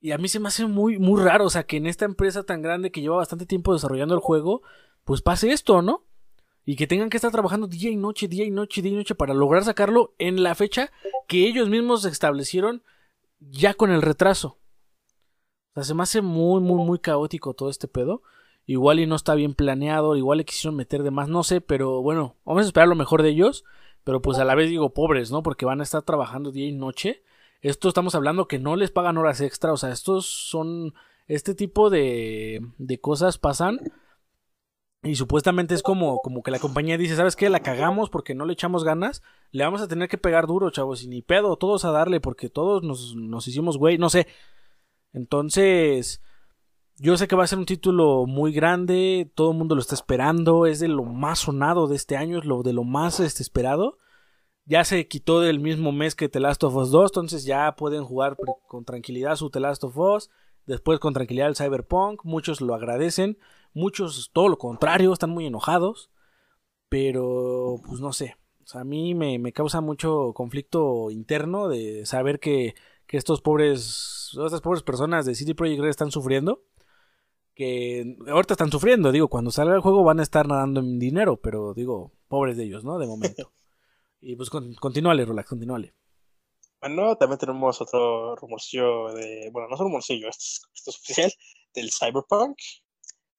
[0.00, 2.42] Y a mí se me hace muy, muy raro, o sea, que en esta empresa
[2.42, 4.62] tan grande que lleva bastante tiempo desarrollando el juego,
[5.04, 6.04] pues pase esto, ¿no?
[6.64, 9.14] Y que tengan que estar trabajando día y noche, día y noche, día y noche
[9.14, 10.90] para lograr sacarlo en la fecha
[11.28, 12.82] que ellos mismos establecieron
[13.40, 14.58] ya con el retraso.
[15.70, 18.22] O sea, se me hace muy, muy, muy caótico todo este pedo.
[18.66, 22.02] Igual y no está bien planeado, igual le quisieron meter de más, no sé, pero
[22.02, 23.64] bueno, vamos a esperar lo mejor de ellos.
[24.04, 25.42] Pero pues a la vez digo pobres, ¿no?
[25.42, 27.22] Porque van a estar trabajando día y noche.
[27.60, 30.94] Esto estamos hablando que no les pagan horas extra, o sea, estos son...
[31.26, 33.78] Este tipo de, de cosas pasan
[35.02, 37.48] y supuestamente es como, como que la compañía dice, ¿sabes qué?
[37.48, 39.22] La cagamos porque no le echamos ganas.
[39.50, 41.02] Le vamos a tener que pegar duro, chavos.
[41.02, 43.96] Y ni pedo, todos a darle porque todos nos, nos hicimos güey.
[43.96, 44.26] No sé.
[45.14, 46.20] Entonces,
[46.98, 49.32] yo sé que va a ser un título muy grande.
[49.34, 50.66] Todo el mundo lo está esperando.
[50.66, 52.38] Es de lo más sonado de este año.
[52.38, 53.96] Es lo de lo más este, esperado.
[54.70, 57.10] Ya se quitó del mismo mes que The Last of Us 2.
[57.10, 58.36] Entonces ya pueden jugar
[58.68, 60.30] con tranquilidad su The Last of Us.
[60.64, 62.24] Después con tranquilidad el Cyberpunk.
[62.24, 63.36] Muchos lo agradecen.
[63.74, 66.12] Muchos, todo lo contrario, están muy enojados.
[66.88, 68.36] Pero, pues no sé.
[68.74, 72.76] a mí me, causa mucho conflicto interno de saber que,
[73.08, 76.62] que estos pobres, estas pobres personas de City Project Red están sufriendo.
[77.56, 81.38] Que ahorita están sufriendo, digo, cuando salga el juego van a estar nadando en dinero,
[81.38, 83.00] pero digo, pobres de ellos, ¿no?
[83.00, 83.50] De momento.
[84.20, 85.94] Y pues con, continúale, Rolax, continúale.
[86.80, 91.32] Bueno, también tenemos otro rumorcillo de, bueno, no es un rumorcillo, esto esto es oficial,
[91.74, 92.56] del Cyberpunk,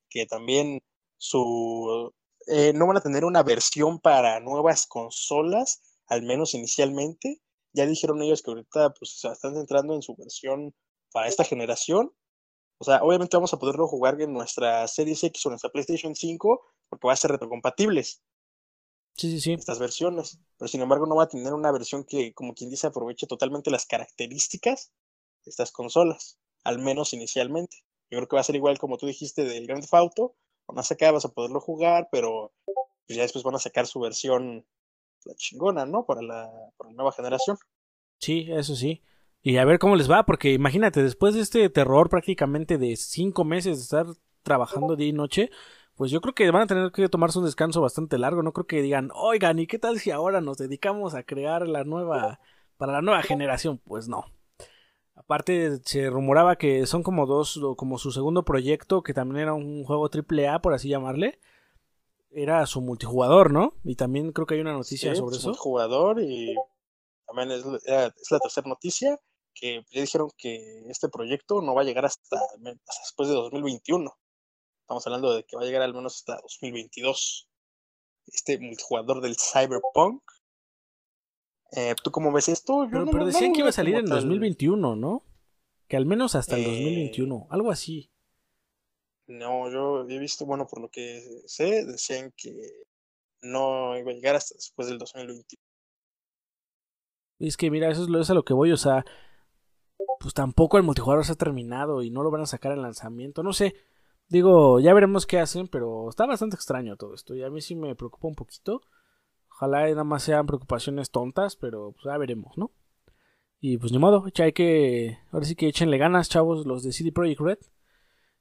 [0.09, 0.79] que también
[1.17, 2.13] su
[2.47, 7.41] eh, no van a tener una versión para nuevas consolas, al menos inicialmente.
[7.73, 10.73] Ya dijeron ellos que ahorita pues, se están centrando en su versión
[11.11, 12.13] para esta generación.
[12.79, 16.61] O sea, obviamente vamos a poderlo jugar en nuestra Series X o nuestra PlayStation 5
[16.89, 18.21] porque va a ser retrocompatibles.
[19.13, 19.53] Sí, sí, sí.
[19.53, 20.39] Estas versiones.
[20.57, 23.71] Pero sin embargo no va a tener una versión que, como quien dice, aproveche totalmente
[23.71, 24.91] las características
[25.43, 27.77] de estas consolas, al menos inicialmente.
[28.09, 30.35] Yo creo que va a ser igual como tú dijiste del Grand Theft Auto.
[30.65, 32.53] Cuando acá vas a poderlo jugar, pero
[33.07, 34.65] pues, ya después van a sacar su versión
[35.25, 36.05] la chingona, ¿no?
[36.05, 37.57] Para la, para la nueva generación.
[38.19, 39.01] Sí, eso sí.
[39.41, 43.43] Y a ver cómo les va, porque imagínate, después de este terror prácticamente de cinco
[43.43, 44.05] meses de estar
[44.43, 45.49] trabajando día y noche,
[45.95, 48.43] pues yo creo que van a tener que tomarse un descanso bastante largo.
[48.43, 51.83] No creo que digan, oigan, ¿y qué tal si ahora nos dedicamos a crear la
[51.83, 52.39] nueva,
[52.77, 53.79] para la nueva generación?
[53.85, 54.25] Pues no.
[55.15, 59.83] Aparte, se rumoraba que son como dos, como su segundo proyecto, que también era un
[59.83, 61.39] juego triple A, por así llamarle.
[62.31, 63.75] Era su multijugador, ¿no?
[63.83, 65.49] Y también creo que hay una noticia sobre eso.
[65.49, 66.55] Multijugador y
[67.27, 69.19] también es, la tercera noticia
[69.53, 74.11] que ya dijeron que este proyecto no va a llegar hasta, después de 2021.
[74.91, 77.47] Estamos hablando de que va a llegar al menos hasta 2022.
[78.27, 80.21] Este multijugador del Cyberpunk
[81.71, 82.85] eh, ¿Tú cómo ves esto?
[82.91, 85.23] pero, decían que iba a salir en 2021, ¿no?
[85.87, 88.11] Que al menos hasta el 2021, eh, algo así.
[89.27, 92.53] No, yo he visto, bueno, por lo que sé, decían que
[93.43, 95.63] no iba a llegar hasta después del 2021.
[97.39, 99.05] Es que mira, eso es, lo, es a lo que voy, o sea,
[100.19, 103.41] pues tampoco el multijugador se ha terminado y no lo van a sacar en lanzamiento,
[103.41, 103.89] no sé.
[104.31, 107.75] Digo, ya veremos qué hacen, pero está bastante extraño todo esto y a mí sí
[107.75, 108.81] me preocupa un poquito.
[109.49, 112.71] Ojalá nada más sean preocupaciones tontas, pero pues ya veremos, ¿no?
[113.59, 115.19] Y pues ni modo, ya hay que.
[115.33, 117.57] Ahora sí que échenle ganas, chavos, los de CD Projekt Red.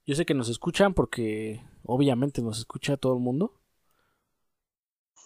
[0.06, 3.60] Yo sé que nos escuchan porque obviamente nos escucha todo el mundo.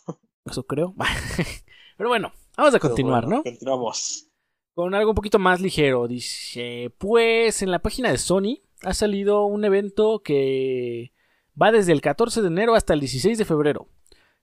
[0.46, 0.94] Eso creo.
[1.98, 3.42] Pero bueno, vamos a continuar, ¿no?
[3.42, 4.30] Continuamos.
[4.72, 6.08] Con algo un poquito más ligero.
[6.08, 11.12] Dice, pues en la página de Sony ha salido un evento que
[11.60, 13.88] va desde el 14 de enero hasta el 16 de febrero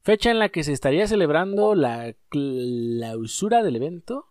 [0.02, 4.28] fecha en la que se estaría celebrando la clausura del evento.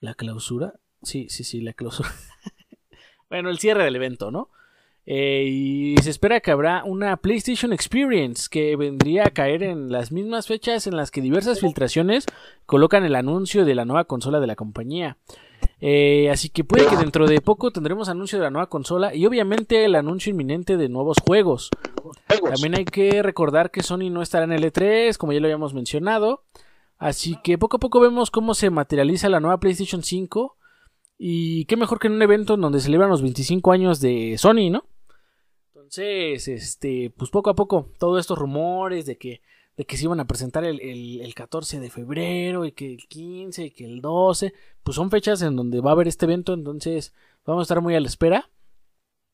[0.00, 0.74] ¿La clausura?
[1.02, 2.10] Sí, sí, sí, la clausura.
[3.30, 4.50] bueno, el cierre del evento, ¿no?
[5.08, 10.10] Eh, y se espera que habrá una PlayStation Experience que vendría a caer en las
[10.10, 12.26] mismas fechas en las que diversas filtraciones
[12.66, 15.16] colocan el anuncio de la nueva consola de la compañía.
[15.80, 19.26] Eh, así que puede que dentro de poco tendremos anuncio de la nueva consola y
[19.26, 21.70] obviamente el anuncio inminente de nuevos juegos.
[22.28, 25.74] También hay que recordar que Sony no estará en el E3, como ya lo habíamos
[25.74, 26.44] mencionado.
[26.98, 30.56] Así que poco a poco vemos cómo se materializa la nueva PlayStation 5.
[31.18, 34.70] Y qué mejor que en un evento en donde celebran los 25 años de Sony,
[34.70, 34.84] ¿no?
[35.68, 39.40] Entonces, este, pues poco a poco, todos estos rumores de que
[39.76, 43.66] de que se iban a presentar el, el, 14 de febrero y que el 15
[43.66, 47.12] y que el 12, pues son fechas en donde va a haber este evento, entonces
[47.44, 48.50] vamos a estar muy a la espera.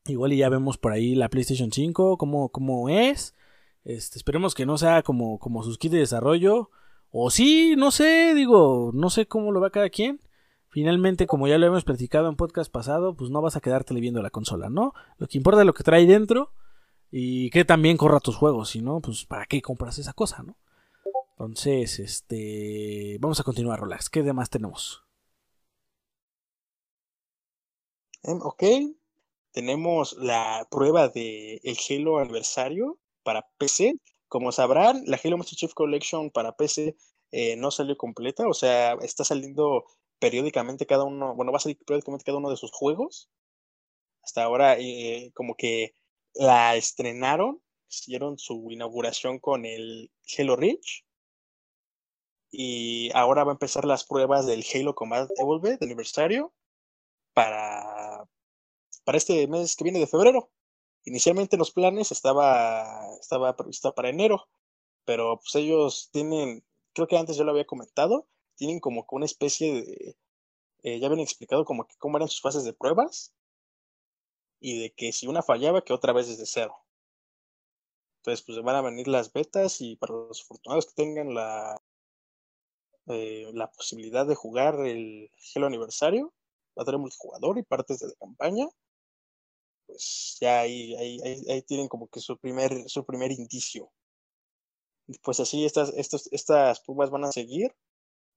[0.05, 3.35] Igual y ya vemos por ahí la PlayStation 5, cómo, cómo es.
[3.85, 6.69] Este, esperemos que no sea como, como sus kits de desarrollo.
[7.09, 10.19] O sí, no sé, digo, no sé cómo lo va cada quien.
[10.67, 14.21] finalmente, como ya lo hemos platicado en podcast pasado, pues no vas a quedarte viendo
[14.23, 14.93] la consola, ¿no?
[15.19, 16.51] Lo que importa es lo que trae dentro
[17.15, 20.57] y que también corra tus juegos, si no, pues ¿para qué compras esa cosa, no?
[21.33, 24.09] Entonces, este, vamos a continuar, Rolax.
[24.09, 25.03] ¿Qué demás tenemos?
[28.23, 28.63] Em, ok,
[29.51, 33.93] tenemos la prueba de el Halo aniversario para PC.
[34.27, 36.95] Como sabrán, la Halo Master Chief Collection para PC
[37.29, 39.85] eh, no salió completa, o sea, está saliendo
[40.17, 43.29] periódicamente cada uno, bueno, va a salir periódicamente cada uno de sus juegos.
[44.23, 45.93] Hasta ahora, eh, como que
[46.35, 51.05] la estrenaron, hicieron su inauguración con el Halo Reach.
[52.51, 56.53] Y ahora va a empezar las pruebas del Halo Combat Evolved de aniversario
[57.33, 58.27] para,
[59.03, 60.51] para este mes que viene de febrero.
[61.05, 62.85] Inicialmente los planes estaba,
[63.19, 64.47] estaba previsto para enero,
[65.05, 69.73] pero pues ellos tienen, creo que antes yo lo había comentado, tienen como una especie
[69.73, 70.17] de,
[70.83, 73.33] eh, ya habían explicado como que cómo eran sus fases de pruebas
[74.63, 76.73] y de que si una fallaba, que otra vez desde cero.
[78.19, 81.83] Entonces, pues van a venir las betas y para los afortunados que tengan la,
[83.07, 86.33] eh, la posibilidad de jugar el Halo Aniversario,
[86.77, 88.69] va a tener multijugador y partes de la campaña.
[89.85, 91.19] Pues ya ahí, ahí,
[91.49, 93.91] ahí, tienen como que su primer, su primer indicio.
[95.23, 97.75] Pues así estas, estas, estas pruebas van a seguir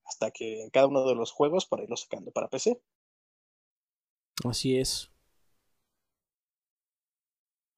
[0.05, 2.81] hasta que en cada uno de los juegos para irlo sacando para PC.
[4.45, 5.13] Así es.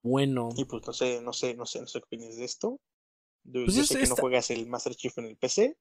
[0.09, 0.51] Bueno.
[0.57, 2.81] Y pues no sé, no sé, no sé, no sé qué opinas de esto.
[3.51, 5.77] Pues yo, sé que no juegas el Master Chief en el PC.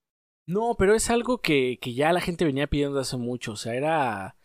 [0.45, 3.53] No, pero es algo que, que ya la gente venía pidiendo hace mucho.
[3.53, 4.37] O sea, era,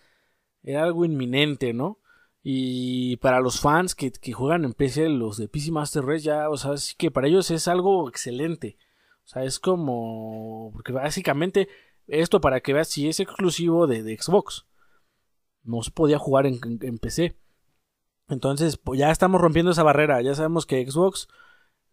[0.63, 2.01] era algo inminente, ¿no?
[2.43, 6.49] Y para los fans que, que, juegan en PC, los de PC Master Race, ya,
[6.49, 8.79] o sea, sí que para ellos es algo excelente.
[9.25, 10.71] O sea, es como.
[10.73, 11.69] Porque básicamente,
[12.07, 14.67] esto para que veas si es exclusivo de, de Xbox.
[15.65, 17.37] No se podía jugar en, en PC.
[18.33, 20.23] Entonces, pues ya estamos rompiendo esa barrera.
[20.23, 21.29] Ya sabemos que Xbox.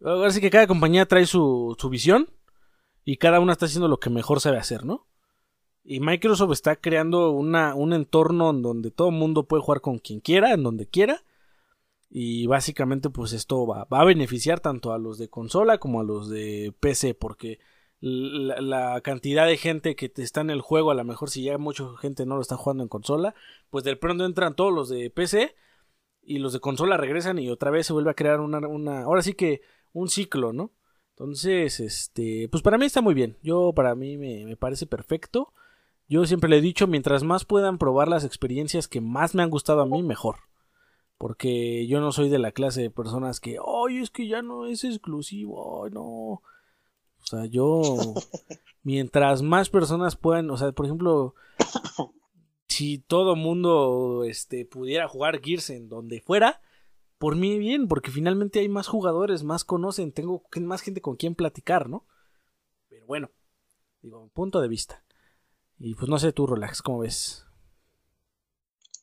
[0.02, 2.30] Ahora sí que cada compañía trae su, visión.
[3.04, 5.06] Y cada una está haciendo lo que mejor sabe hacer, ¿no?
[5.82, 9.98] Y Microsoft está creando una, un entorno en donde todo el mundo puede jugar con
[9.98, 11.24] quien quiera, en donde quiera.
[12.10, 16.04] Y básicamente, pues esto va, va a beneficiar tanto a los de consola como a
[16.04, 17.14] los de PC.
[17.14, 17.58] Porque
[18.00, 21.58] la, la, cantidad de gente que está en el juego, a lo mejor si ya
[21.58, 23.34] mucha gente no lo está jugando en consola,
[23.70, 25.54] pues de pronto entran todos los de PC
[26.22, 29.22] y los de consola regresan y otra vez se vuelve a crear una, una ahora
[29.22, 30.72] sí que un ciclo, ¿no?
[31.10, 33.36] Entonces, este, pues para mí está muy bien.
[33.42, 35.52] Yo, para mí me, me, parece perfecto.
[36.08, 39.50] Yo siempre le he dicho, mientras más puedan probar las experiencias que más me han
[39.50, 40.36] gustado a mí, mejor.
[41.18, 44.66] Porque yo no soy de la clase de personas que, ay, es que ya no
[44.66, 46.02] es exclusivo, ay, no.
[46.02, 46.42] O
[47.24, 47.82] sea, yo,
[48.82, 51.34] mientras más personas puedan, o sea, por ejemplo,
[52.70, 56.62] si todo mundo este, pudiera jugar Gears en donde fuera,
[57.18, 61.34] por mí bien, porque finalmente hay más jugadores, más conocen, tengo más gente con quien
[61.34, 62.06] platicar, ¿no?
[62.88, 63.30] Pero bueno,
[64.02, 65.04] digo, punto de vista.
[65.80, 67.44] Y pues no sé tú, Relax, ¿cómo ves?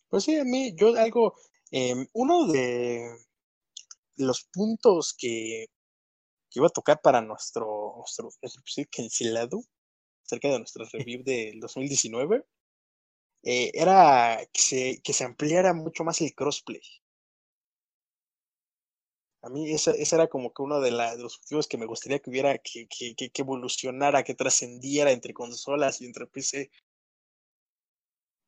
[0.07, 1.35] Pues sí, a mí, yo algo,
[1.71, 3.05] eh, uno de
[4.15, 5.65] los puntos que,
[6.49, 9.61] que, iba a tocar para nuestro, nuestro, nuestro cancelado,
[10.23, 12.45] cerca de nuestra review del 2019,
[13.43, 16.81] eh, era que se, que se ampliara mucho más el crossplay.
[19.41, 22.29] A mí ese, era como que uno de, de, los objetivos que me gustaría que
[22.29, 26.69] hubiera, que, que, que evolucionara, que trascendiera entre consolas y entre PC.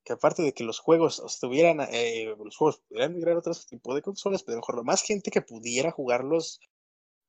[0.04, 3.96] Que aparte de que los juegos estuvieran, eh, los juegos pudieran migrar a otro tipo
[3.96, 6.60] de consolas, pero mejor más gente que pudiera jugarlos,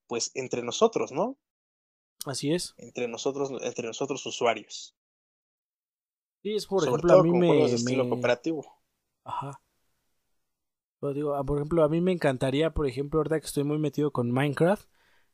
[0.08, 1.38] pues entre nosotros, ¿no?
[2.26, 2.74] Así es.
[2.76, 4.96] Entre nosotros, entre nosotros usuarios.
[6.42, 8.64] Sí, es por ejemplo, a mí me, estilo cooperativo.
[9.24, 9.60] Ajá.
[11.00, 13.78] Pero digo, ah, por ejemplo, a mí me encantaría, por ejemplo, ahorita que estoy muy
[13.78, 14.88] metido con Minecraft,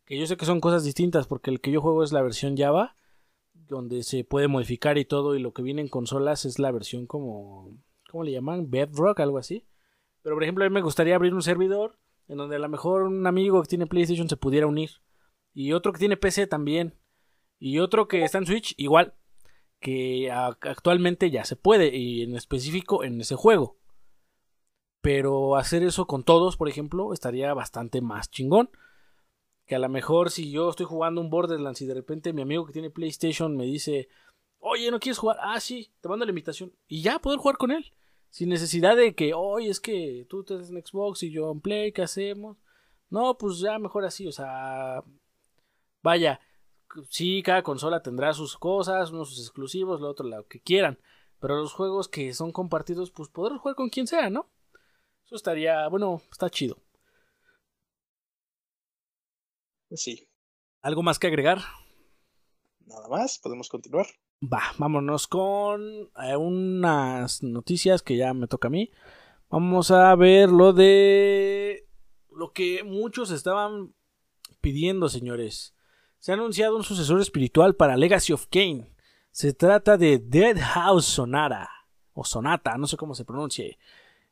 [0.04, 2.56] que yo sé que son cosas distintas, porque el que yo juego es la versión
[2.56, 2.96] Java,
[3.52, 7.06] donde se puede modificar y todo, y lo que viene en consolas es la versión
[7.06, 7.76] como,
[8.10, 8.70] ¿cómo le llaman?
[8.70, 9.64] Bedrock, algo así.
[10.22, 13.02] Pero, por ejemplo, a mí me gustaría abrir un servidor en donde a lo mejor
[13.02, 14.90] un amigo que tiene PlayStation se pudiera unir,
[15.52, 16.94] y otro que tiene PC también,
[17.58, 19.14] y otro que está en Switch, igual,
[19.80, 23.78] que actualmente ya se puede y en específico en ese juego.
[25.00, 28.70] Pero hacer eso con todos, por ejemplo, estaría bastante más chingón.
[29.64, 32.66] Que a lo mejor si yo estoy jugando un Borderlands y de repente mi amigo
[32.66, 34.08] que tiene PlayStation me dice,
[34.58, 35.38] oye, ¿no quieres jugar?
[35.40, 36.72] Ah, sí, te mando la invitación.
[36.88, 37.92] Y ya poder jugar con él.
[38.30, 41.92] Sin necesidad de que, oye, es que tú estás en Xbox y yo en Play,
[41.92, 42.56] ¿qué hacemos?
[43.08, 45.02] No, pues ya mejor así, o sea,
[46.02, 46.40] vaya,
[47.08, 50.98] sí, cada consola tendrá sus cosas, unos sus exclusivos, lo otro lo que quieran.
[51.40, 54.48] Pero los juegos que son compartidos, pues poder jugar con quien sea, ¿no?
[55.26, 56.78] Eso estaría, bueno, está chido.
[59.88, 60.28] Pues sí.
[60.82, 61.58] ¿Algo más que agregar?
[62.86, 64.06] Nada más, podemos continuar.
[64.42, 68.90] Va, vámonos con eh, unas noticias que ya me toca a mí.
[69.48, 71.88] Vamos a ver lo de
[72.30, 73.94] lo que muchos estaban
[74.60, 75.75] pidiendo, señores.
[76.26, 78.90] Se ha anunciado un sucesor espiritual para Legacy of Kane.
[79.30, 81.70] Se trata de Dead House Sonata,
[82.14, 83.78] o Sonata, no sé cómo se pronuncie.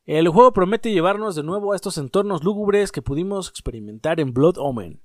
[0.05, 4.57] El juego promete llevarnos de nuevo a estos entornos lúgubres que pudimos experimentar en Blood
[4.59, 5.05] Omen.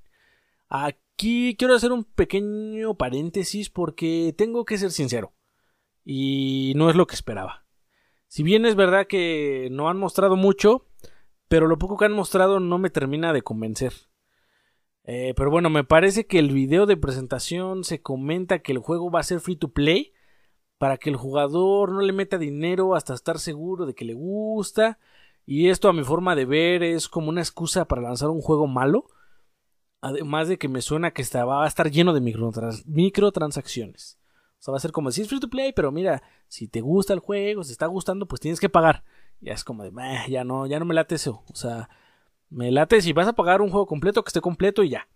[0.68, 5.32] Aquí quiero hacer un pequeño paréntesis porque tengo que ser sincero.
[6.04, 7.66] Y no es lo que esperaba.
[8.26, 10.88] Si bien es verdad que no han mostrado mucho,
[11.48, 14.09] pero lo poco que han mostrado no me termina de convencer.
[15.12, 19.10] Eh, pero bueno, me parece que el video de presentación se comenta que el juego
[19.10, 20.14] va a ser free to play
[20.78, 25.00] para que el jugador no le meta dinero hasta estar seguro de que le gusta.
[25.48, 28.68] Y esto a mi forma de ver es como una excusa para lanzar un juego
[28.68, 29.08] malo
[30.02, 34.18] Además de que me suena que va a estar lleno de microtransacciones.
[34.60, 36.82] O sea, va a ser como si es free to play, pero mira, si te
[36.82, 39.04] gusta el juego, si está gustando, pues tienes que pagar.
[39.42, 39.92] Ya es como de,
[40.30, 41.44] ya no, ya no me late eso.
[41.50, 41.90] O sea,
[42.50, 45.08] me late si vas a pagar un juego completo, que esté completo y ya.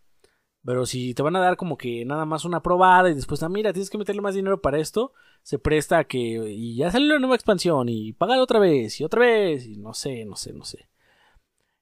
[0.65, 3.49] Pero si te van a dar como que nada más una probada y después, ah,
[3.49, 5.11] mira, tienes que meterle más dinero para esto,
[5.41, 9.03] se presta a que, y ya sale la nueva expansión y pagar otra vez y
[9.03, 10.87] otra vez y no sé, no sé, no sé.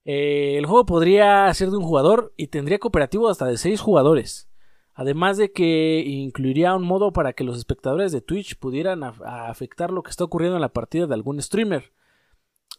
[0.03, 4.49] Eh, el juego podría ser de un jugador y tendría cooperativo hasta de 6 jugadores.
[4.93, 10.03] Además de que incluiría un modo para que los espectadores de Twitch pudieran afectar lo
[10.03, 11.91] que está ocurriendo en la partida de algún streamer.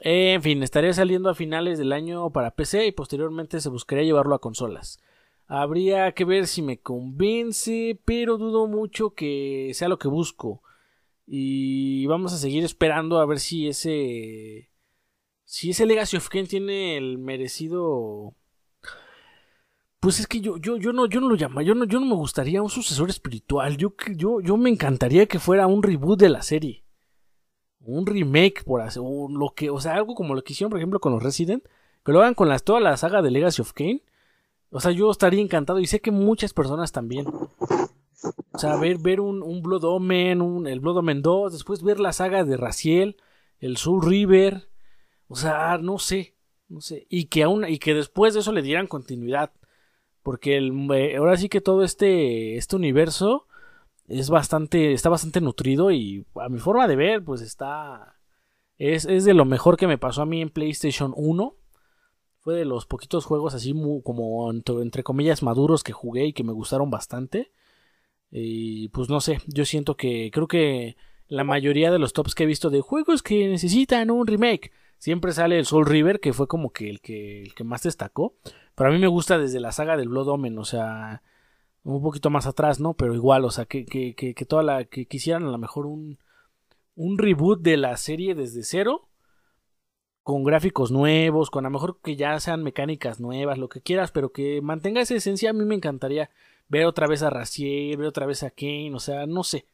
[0.04, 4.34] En fin, estaría saliendo a finales del año para PC y posteriormente se buscaría llevarlo
[4.34, 5.00] a consolas.
[5.46, 10.62] Habría que ver si me convence, pero dudo mucho que sea lo que busco.
[11.26, 14.72] Y vamos a seguir esperando a ver si ese
[15.44, 18.34] si ese Legacy of Kain tiene el merecido.
[20.00, 22.06] Pues es que yo, yo, yo no, yo no lo llamo, yo no, yo no
[22.06, 23.76] me gustaría un sucesor espiritual.
[23.76, 26.81] Yo, yo, yo me encantaría que fuera un reboot de la serie.
[27.84, 30.78] Un remake, por hacer, o lo que, o sea, algo como lo que hicieron, por
[30.78, 31.64] ejemplo, con los Resident.
[32.04, 34.02] Que lo hagan con las, toda la saga de Legacy of Kain.
[34.70, 37.26] O sea, yo estaría encantado y sé que muchas personas también.
[37.26, 42.44] O sea, ver, ver un, Blood Omen, el Blood Omen 2, después ver la saga
[42.44, 43.16] de Raciel,
[43.58, 44.68] el Soul River,
[45.28, 46.36] o sea, no sé,
[46.68, 47.06] no sé.
[47.08, 49.52] Y que aún, y que después de eso le dieran continuidad.
[50.22, 53.46] Porque el, eh, ahora sí que todo este, este universo
[54.18, 58.18] es bastante, está bastante nutrido y a mi forma de ver, pues está,
[58.78, 61.56] es, es de lo mejor que me pasó a mí en PlayStation 1.
[62.40, 63.72] Fue de los poquitos juegos así
[64.02, 67.52] como entre comillas maduros que jugué y que me gustaron bastante.
[68.30, 70.96] Y pues no sé, yo siento que creo que
[71.28, 74.72] la mayoría de los tops que he visto de juegos que necesitan un remake
[75.02, 78.36] Siempre sale el Soul River, que fue como que el que, el que más destacó.
[78.76, 81.24] Pero a mí me gusta desde la saga del Blood Omen, o sea,
[81.84, 82.94] un poquito más atrás, ¿no?
[82.94, 84.84] Pero igual, o sea, que, que, que, toda la.
[84.84, 86.18] que quisieran a lo mejor un,
[86.94, 89.08] un reboot de la serie desde cero.
[90.22, 94.12] Con gráficos nuevos, con a lo mejor que ya sean mecánicas nuevas, lo que quieras,
[94.12, 95.50] pero que mantenga esa esencia.
[95.50, 96.30] A mí me encantaría
[96.68, 99.66] ver otra vez a Raciel, ver otra vez a Kane, o sea, no sé.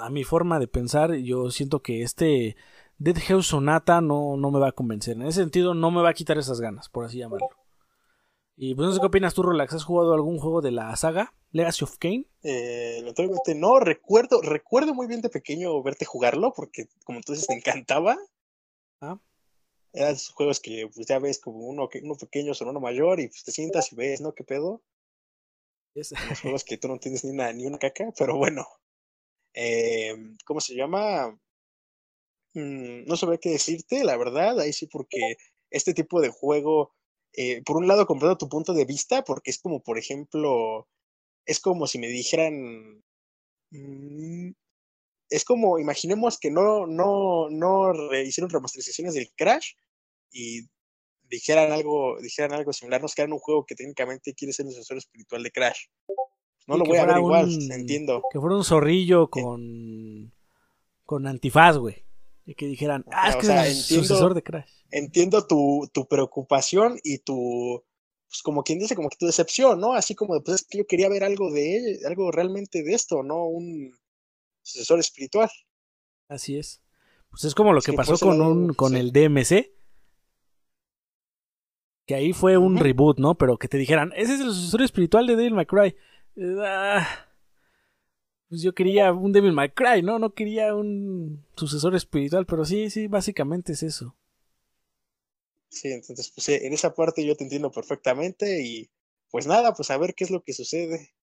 [0.00, 2.56] A mi forma de pensar, yo siento que este
[2.98, 5.16] Dead House Sonata no, no me va a convencer.
[5.16, 7.48] En ese sentido, no me va a quitar esas ganas, por así llamarlo.
[8.60, 9.72] Y pues no sé qué opinas tú, Relax.
[9.72, 12.26] ¿Has jugado algún juego de la saga Legacy of Kane?
[12.42, 13.04] Eh,
[13.54, 18.18] no, recuerdo, recuerdo muy bien de pequeño verte jugarlo, porque como tú dices, te encantaba.
[19.00, 19.20] Ah.
[19.92, 23.28] Eran esos juegos que pues, ya ves como uno, uno pequeño son uno mayor, y
[23.28, 24.34] pues te sientas y ves, ¿no?
[24.34, 24.82] ¿Qué pedo?
[25.94, 26.10] Es...
[26.28, 28.66] Los juegos que tú no tienes ni una, ni una caca, pero bueno.
[29.54, 31.28] Eh, ¿Cómo se llama?
[32.54, 35.36] Mm, no sabría qué decirte, la verdad, ahí sí, porque
[35.70, 36.97] este tipo de juego,
[37.34, 40.88] eh, por un lado, comprendo tu punto de vista, porque es como, por ejemplo,
[41.44, 43.02] es como si me dijeran,
[43.70, 44.50] mm,
[45.30, 49.72] es como, imaginemos que no, no, no hicieron remasterizaciones del Crash
[50.32, 50.68] y
[51.28, 54.96] dijeran algo, dijeran algo similar, nos quedan un juego que técnicamente quiere ser un sucesor
[54.96, 55.86] espiritual de Crash.
[56.66, 58.22] No lo voy a ver igual, entiendo.
[58.30, 60.32] Que fuera un zorrillo con,
[61.04, 62.04] con antifaz, güey.
[62.44, 64.70] Y que dijeran, ah, es que es sucesor de Crash.
[64.90, 67.84] Entiendo tu, tu preocupación y tu,
[68.28, 69.92] pues como quien dice, como que tu decepción, ¿no?
[69.92, 73.44] Así como, pues es que yo quería ver algo de algo realmente de esto, ¿no?
[73.44, 73.92] Un
[74.62, 75.50] sucesor espiritual.
[76.28, 76.80] Así es.
[77.30, 79.70] Pues es como lo que pasó con, un, con el DMC.
[82.06, 83.36] Que ahí fue un reboot, ¿no?
[83.36, 85.94] Pero que te dijeran, ese es el sucesor espiritual de Devil May Cry.
[86.64, 87.06] Ah,
[88.48, 90.18] Pues yo quería un Devil May Cry, ¿no?
[90.18, 94.16] No quería un sucesor espiritual, pero sí, sí, básicamente es eso.
[95.70, 98.90] Sí, entonces, pues en esa parte yo te entiendo perfectamente y
[99.30, 101.14] pues nada, pues a ver qué es lo que sucede.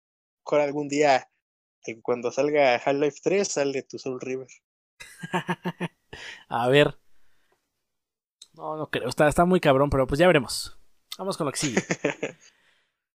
[0.44, 1.32] Con algún día,
[1.88, 4.48] eh, cuando salga Half-Life 3, sale tu Soul River.
[6.50, 6.98] a ver.
[8.54, 10.78] No, no creo, está, está muy cabrón, pero pues ya veremos.
[11.18, 11.82] Vamos con lo que sigue.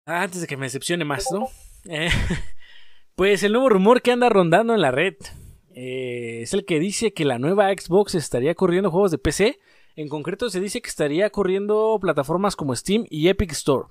[0.04, 1.48] Antes de que me decepcione más, ¿no?
[1.84, 2.10] Eh,
[3.14, 5.14] pues el nuevo rumor que anda rondando en la red
[5.74, 9.60] eh, es el que dice que la nueva Xbox estaría corriendo juegos de PC.
[9.96, 13.88] En concreto se dice que estaría corriendo plataformas como Steam y Epic Store.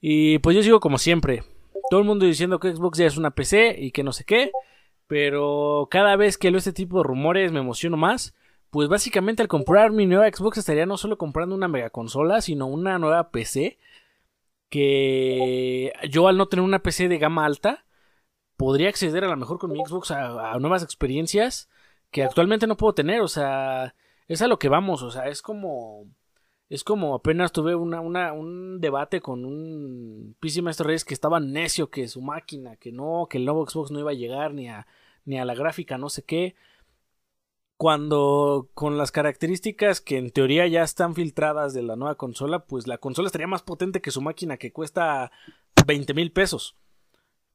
[0.00, 1.44] Y pues yo sigo como siempre.
[1.90, 4.50] Todo el mundo diciendo que Xbox ya es una PC y que no sé qué.
[5.06, 8.34] Pero cada vez que leo este tipo de rumores me emociono más.
[8.70, 12.66] Pues básicamente al comprar mi nueva Xbox estaría no solo comprando una mega consola, sino
[12.66, 13.78] una nueva PC.
[14.68, 17.86] Que yo al no tener una PC de gama alta,
[18.56, 21.68] podría acceder a lo mejor con mi Xbox a, a nuevas experiencias
[22.10, 23.20] que actualmente no puedo tener.
[23.20, 23.94] O sea,
[24.28, 25.02] es a lo que vamos.
[25.02, 26.06] O sea, es como
[26.68, 31.38] es como apenas tuve una, una, un debate con un PC Maestro Reyes que estaba
[31.38, 34.68] necio que su máquina, que no, que el nuevo Xbox no iba a llegar ni
[34.68, 34.86] a,
[35.24, 36.56] ni a la gráfica, no sé qué.
[37.76, 42.86] Cuando con las características que en teoría ya están filtradas de la nueva consola, pues
[42.86, 45.30] la consola estaría más potente que su máquina que cuesta
[45.86, 46.74] 20 mil pesos.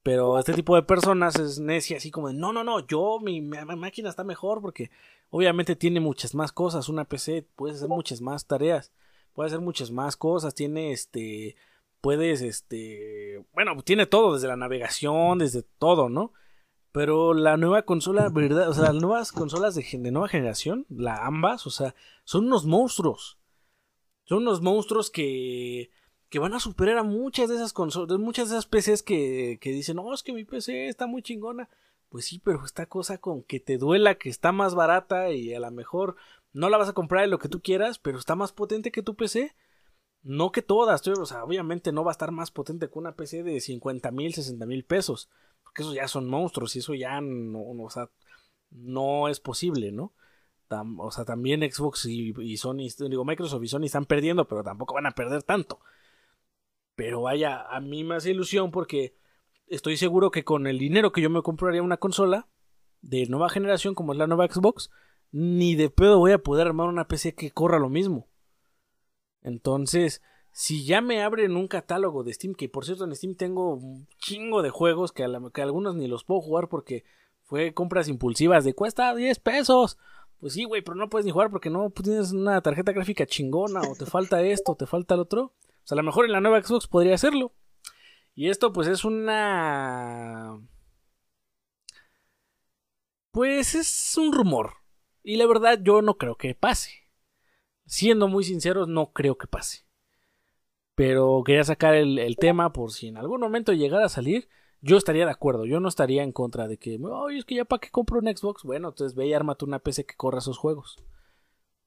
[0.03, 3.41] Pero este tipo de personas es necia, así como de, no, no, no, yo, mi,
[3.41, 4.89] mi, máquina está mejor porque
[5.32, 6.90] obviamente tiene muchas más cosas.
[6.90, 8.91] Una PC puede hacer muchas más tareas
[9.34, 11.56] puede hacer muchas más cosas, tiene este,
[12.02, 16.34] puedes, este, bueno, tiene todo, desde la navegación, desde todo, ¿no?
[16.91, 18.70] Pero la nueva consola, ¿verdad?
[18.70, 22.66] O sea, las nuevas consolas de, de nueva generación, la ambas, o sea, son unos
[22.66, 23.38] monstruos.
[24.26, 25.91] Son unos monstruos que,
[26.30, 29.72] que van a superar a muchas de esas consolas, muchas de esas PCs que, que
[29.72, 31.70] dicen, no, es que mi PC está muy chingona.
[32.12, 35.62] Pues sí, pero esta cosa con que te duela que está más barata y a
[35.62, 36.18] lo mejor
[36.52, 39.02] no la vas a comprar de lo que tú quieras, pero está más potente que
[39.02, 39.56] tu PC.
[40.22, 43.44] No que todas, o sea, obviamente no va a estar más potente que una PC
[43.44, 45.30] de 50 mil, 60 mil pesos.
[45.64, 48.10] Porque esos ya son monstruos y eso ya no, o sea,
[48.72, 50.14] no es posible, ¿no?
[51.00, 54.94] o sea, también Xbox y, y, Sony, digo, Microsoft y Sony están perdiendo, pero tampoco
[54.96, 55.80] van a perder tanto.
[56.96, 59.16] Pero vaya, a mí me hace ilusión porque
[59.72, 62.48] estoy seguro que con el dinero que yo me compraría una consola
[63.02, 64.91] de nueva generación como es la nueva Xbox,
[65.31, 68.27] ni de pedo voy a poder armar una PC que corra lo mismo.
[69.41, 70.22] Entonces,
[70.52, 74.07] si ya me abren un catálogo de Steam, que por cierto en Steam tengo un
[74.19, 77.06] chingo de juegos que, que algunos ni los puedo jugar porque
[77.43, 79.98] fue compras impulsivas de cuesta 10 pesos.
[80.39, 83.81] Pues sí, güey, pero no puedes ni jugar porque no tienes una tarjeta gráfica chingona
[83.81, 85.43] o te falta esto, o te falta el otro.
[85.43, 87.53] O sea, a lo mejor en la nueva Xbox podría hacerlo.
[88.34, 90.60] Y esto pues es una...
[93.32, 94.74] Pues es un rumor.
[95.24, 96.91] Y la verdad yo no creo que pase.
[97.86, 99.86] Siendo muy sinceros, no creo que pase.
[100.95, 104.49] Pero quería sacar el, tema por si en algún momento llegara a salir.
[104.82, 107.66] Yo estaría de acuerdo, yo no estaría en contra de que, oye, es que ya
[107.66, 108.64] para qué compro un Xbox.
[108.64, 110.98] Bueno, entonces ve y ármate una PC que corra esos juegos.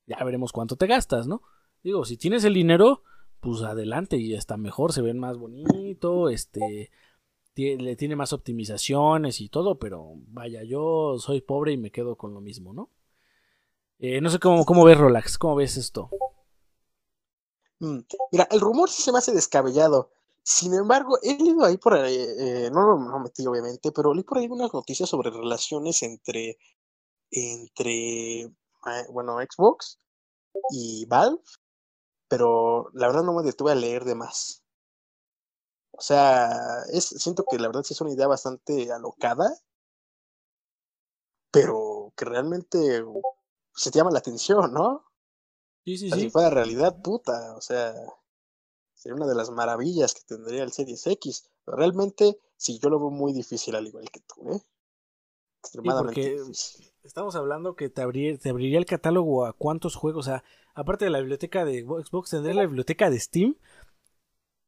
[0.07, 1.43] Ya veremos cuánto te gastas, ¿no?
[1.83, 3.03] Digo, si tienes el dinero,
[3.45, 6.91] pues adelante y está mejor, se ven más bonito, este,
[7.55, 12.33] le tiene más optimizaciones y todo, pero vaya, yo soy pobre y me quedo con
[12.33, 12.89] lo mismo, ¿no?
[13.99, 16.09] Eh, no sé cómo, cómo ves, Rolax, ¿cómo ves esto?
[17.81, 17.99] Mm,
[18.33, 20.11] mira, el rumor sí se me hace descabellado.
[20.43, 24.39] Sin embargo, he leído ahí por ahí, eh, no lo metí obviamente, pero leí por
[24.39, 26.59] ahí unas noticias sobre relaciones entre,
[27.31, 28.51] entre, eh,
[29.13, 29.99] bueno, Xbox
[30.71, 31.41] y Valve,
[32.35, 34.65] pero la verdad no me detuve a leer de más.
[35.93, 36.51] O sea,
[36.93, 39.57] es, siento que la verdad sí es una idea bastante alocada,
[41.53, 43.05] pero que realmente
[43.77, 45.05] se te llama la atención, ¿no?
[45.85, 46.23] Sí, sí, sí.
[46.23, 47.95] Si fuera realidad, puta, o sea,
[48.95, 51.49] sería una de las maravillas que tendría el Series X.
[51.65, 54.61] Pero realmente, sí, yo lo veo muy difícil, al igual que tú, ¿eh?
[55.63, 56.93] Extremadamente difícil.
[57.05, 58.03] Estamos hablando que te,
[58.39, 60.43] te abriría el catálogo a cuántos juegos, o sea,
[60.75, 63.57] aparte de la biblioteca de Xbox, tendría la biblioteca de Steam.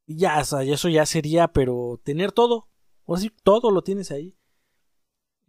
[0.05, 2.67] Y ya, o sea, eso ya sería, pero tener todo.
[3.05, 4.37] O así, todo lo tienes ahí.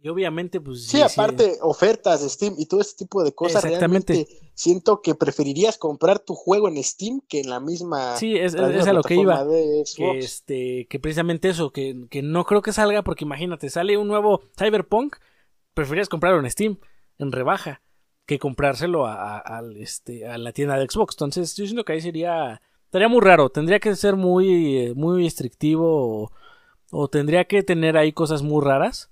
[0.01, 0.85] Y obviamente, pues.
[0.85, 3.65] Sí, aparte, ofertas de Steam y todo ese tipo de cosas.
[3.65, 4.27] Exactamente.
[4.53, 8.15] siento que preferirías comprar tu juego en Steam que en la misma.
[8.15, 9.45] Sí, es, a lo que iba.
[9.45, 14.07] Que, este, que precisamente eso, que, que, no creo que salga, porque imagínate, sale un
[14.07, 15.17] nuevo Cyberpunk,
[15.73, 16.79] preferirías comprarlo en Steam,
[17.17, 17.81] en rebaja,
[18.29, 21.15] que comprárselo a, este, a la tienda de Xbox.
[21.15, 22.61] Entonces, yo siento que ahí sería.
[22.85, 26.31] Estaría muy raro, tendría que ser muy, muy estrictivo o,
[26.91, 29.09] o tendría que tener ahí cosas muy raras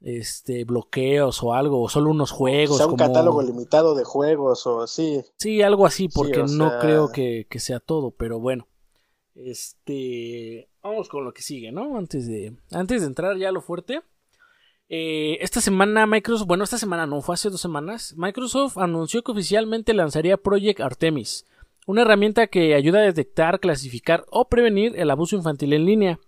[0.00, 2.76] este bloqueos o algo, o solo unos juegos.
[2.76, 5.22] O sea, un catálogo limitado de juegos o así.
[5.36, 8.68] Sí, algo así, porque no creo que, que, sea todo, pero bueno.
[9.34, 10.68] Este.
[10.82, 11.98] Vamos con lo que sigue, ¿no?
[11.98, 12.56] Antes de.
[12.70, 14.02] Antes de entrar ya a lo fuerte.
[14.92, 19.30] Eh, esta semana Microsoft, bueno, esta semana no, fue hace dos semanas, Microsoft anunció que
[19.30, 21.46] oficialmente lanzaría Project Artemis,
[21.86, 26.18] una herramienta que ayuda a detectar, clasificar o prevenir el abuso infantil en línea.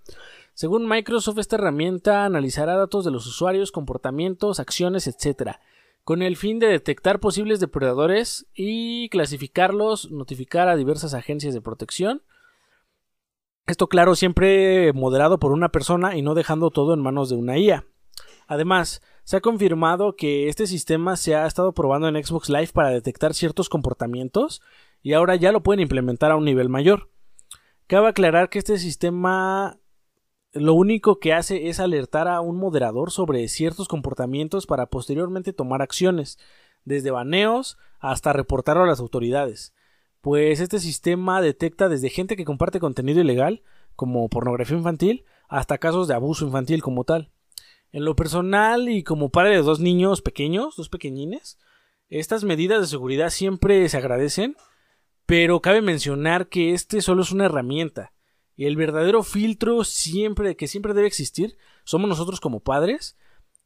[0.54, 5.56] Según Microsoft, esta herramienta analizará datos de los usuarios, comportamientos, acciones, etc.,
[6.04, 12.22] con el fin de detectar posibles depredadores y clasificarlos, notificar a diversas agencias de protección.
[13.66, 17.58] Esto, claro, siempre moderado por una persona y no dejando todo en manos de una
[17.58, 17.86] IA.
[18.52, 22.90] Además, se ha confirmado que este sistema se ha estado probando en Xbox Live para
[22.90, 24.60] detectar ciertos comportamientos
[25.00, 27.08] y ahora ya lo pueden implementar a un nivel mayor.
[27.86, 29.78] Cabe aclarar que este sistema
[30.52, 35.80] lo único que hace es alertar a un moderador sobre ciertos comportamientos para posteriormente tomar
[35.80, 36.38] acciones,
[36.84, 39.72] desde baneos hasta reportarlo a las autoridades.
[40.20, 43.62] Pues este sistema detecta desde gente que comparte contenido ilegal,
[43.96, 47.32] como pornografía infantil, hasta casos de abuso infantil como tal.
[47.92, 51.58] En lo personal y como padre de dos niños pequeños, dos pequeñines,
[52.08, 54.56] estas medidas de seguridad siempre se agradecen,
[55.26, 58.12] pero cabe mencionar que este solo es una herramienta.
[58.56, 63.16] Y el verdadero filtro siempre, que siempre debe existir, somos nosotros como padres,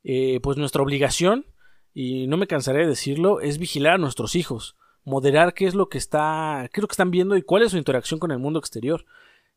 [0.02, 1.46] eh, pues nuestra obligación,
[1.94, 5.88] y no me cansaré de decirlo, es vigilar a nuestros hijos, moderar qué es lo
[5.88, 8.38] que está, qué es lo que están viendo y cuál es su interacción con el
[8.38, 9.06] mundo exterior.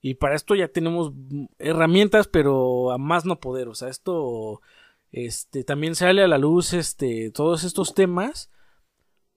[0.02, 1.14] Y para esto ya tenemos
[1.58, 3.68] herramientas, pero a más no poder.
[3.68, 4.62] O sea, esto
[5.12, 8.50] este, también sale a la luz este, todos estos temas,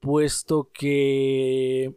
[0.01, 1.97] puesto que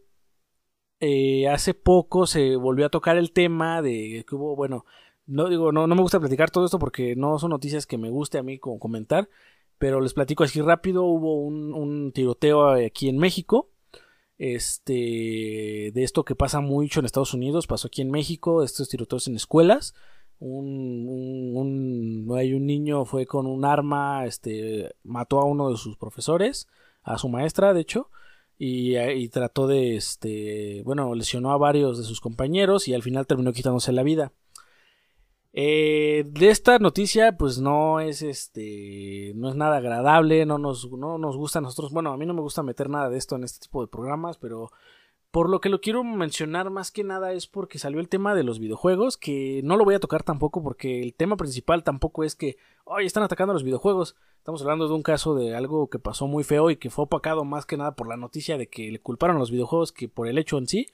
[0.99, 4.85] eh, hace poco se volvió a tocar el tema de que hubo, bueno,
[5.27, 8.09] no digo, no, no me gusta platicar todo esto porque no son noticias que me
[8.09, 9.29] guste a mí comentar,
[9.77, 13.69] pero les platico así rápido, hubo un, un tiroteo aquí en México
[14.37, 19.27] este de esto que pasa mucho en Estados Unidos, pasó aquí en México, estos tiroteos
[19.27, 19.93] en escuelas.
[20.39, 21.07] Un,
[21.55, 26.67] un, hay un niño fue con un arma, este, mató a uno de sus profesores,
[27.03, 28.09] a su maestra, de hecho,
[28.57, 33.27] y, y trató de, este, bueno, lesionó a varios de sus compañeros y al final
[33.27, 34.33] terminó quitándose la vida.
[35.57, 41.18] Eh, de esta noticia, pues no es este, no es nada agradable, no nos, no
[41.18, 43.45] nos gusta a nosotros, bueno, a mí no me gusta meter nada de esto en
[43.45, 44.69] este tipo de programas, pero
[45.32, 48.44] por lo que lo quiero mencionar más que nada es porque salió el tema de
[48.44, 52.36] los videojuegos, que no lo voy a tocar tampoco porque el tema principal tampoco es
[52.36, 54.15] que, hoy están atacando a los videojuegos.
[54.38, 57.44] Estamos hablando de un caso de algo que pasó muy feo y que fue opacado
[57.44, 60.27] más que nada por la noticia de que le culparon a los videojuegos que por
[60.27, 60.88] el hecho en sí.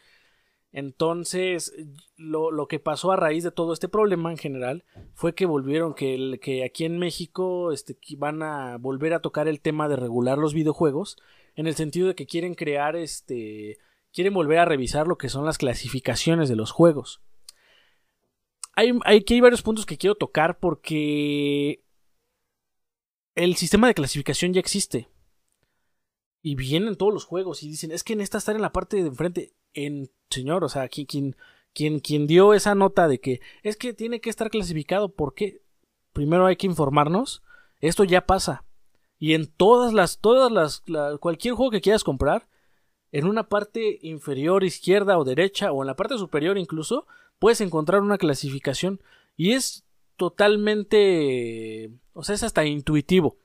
[0.73, 1.73] Entonces,
[2.15, 6.39] lo, que pasó a raíz de todo este problema en general fue que volvieron, que,
[6.41, 10.53] que aquí en México este, van a volver a tocar el tema de regular los
[10.53, 11.17] videojuegos,
[11.55, 13.79] en el sentido de que quieren crear, este,
[14.13, 17.21] quieren volver a revisar lo que son las clasificaciones de los juegos.
[18.73, 21.83] Hay, hay, hay varios puntos que quiero tocar porque
[23.35, 25.09] el sistema de clasificación ya existe.
[26.41, 28.95] Y vienen todos los juegos y dicen, es que en esta estar en la parte
[28.97, 31.35] de enfrente en señor, o sea, quien,
[31.73, 35.61] quien, dio esa nota de que es que tiene que estar clasificado porque
[36.13, 37.43] primero hay que informarnos,
[37.79, 38.65] esto ya pasa.
[39.19, 40.83] Y en todas las, todas las,
[41.19, 42.47] cualquier juego que quieras comprar,
[43.11, 47.05] en una parte inferior, izquierda o derecha, o en la parte superior incluso,
[47.39, 49.01] puedes encontrar una clasificación.
[49.35, 49.85] Y es
[50.15, 53.37] totalmente, o sea, es hasta intuitivo.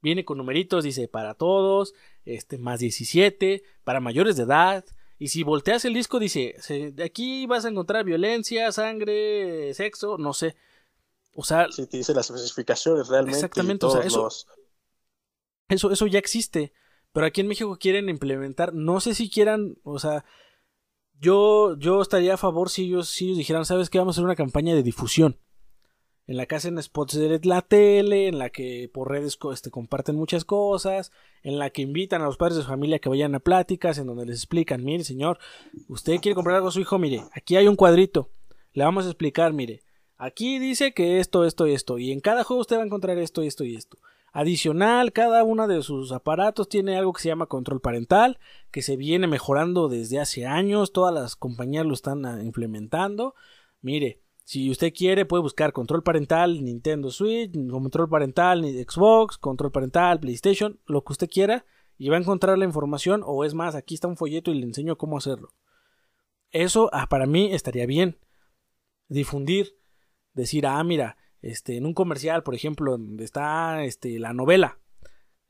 [0.00, 1.94] Viene con numeritos, dice para todos,
[2.24, 4.84] este, más 17, para mayores de edad,
[5.18, 6.54] y si volteas el disco, dice,
[6.92, 10.56] de aquí vas a encontrar violencia, sangre, sexo, no sé.
[11.34, 11.66] O sea...
[11.70, 13.38] Si te dice las especificaciones realmente.
[13.38, 14.28] Exactamente, o sea, eso,
[15.68, 16.72] eso, eso ya existe.
[17.12, 20.24] Pero aquí en México quieren implementar, no sé si quieran, o sea,
[21.18, 23.98] yo, yo estaría a favor si ellos, si ellos dijeran, ¿sabes qué?
[23.98, 25.38] Vamos a hacer una campaña de difusión
[26.28, 30.14] en la que hacen spots de la tele, en la que por redes este, comparten
[30.14, 31.10] muchas cosas,
[31.42, 34.06] en la que invitan a los padres de su familia que vayan a pláticas, en
[34.06, 35.38] donde les explican, mire señor,
[35.88, 38.28] usted quiere comprar algo a su hijo, mire, aquí hay un cuadrito,
[38.74, 39.82] le vamos a explicar, mire,
[40.18, 43.16] aquí dice que esto, esto y esto, y en cada juego usted va a encontrar
[43.16, 43.96] esto, esto y esto.
[44.30, 48.38] Adicional, cada uno de sus aparatos tiene algo que se llama control parental,
[48.70, 53.34] que se viene mejorando desde hace años, todas las compañías lo están ah, implementando.
[53.80, 60.20] Mire, si usted quiere, puede buscar control parental Nintendo Switch, control parental Xbox, control parental
[60.20, 61.66] PlayStation, lo que usted quiera,
[61.98, 64.64] y va a encontrar la información, o es más, aquí está un folleto y le
[64.64, 65.52] enseño cómo hacerlo.
[66.50, 68.16] Eso ah, para mí estaría bien.
[69.08, 69.76] Difundir,
[70.32, 74.78] decir, ah, mira, este, en un comercial, por ejemplo, donde está este, la novela.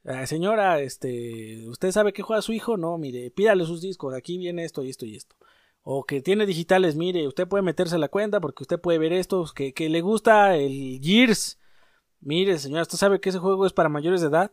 [0.04, 2.76] Ah, señora, este, ¿usted sabe qué juega su hijo?
[2.76, 5.36] No, mire, pídale sus discos, aquí viene esto y esto y esto.
[5.90, 9.14] O que tiene digitales, mire, usted puede meterse a la cuenta porque usted puede ver
[9.14, 11.58] estos, que, que le gusta el Gears.
[12.20, 14.52] Mire, señora, ¿usted sabe que ese juego es para mayores de edad?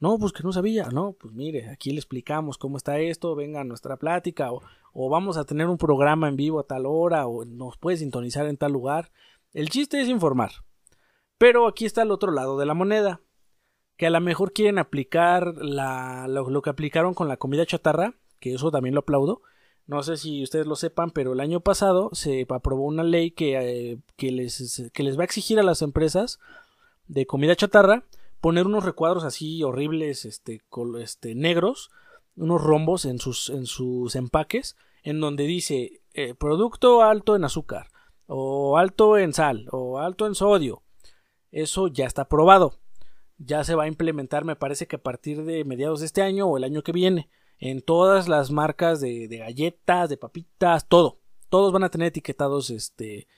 [0.00, 0.88] No, pues que no sabía.
[0.88, 4.60] No, pues mire, aquí le explicamos cómo está esto, venga a nuestra plática, o,
[4.92, 8.46] o vamos a tener un programa en vivo a tal hora, o nos puede sintonizar
[8.46, 9.12] en tal lugar.
[9.52, 10.50] El chiste es informar.
[11.38, 13.20] Pero aquí está el otro lado de la moneda.
[13.96, 18.54] Que a lo mejor quieren aplicar la, lo, que aplicaron con la comida chatarra, que
[18.54, 19.42] eso también lo aplaudo.
[19.86, 23.56] No sé si ustedes lo sepan, pero el año pasado se aprobó una ley que,
[23.56, 26.40] eh, que, les, que les va a exigir a las empresas
[27.06, 28.04] de comida chatarra
[28.40, 30.60] poner unos recuadros así horribles, este,
[31.00, 31.90] este negros,
[32.36, 37.88] unos rombos en sus, en sus empaques, en donde dice eh, producto alto en azúcar,
[38.26, 40.82] o alto en sal, o alto en sodio.
[41.52, 42.74] Eso ya está aprobado.
[43.38, 46.46] Ya se va a implementar, me parece que a partir de mediados de este año
[46.46, 51.18] o el año que viene, en todas las marcas de, galletas, de papitas, todo.
[51.48, 53.28] Todos van a tener etiquetados, este,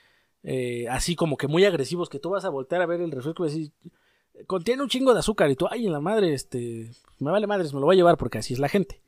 [0.43, 3.45] eh, así como que muy agresivos, que tú vas a voltear a ver el refresco
[3.45, 3.73] y decir,
[4.47, 7.73] contiene un chingo de azúcar y tú, ay, en la madre, este, me vale madres,
[7.73, 9.01] me lo voy a llevar porque así es la gente.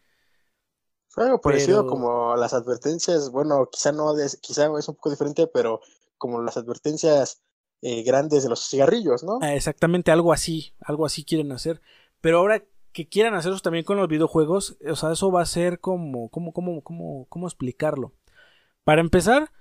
[1.10, 5.82] Fue algo parecido como las advertencias, bueno, quizá no, quizá es un poco diferente, pero
[6.18, 7.42] como las advertencias
[7.82, 9.40] eh, grandes de los cigarrillos, ¿no?
[9.42, 11.82] Ah, exactamente, algo así, algo así quieren hacer.
[12.22, 15.46] Pero ahora que quieran hacer eso también con los videojuegos, o sea, eso va a
[15.46, 18.14] ser como, ¿cómo, cómo, cómo, cómo explicarlo?
[18.84, 19.52] Para empezar,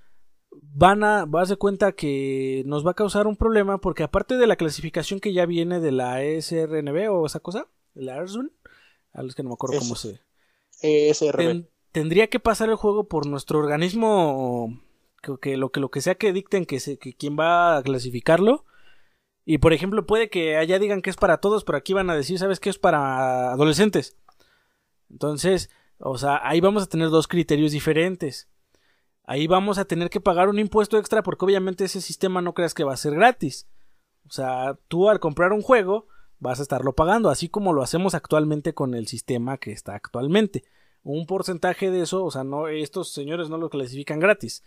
[0.51, 4.47] van a, vas de cuenta que nos va a causar un problema porque aparte de
[4.47, 8.51] la clasificación que ya viene de la ESRNB o esa cosa, la ERSUN,
[9.13, 10.21] a los que no me acuerdo cómo se...
[10.81, 11.65] ESRB.
[11.91, 14.81] tendría que pasar el juego por nuestro organismo
[15.21, 18.65] que, lo que lo que sea que dicten que, se, que quien va a clasificarlo
[19.45, 22.15] y por ejemplo puede que allá digan que es para todos pero aquí van a
[22.15, 24.17] decir sabes que es para adolescentes
[25.09, 28.51] entonces o sea ahí vamos a tener dos criterios diferentes
[29.31, 32.73] ahí vamos a tener que pagar un impuesto extra porque obviamente ese sistema no creas
[32.73, 33.67] que va a ser gratis.
[34.27, 36.07] O sea, tú al comprar un juego
[36.39, 40.63] vas a estarlo pagando, así como lo hacemos actualmente con el sistema que está actualmente.
[41.03, 44.63] Un porcentaje de eso, o sea, no estos señores no lo clasifican gratis.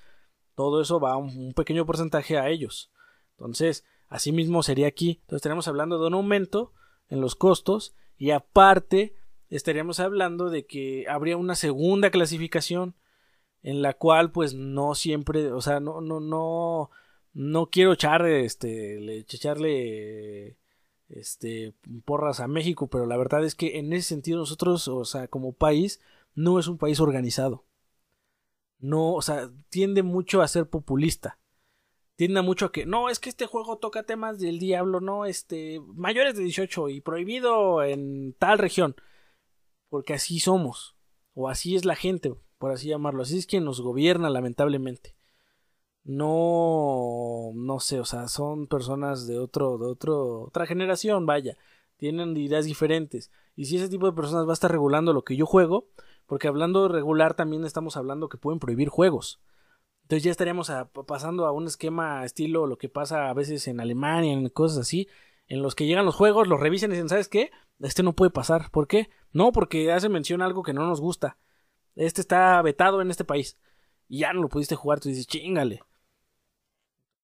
[0.55, 2.91] Todo eso va un, un pequeño porcentaje a ellos.
[3.33, 5.19] Entonces, así mismo sería aquí.
[5.23, 6.73] Entonces, estaríamos hablando de un aumento
[7.09, 9.15] en los costos y aparte
[9.51, 12.95] estaríamos hablando de que habría una segunda clasificación
[13.63, 16.91] en la cual pues no siempre, o sea, no, no, no,
[17.33, 20.59] no quiero echar, este, echarle,
[21.09, 21.75] este,
[22.05, 25.53] porras a México, pero la verdad es que en ese sentido nosotros, o sea, como
[25.53, 26.01] país,
[26.35, 27.65] no es un país organizado.
[28.79, 31.39] No, o sea, tiende mucho a ser populista.
[32.17, 35.81] Tiende mucho a que, no, es que este juego toca temas del diablo, no, este,
[35.95, 38.95] mayores de 18 y prohibido en tal región.
[39.89, 40.97] Porque así somos.
[41.35, 42.35] O así es la gente
[42.65, 43.23] por así llamarlo.
[43.23, 45.17] Así es quien nos gobierna, lamentablemente.
[46.03, 51.59] No, no sé, o sea, son personas de otro, de otro, otra generación, vaya.
[51.99, 53.31] Tienen ideas diferentes.
[53.55, 55.89] Y si ese tipo de personas va a estar regulando lo que yo juego,
[56.25, 59.43] porque hablando de regular también estamos hablando que pueden prohibir juegos.
[60.05, 60.73] Entonces ya estaríamos
[61.07, 65.09] pasando a un esquema estilo lo que pasa a veces en Alemania, en cosas así,
[65.49, 67.51] en los que llegan los juegos, los revisen y dicen, ¿sabes qué?
[67.81, 68.71] Este no puede pasar.
[68.71, 69.11] ¿Por qué?
[69.33, 71.37] No, porque hace mención algo que no nos gusta
[71.97, 73.59] este está vetado en este país.
[74.09, 75.83] Y ya no lo pudiste jugar, tú dices, chingale.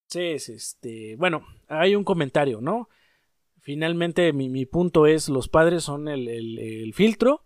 [0.07, 2.89] Entonces, este, bueno, hay un comentario, ¿no?
[3.59, 7.45] Finalmente mi, punto es, los padres son el, filtro.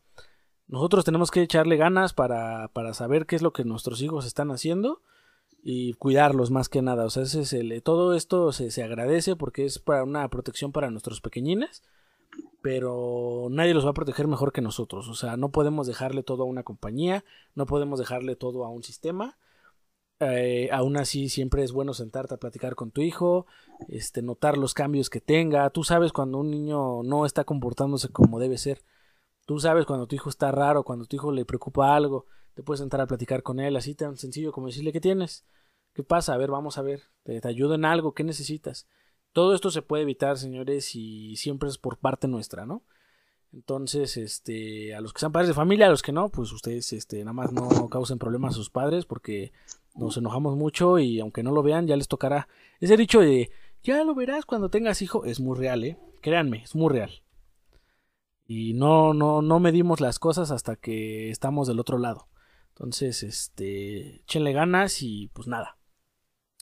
[0.68, 4.50] Nosotros tenemos que echarle ganas para, para, saber qué es lo que nuestros hijos están
[4.50, 5.04] haciendo
[5.66, 7.04] y cuidarlos más que nada.
[7.06, 10.72] O sea, ese es el, todo esto se, se agradece porque es para una protección
[10.72, 11.84] para nuestros pequeñines
[12.62, 15.08] pero nadie los va a proteger mejor que nosotros.
[15.08, 17.24] O sea, no podemos dejarle todo a una compañía,
[17.54, 19.38] no podemos dejarle todo a un sistema.
[20.20, 23.46] Eh, aún así, siempre es bueno sentarte a platicar con tu hijo,
[23.88, 25.70] este, notar los cambios que tenga.
[25.70, 28.84] Tú sabes cuando un niño no está comportándose como debe ser.
[29.46, 32.26] Tú sabes cuando tu hijo está raro, cuando tu hijo le preocupa algo.
[32.56, 35.46] Te puedes sentar a platicar con él, así tan sencillo como decirle qué tienes,
[35.94, 38.88] qué pasa, a ver, vamos a ver, te, te ayudo en algo, qué necesitas.
[39.32, 42.84] Todo esto se puede evitar, señores, y siempre es por parte nuestra, ¿no?
[43.56, 46.92] Entonces, este, a los que sean padres de familia, a los que no, pues ustedes,
[46.92, 49.54] este, nada más no causen problemas a sus padres porque
[49.96, 52.50] nos enojamos mucho y aunque no lo vean, ya les tocará.
[52.82, 53.50] Ese dicho de,
[53.82, 55.98] ya lo verás cuando tengas hijo, es muy real, ¿eh?
[56.22, 57.22] Créanme, es muy real.
[58.46, 62.28] Y no, no, no medimos las cosas hasta que estamos del otro lado.
[62.76, 65.78] Entonces, este, échenle ganas y pues nada.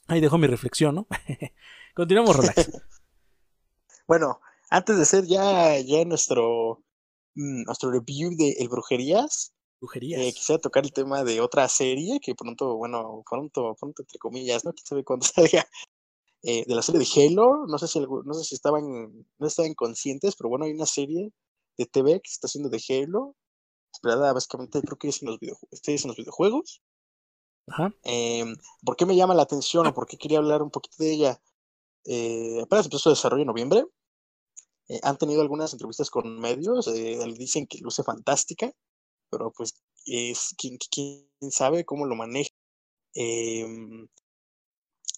[0.07, 1.07] Ahí dejo mi reflexión, ¿no?
[1.95, 2.69] Continuamos, relax.
[4.07, 6.83] bueno, antes de hacer ya, ya nuestro,
[7.33, 10.21] mm, nuestro review de El Brujerías, Brujerías.
[10.21, 14.63] Eh, quisiera tocar el tema de otra serie que pronto, bueno, pronto, pronto, entre comillas,
[14.63, 14.71] ¿no?
[14.73, 15.67] Quién sabe cuándo salga.
[16.43, 19.73] Eh, de la serie de Halo, no sé si no sé si estaban, no estaban
[19.73, 21.31] conscientes, pero bueno, hay una serie
[21.77, 23.35] de TV que se está haciendo de Halo,
[23.93, 26.81] esperada básicamente creo que es en los, en los videojuegos.
[27.67, 27.93] Ajá.
[28.03, 31.13] Em, ¿Por qué me llama la atención o por qué quería hablar un poquito de
[31.13, 31.41] ella?
[32.05, 33.85] Eh, apenas empezó su desarrollo en noviembre.
[34.89, 38.71] Eh, han tenido algunas entrevistas con medios, eh, dicen que luce fantástica,
[39.29, 42.51] pero pues es quién, quién sabe cómo lo maneja.
[43.13, 44.07] Em,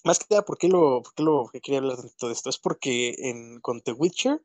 [0.03, 2.49] más que nada, ¿por qué lo, por qué lo quería hablar de todo esto?
[2.49, 4.39] Es porque en, con The Witcher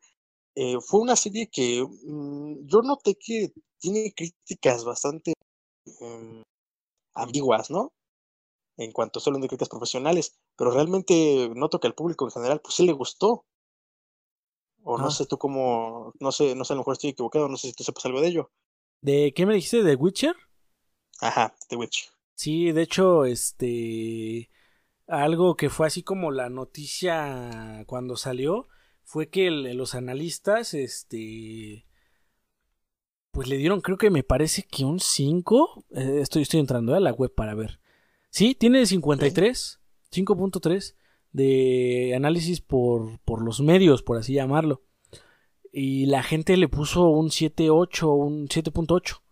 [0.62, 5.32] eh, fue una serie que mm, yo noté que tiene críticas bastante
[6.02, 6.42] em,
[7.14, 7.94] ambiguas, ¿no?
[8.76, 12.74] En cuanto solo de críticas profesionales, pero realmente noto que al público en general, pues
[12.74, 13.46] sí le gustó.
[14.82, 15.10] O no ah.
[15.10, 17.72] sé tú cómo, no sé, no sé, a lo mejor estoy equivocado, no sé si
[17.72, 18.50] tú sepas algo de ello.
[19.00, 19.82] ¿De qué me dijiste?
[19.82, 20.36] ¿De Witcher?
[21.22, 22.10] Ajá, The Witcher.
[22.34, 24.50] Sí, de hecho, este,
[25.06, 28.68] algo que fue así como la noticia cuando salió,
[29.10, 31.84] fue que los analistas, este,
[33.32, 35.84] pues le dieron, creo que me parece que un 5.
[35.90, 37.80] Eh, estoy, estoy entrando a la web para ver.
[38.30, 39.80] Sí, tiene 53,
[40.12, 40.94] 5.3
[41.32, 44.84] de análisis por, por los medios, por así llamarlo.
[45.72, 49.22] Y la gente le puso un 7.8, un 7.8.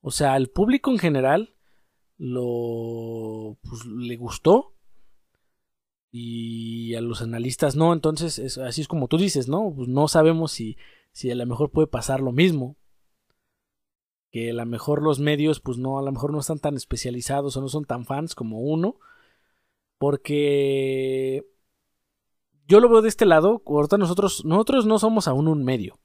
[0.00, 1.54] O sea, al público en general
[2.16, 4.75] lo pues, le gustó
[6.18, 9.70] y a los analistas no, entonces así es como tú dices, ¿no?
[9.76, 10.78] Pues no sabemos si,
[11.12, 12.76] si a lo mejor puede pasar lo mismo.
[14.30, 17.54] Que a lo mejor los medios, pues no, a lo mejor no están tan especializados
[17.56, 18.96] o no son tan fans como uno.
[19.98, 21.44] Porque
[22.66, 25.98] yo lo veo de este lado, ahorita nosotros, nosotros no somos aún un medio.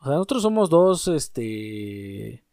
[0.00, 2.44] O sea, nosotros somos dos, este,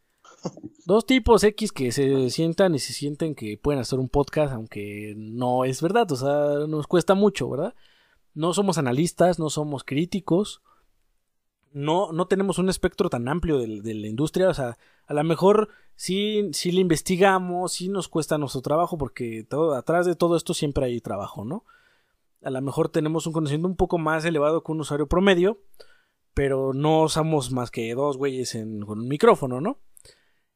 [0.86, 5.14] Dos tipos X que se sientan y se sienten que pueden hacer un podcast, aunque
[5.18, 7.76] no es verdad, o sea, nos cuesta mucho, ¿verdad?
[8.34, 10.62] No somos analistas, no somos críticos,
[11.74, 15.70] no, no tenemos un espectro tan amplio de, la industria, o sea, a lo mejor
[15.96, 20.54] sí, sí le investigamos, sí nos cuesta nuestro trabajo, porque todo, atrás de todo esto
[20.54, 21.66] siempre hay trabajo, ¿no?
[22.44, 25.60] A lo mejor tenemos un conocimiento un poco más elevado que un usuario promedio,
[26.34, 28.54] pero no somos más que dos güeyes
[28.86, 29.80] con un micrófono, ¿no?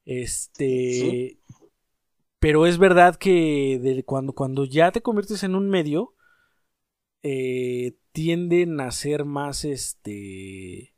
[0.06, 1.40] Este.
[2.40, 6.16] Pero es verdad que cuando, cuando ya te conviertes en un medio,
[7.22, 10.96] eh, tienden a ser más este.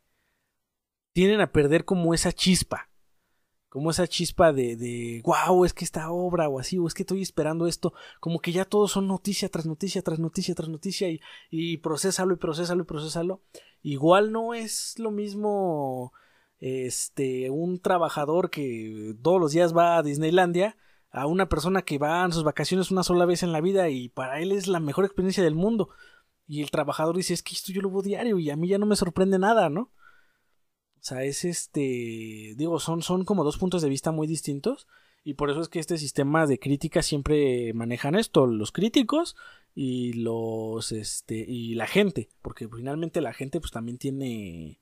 [1.12, 2.90] Tienden a perder como esa chispa.
[3.68, 7.04] Como esa chispa de, de wow, es que esta obra o así, o es que
[7.04, 7.94] estoy esperando esto.
[8.20, 11.20] Como que ya todos son noticia tras noticia, tras noticia, tras noticia, y,
[11.50, 13.42] y procésalo y procésalo y procésalo.
[13.82, 16.14] Igual no es lo mismo
[16.66, 20.78] este, un trabajador que todos los días va a Disneylandia
[21.12, 24.08] a una persona que va en sus vacaciones una sola vez en la vida y
[24.08, 25.90] para él es la mejor experiencia del mundo.
[26.48, 28.78] Y el trabajador dice, es que esto yo lo veo diario y a mí ya
[28.78, 29.82] no me sorprende nada, ¿no?
[29.82, 34.88] O sea, es este, digo, son, son como dos puntos de vista muy distintos
[35.26, 39.36] y por eso es que este sistema de crítica siempre manejan esto, los críticos
[39.76, 44.80] y los, este, y la gente, porque finalmente la gente pues también tiene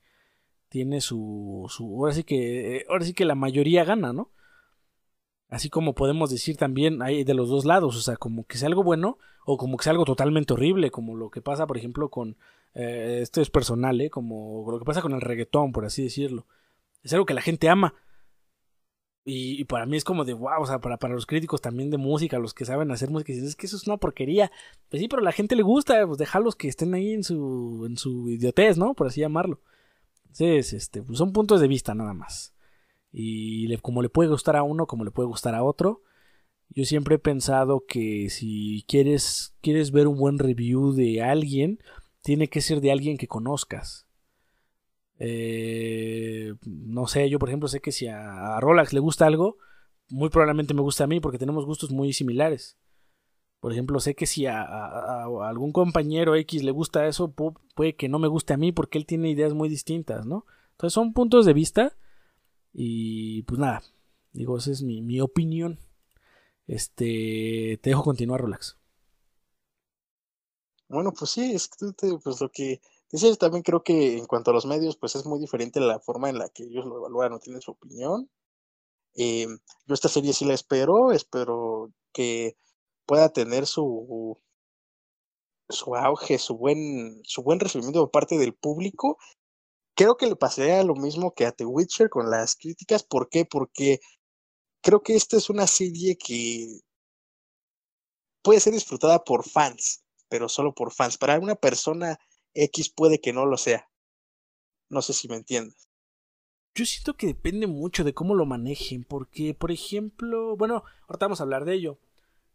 [0.72, 4.32] tiene su, su ahora sí que eh, ahora sí que la mayoría gana, ¿no?
[5.50, 8.70] Así como podemos decir también hay de los dos lados, o sea, como que sea
[8.70, 12.10] algo bueno o como que sea algo totalmente horrible, como lo que pasa, por ejemplo,
[12.10, 12.38] con
[12.74, 14.10] eh, esto es personal, ¿eh?
[14.10, 16.48] Como lo que pasa con el reggaetón, por así decirlo.
[17.04, 17.94] Es algo que la gente ama.
[19.26, 21.98] Y, para mí es como de wow, o sea, para, para los críticos también de
[21.98, 24.52] música, los que saben hacer música, dicen, es que eso es una porquería.
[24.90, 27.86] Pues sí, pero a la gente le gusta, pues déjalos que estén ahí en su,
[27.88, 28.94] en su idiotez, ¿no?
[28.94, 29.60] Por así llamarlo.
[30.32, 32.54] Entonces, este, pues, son puntos de vista nada más.
[33.12, 36.04] Y como le puede gustar a uno, como le puede gustar a otro.
[36.70, 41.80] Yo siempre he pensado que si quieres, quieres ver un buen review de alguien,
[42.22, 44.08] tiene que ser de alguien que conozcas.
[45.20, 49.58] Eh, no sé, yo por ejemplo sé que si a, a Rolax le gusta algo,
[50.10, 52.78] muy probablemente me gusta a mí porque tenemos gustos muy similares.
[53.62, 58.18] Por ejemplo, sé que si a, algún compañero X le gusta eso, puede que no
[58.18, 60.46] me guste a mí porque él tiene ideas muy distintas, ¿no?
[60.72, 61.96] Entonces son puntos de vista
[62.74, 63.84] y pues nada,
[64.34, 65.80] digo, esa es mi, mi opinión.
[66.66, 68.78] Este, te dejo continuar, Relax.
[70.90, 72.82] Bueno, pues sí, es que pues lo que
[73.12, 76.32] dices también creo que en cuanto a los medios, pues es muy diferente la forma
[76.32, 78.28] en la que ellos lo evalúan o tienen su opinión.
[79.14, 79.46] Eh,
[79.86, 82.56] yo esta serie sí la espero, espero que
[83.06, 84.40] pueda tener su
[85.72, 89.18] su auge, su buen, su buen recibimiento por parte del público,
[89.96, 93.04] creo que le pasaría lo mismo que a The Witcher con las críticas.
[93.04, 93.46] ¿Por qué?
[93.46, 94.00] Porque
[94.82, 96.80] creo que esta es una serie que
[98.42, 101.18] puede ser disfrutada por fans, pero solo por fans.
[101.18, 102.20] Para una persona
[102.54, 103.90] X puede que no lo sea.
[104.90, 105.88] No sé si me entiendes.
[106.74, 111.42] Yo siento que depende mucho de cómo lo manejen, porque, por ejemplo, bueno, ahorita vamos
[111.42, 112.00] a hablar de ello,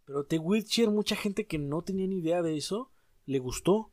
[0.06, 2.92] pero The Witcher, mucha gente que no tenía ni idea de eso,
[3.26, 3.92] le gustó.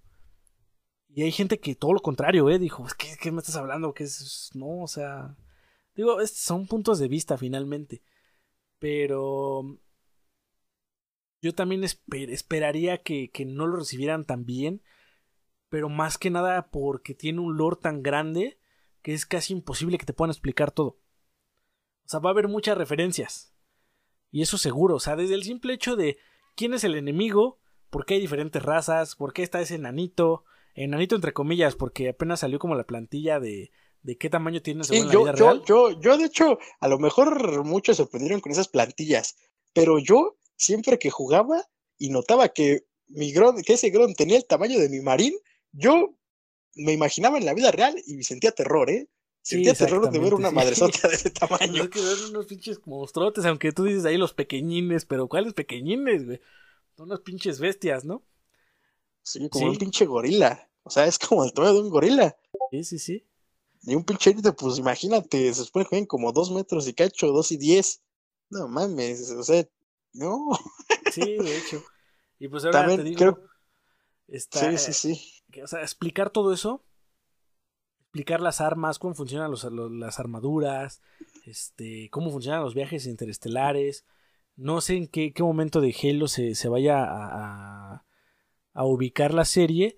[1.10, 2.60] Y hay gente que todo lo contrario, ¿eh?
[2.60, 3.94] Dijo, ¿qué, me estás hablando?
[3.94, 4.52] ¿Qué es?
[4.54, 5.36] No, o sea...
[5.96, 8.04] Digo, son puntos de vista finalmente.
[8.80, 9.80] Pero...
[11.42, 14.84] Yo también esperaría que, que no lo recibieran tan bien.
[15.70, 18.60] Pero más que nada porque tiene un lore tan grande
[19.02, 21.00] que es casi imposible que te puedan explicar todo.
[22.06, 23.53] O sea, va a haber muchas referencias.
[24.34, 24.96] Y eso seguro.
[24.96, 26.18] O sea, desde el simple hecho de
[26.56, 27.60] quién es el enemigo,
[27.92, 30.44] por qué hay diferentes razas, por qué está ese enanito,
[30.74, 35.12] enanito entre comillas, porque apenas salió como la plantilla de, de qué tamaño tiene según
[35.12, 35.64] yo, la vida yo, real.
[35.68, 39.38] Yo, yo, de hecho, a lo mejor muchos se sorprendieron con esas plantillas,
[39.72, 41.70] pero yo siempre que jugaba
[42.00, 45.36] y notaba que mi Gron, que ese Gron tenía el tamaño de mi Marín,
[45.72, 46.18] yo
[46.74, 49.10] me imaginaba en la vida real y sentía terror, ¿eh?
[49.44, 50.56] Sentía Sí, terror de ver una sí.
[50.56, 51.84] madresota de ese Pues tamaño.
[51.84, 56.26] es que ver unos pinches monstruotes, aunque tú dices ahí los pequeñines, pero ¿cuáles pequeñines,
[56.26, 56.40] güey?
[56.96, 58.24] Son unas pinches bestias, ¿no?
[59.22, 59.70] Sí, como Sí.
[59.72, 60.70] un pinche gorila.
[60.84, 62.38] O sea, es como el tamaño de un gorila.
[62.72, 63.26] Sí, sí, sí.
[63.84, 67.52] Y un pinche pues imagínate, se supone que ven como dos metros y cacho, dos
[67.52, 68.02] y diez.
[68.50, 69.68] No mames, o sea,
[70.14, 70.52] no.
[71.12, 71.84] Sí, de hecho.
[72.40, 73.50] Y pues ahora También te digo, creo-
[74.28, 75.44] está, Sí, sí, sí.
[75.52, 76.84] que, o sea, explicar todo eso,
[78.14, 81.02] explicar las armas, cómo funcionan los- los- las armaduras,
[81.48, 84.06] este, cómo funcionan los viajes interestelares.
[84.56, 88.06] No sé en qué, qué momento de Halo se, se vaya a, a-
[88.74, 89.98] a ubicar la serie,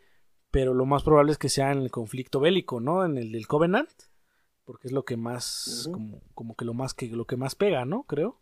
[0.49, 3.03] pero lo más probable es que sea en el conflicto bélico, ¿no?
[3.03, 3.91] En el del Covenant,
[4.63, 7.83] porque es lo que más, como, como que lo más que lo que más pega,
[7.83, 8.03] ¿no?
[8.03, 8.39] Creo.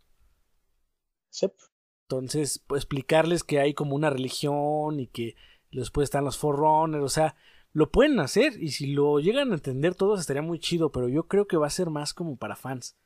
[2.02, 5.34] Entonces, pues, explicarles que hay como una religión y que
[5.72, 7.34] después están los Forerunners, o sea,
[7.74, 11.26] lo pueden hacer y si lo llegan a entender todos estaría muy chido, pero yo
[11.26, 12.96] creo que va a ser más como para fans.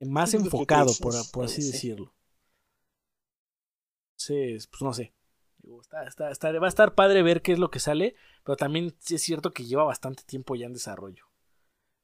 [0.00, 1.72] Más enfocado, por, sí, por así sí.
[1.72, 2.14] decirlo.
[4.12, 5.14] Entonces, pues no sé.
[5.58, 8.56] Digo, está- está- está- va a estar padre ver qué es lo que sale, pero
[8.56, 11.24] también es cierto que lleva bastante tiempo ya en desarrollo.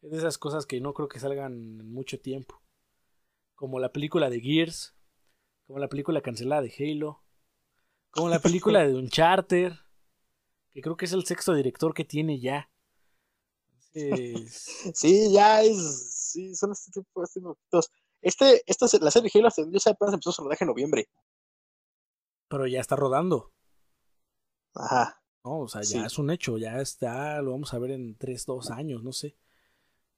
[0.00, 2.62] Es de esas cosas que no creo que salgan en mucho tiempo.
[3.54, 4.96] Como la película de Gears,
[5.66, 7.22] como la película cancelada de Halo,
[8.10, 9.72] como la película de Uncharted,
[10.72, 12.70] que creo que es el sexto director que tiene ya.
[14.94, 16.30] Sí, ya es.
[16.32, 17.90] Sí, son este tipo este de poquitos.
[18.20, 21.08] Este, esta, la serie Halo, yo sé, apenas empezó su rodaje en noviembre.
[22.48, 23.52] pero ya está rodando.
[24.74, 25.20] Ajá.
[25.44, 26.06] No, o sea, ya Sí.
[26.06, 29.36] es un hecho, ya está, lo vamos a ver en 3, 2 años, no sé.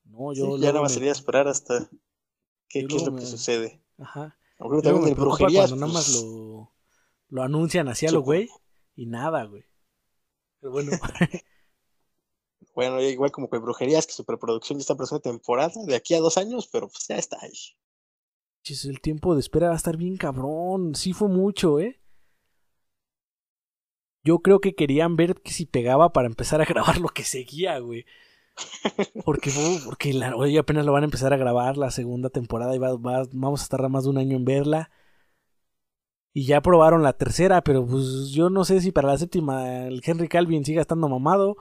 [0.05, 1.89] No, Sí, yo ya más me- sería esperar hasta
[2.69, 3.83] qué, yo qué es lo que sucede.
[3.99, 4.37] Ajá.
[4.59, 5.69] También me de preocupa brujerías.
[5.71, 6.73] cuando nada más pues, lo,
[7.29, 8.49] lo anuncian así a lo supo- güey
[8.97, 9.65] y nada, güey.
[10.61, 10.93] Pero bueno,
[12.75, 16.15] Bueno, igual como que brujerías, que su preproducción ya está en segunda temporada, de aquí
[16.15, 17.53] a dos años, pero pues ya está ahí.
[18.87, 20.95] el tiempo de espera va a estar bien cabrón.
[20.95, 22.01] Sí fue mucho, ¿eh?
[24.23, 27.79] Yo creo que querían ver que si pegaba para empezar a grabar lo que seguía,
[27.79, 28.05] güey.
[29.25, 29.51] Porque,
[29.85, 33.29] porque la, apenas lo van a empezar a grabar la segunda temporada y va- va-
[33.33, 34.91] vamos a tardar más de un año en verla.
[36.33, 40.01] Y ya probaron la tercera, pero pues yo no sé si para la séptima el
[40.05, 41.57] Henry Calvin siga estando mamado.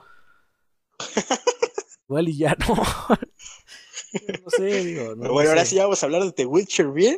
[2.08, 2.76] Igual y ya no.
[4.44, 5.16] no sé, digo.
[5.16, 7.18] No, Pero bueno, ahora sí vamos a hablar de The Witcher bien.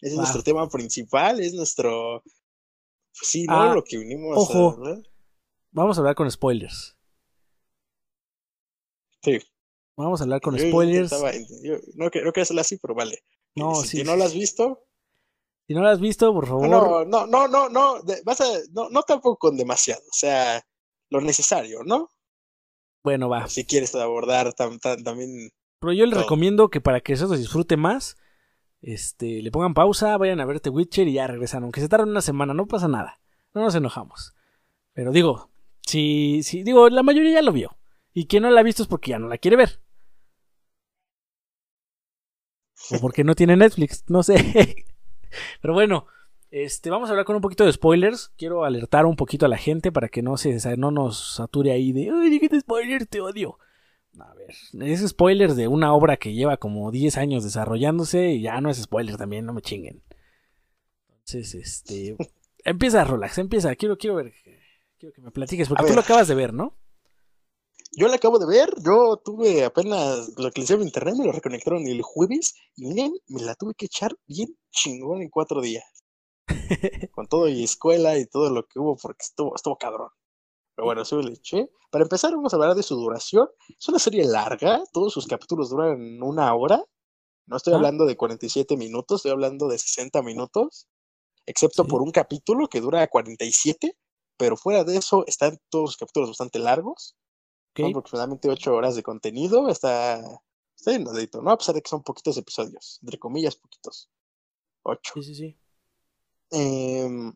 [0.00, 2.22] Ese es nuestro tema principal, es nuestro.
[2.22, 3.62] Pues sí, ¿no?
[3.62, 4.84] Ah, lo que vinimos ojo.
[4.86, 5.00] a.
[5.70, 6.96] Vamos a hablar con spoilers.
[9.22, 9.38] Sí.
[9.96, 11.10] Vamos a hablar con Yo spoilers.
[11.62, 13.22] yo no creo que hacerlo así, pero vale.
[13.54, 14.85] No, si, sí, no sí, lo has visto,
[15.66, 16.68] Si no lo has visto, por favor.
[16.68, 20.62] no, no, no, no, no, vas a, no, no tampoco con demasiado, o sea,
[21.10, 22.08] lo necesario, ¿no?
[23.02, 23.48] Bueno, va.
[23.48, 27.36] Si quieres abordar tam- tam- también, Pero yo les recomiendo que para que eso se
[27.36, 28.16] disfrute más,
[28.80, 31.62] este, le pongan pausa, vayan a ver The Witcher y ya regresan.
[31.64, 33.20] Aunque se tarden una semana, no pasa nada.
[33.54, 34.34] No nos enojamos.
[34.92, 35.50] Pero digo,
[35.86, 37.76] si, si, digo, la mayoría ya lo vio.
[38.12, 39.80] Y quien no la ha visto es porque ya no la quiere ver.
[42.90, 44.34] O porque no tiene Netflix, no sé.
[45.60, 46.06] Pero bueno,
[46.50, 48.32] este, vamos a hablar con un poquito de spoilers.
[48.36, 51.92] Quiero alertar un poquito a la gente para que no se no nos sature ahí
[51.92, 53.58] de, ay, dijiste spoilers, te odio.
[54.18, 54.54] A ver,
[54.88, 58.78] es spoilers de una obra que lleva como 10 años desarrollándose y ya no es
[58.82, 60.02] spoiler también, no me chinguen.
[61.10, 62.16] Entonces, este,
[62.66, 63.74] Empieza, Rolax, empieza.
[63.76, 64.32] Quiero, quiero ver.
[64.98, 66.76] Quiero que me platiques, porque tú lo acabas de ver, ¿no?
[67.98, 71.24] Yo la acabo de ver, yo tuve apenas lo que le hicieron en internet, me
[71.24, 75.62] lo reconectaron el jueves y miren, me la tuve que echar bien chingón en cuatro
[75.62, 75.82] días.
[77.12, 80.10] Con todo y escuela y todo lo que hubo, porque estuvo, estuvo cabrón.
[80.74, 81.70] Pero bueno, eso le eché.
[81.90, 83.48] Para empezar, vamos a hablar de su duración.
[83.80, 86.84] Es una serie larga, todos sus capítulos duran una hora.
[87.46, 90.86] No estoy hablando de 47 minutos, estoy hablando de 60 minutos,
[91.46, 93.96] excepto por un capítulo que dura 47,
[94.36, 97.16] pero fuera de eso están todos los capítulos bastante largos.
[97.76, 100.18] Son aproximadamente 8 horas de contenido, está,
[100.76, 101.50] está bien ¿no?
[101.50, 104.08] A pesar de que son poquitos episodios, entre comillas, poquitos.
[104.82, 105.12] 8.
[105.14, 105.58] Sí, sí, sí.
[106.50, 107.32] Em,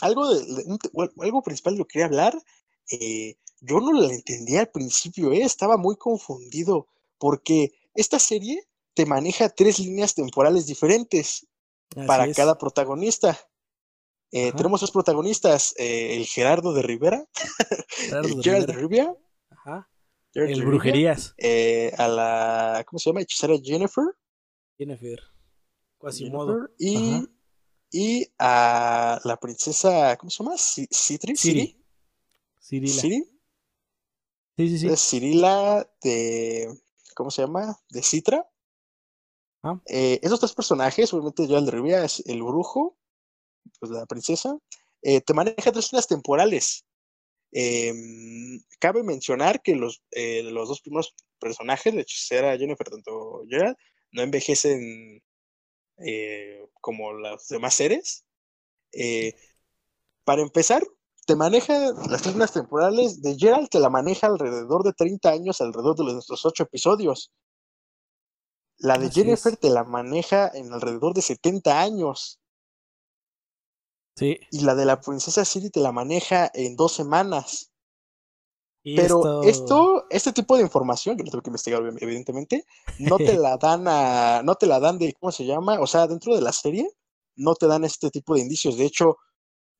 [0.00, 0.78] algo, de,
[1.20, 2.42] algo principal de lo que quería hablar,
[2.90, 6.88] eh, yo no la entendía al principio, eh, estaba muy confundido,
[7.18, 11.46] porque esta serie te maneja tres líneas temporales diferentes
[12.06, 13.38] para cada protagonista.
[14.32, 17.28] Eh, tenemos dos protagonistas, el Gerardo de Rivera,
[18.12, 19.16] el Gerald de Rivera,
[20.34, 23.22] el Brujerías, eh, a la, ¿cómo se llama?
[23.22, 24.04] Hechicera Jennifer.
[24.78, 25.20] Jennifer,
[25.98, 26.70] Quasimodo.
[26.78, 27.28] y,
[27.90, 30.56] y a la princesa, ¿cómo se llama?
[30.56, 31.84] Citri, Siri.
[32.60, 33.00] Cirila.
[33.00, 33.24] ¿Siri?
[34.56, 34.88] Sí, sí, sí.
[34.88, 36.68] Es Cirila de,
[37.14, 37.78] ¿cómo se llama?
[37.90, 38.48] De Citra.
[39.62, 39.80] Ah.
[39.86, 42.96] Eh, esos tres personajes, obviamente ya el de Rivia es el brujo,
[43.78, 44.56] pues la princesa,
[45.02, 46.86] eh, te maneja tres líneas temporales.
[47.52, 53.76] Em, cabe mencionar que los, eh, los dos primeros personajes, de hechicera Jennifer, tanto Gerald,
[54.12, 55.22] no envejecen
[56.80, 58.24] como los demás seres.
[60.24, 60.82] para empezar,
[61.26, 65.96] te maneja las líneas temporales de Gerald, te la maneja alrededor de 30 años, alrededor
[65.96, 67.32] de nuestros ocho episodios.
[68.78, 72.39] La de Jennifer te la maneja en alrededor de 70 años.
[74.20, 74.38] Sí.
[74.50, 77.72] Y la de la princesa Siri te la maneja en dos semanas.
[78.82, 80.06] Pero esto...
[80.10, 82.64] este tipo de información, yo no tengo que investigar, evidentemente,
[82.98, 85.80] no te la dan a, no te la dan de, ¿cómo se llama?
[85.80, 86.86] O sea, dentro de la serie,
[87.36, 88.76] no te dan este tipo de indicios.
[88.76, 89.16] De hecho,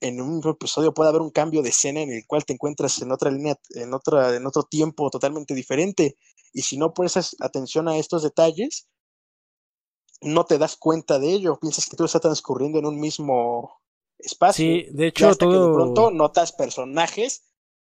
[0.01, 3.13] en un episodio puede haber un cambio de escena en el cual te encuentras en
[3.13, 6.17] otra línea, en otra, en otro tiempo totalmente diferente.
[6.55, 8.89] Y si no prestas atención a estos detalles,
[10.23, 11.59] no te das cuenta de ello.
[11.61, 13.80] Piensas que todo está transcurriendo en un mismo
[14.23, 14.65] espacio.
[14.65, 15.69] Sí, de hecho, todo...
[15.69, 17.43] de pronto notas personajes,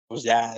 [0.06, 0.54] pues ya,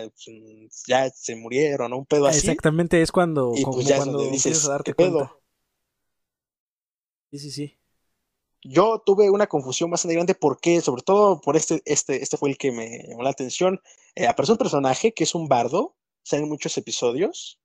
[0.87, 2.39] ya se murieron, un pedo así.
[2.39, 5.43] Exactamente, es cuando, y pues ya cuando dices, a darte pedo?
[7.31, 7.79] Sí, sí, sí.
[8.63, 12.57] Yo tuve una confusión bastante grande porque, sobre todo por este, este, este fue el
[12.57, 13.81] que me llamó la atención.
[14.15, 17.61] Eh, aparece un personaje que es un bardo, salen muchos episodios,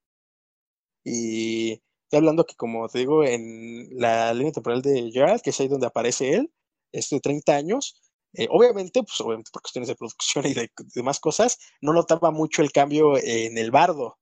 [1.03, 5.59] y estoy hablando que, como te digo, en la línea temporal de Gerald, que es
[5.59, 6.51] ahí donde aparece él,
[6.91, 8.01] es de 30 años.
[8.33, 12.61] Eh, obviamente, pues obviamente por cuestiones de producción y de, demás cosas, no notaba mucho
[12.61, 14.19] el cambio en el bardo.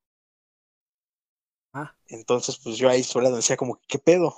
[1.73, 1.95] Ah.
[2.07, 4.35] Entonces, pues yo ahí solo decía como, ¿qué pedo?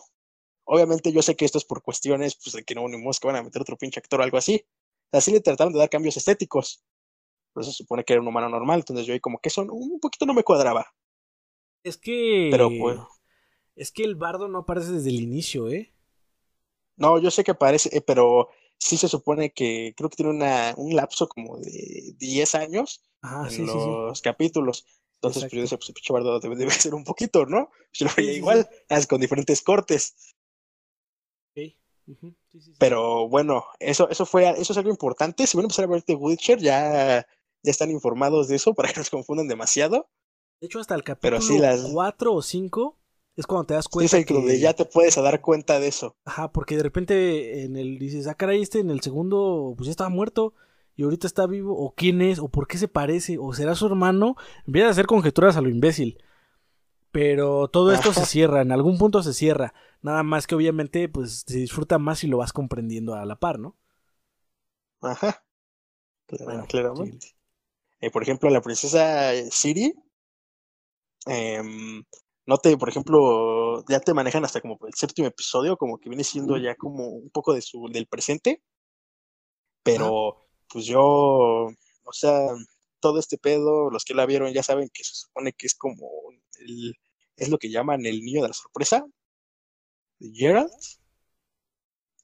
[0.66, 3.38] Obviamente yo sé que esto es por cuestiones, pues de que no unimos que van
[3.38, 4.66] a meter otro pinche actor o algo así.
[5.12, 6.84] Así le trataron de dar cambios estéticos.
[7.54, 10.00] Pero se supone que era un humano normal, entonces yo ahí como que eso un
[10.00, 10.86] poquito no me cuadraba.
[11.84, 12.50] Es que.
[12.52, 13.00] Pero pues.
[13.76, 15.94] Es que el bardo no aparece desde el inicio, ¿eh?
[17.00, 20.74] No, yo sé que aparece, eh, pero sí se supone que creo que tiene una,
[20.78, 24.86] un lapso como de 10 años en los capítulos.
[25.16, 27.72] Entonces, pues yo decía, pues el pinche bardo debe, ser un poquito, ¿no?
[27.94, 28.70] Yo lo veía igual,
[29.10, 30.16] con diferentes cortes.
[32.80, 35.46] Pero bueno, eso, eso fue, eso es algo importante.
[35.46, 37.28] Si van a empezar a ver The Witcher, ya,
[37.64, 40.10] ya están informados de eso para que no se confundan demasiado.
[40.60, 41.40] De hecho, hasta el capítulo
[41.94, 42.99] 4 o 5
[43.40, 44.18] es cuando te das cuenta.
[44.18, 44.60] Es que...
[44.60, 46.16] ya te puedes dar cuenta de eso.
[46.26, 49.92] Ajá, porque de repente en el dices, ah, caray, este en el segundo, pues ya
[49.92, 50.54] estaba muerto
[50.96, 53.86] y ahorita está vivo, o quién es, o por qué se parece, o será su
[53.86, 54.36] hermano.
[54.68, 56.22] Empieza a hacer conjeturas a lo imbécil.
[57.12, 59.74] Pero todo esto se cierra, en algún punto se cierra.
[60.02, 63.58] Nada más que obviamente, pues se disfruta más si lo vas comprendiendo a la par,
[63.58, 63.76] ¿no?
[65.02, 65.44] Ajá.
[66.28, 67.36] Claro, claramente.
[68.02, 69.96] Eh, por ejemplo, la princesa Siri
[71.26, 72.04] Em,
[72.50, 76.24] no te, por ejemplo, ya te manejan hasta como el séptimo episodio, como que viene
[76.24, 78.64] siendo ya como un poco de su, del presente.
[79.84, 82.48] Pero, pues yo, o sea,
[83.00, 86.10] todo este pedo, los que la vieron ya saben que se supone que es como
[86.60, 86.96] el,
[87.36, 89.06] es lo que llaman el niño de la sorpresa
[90.18, 90.72] de Gerald.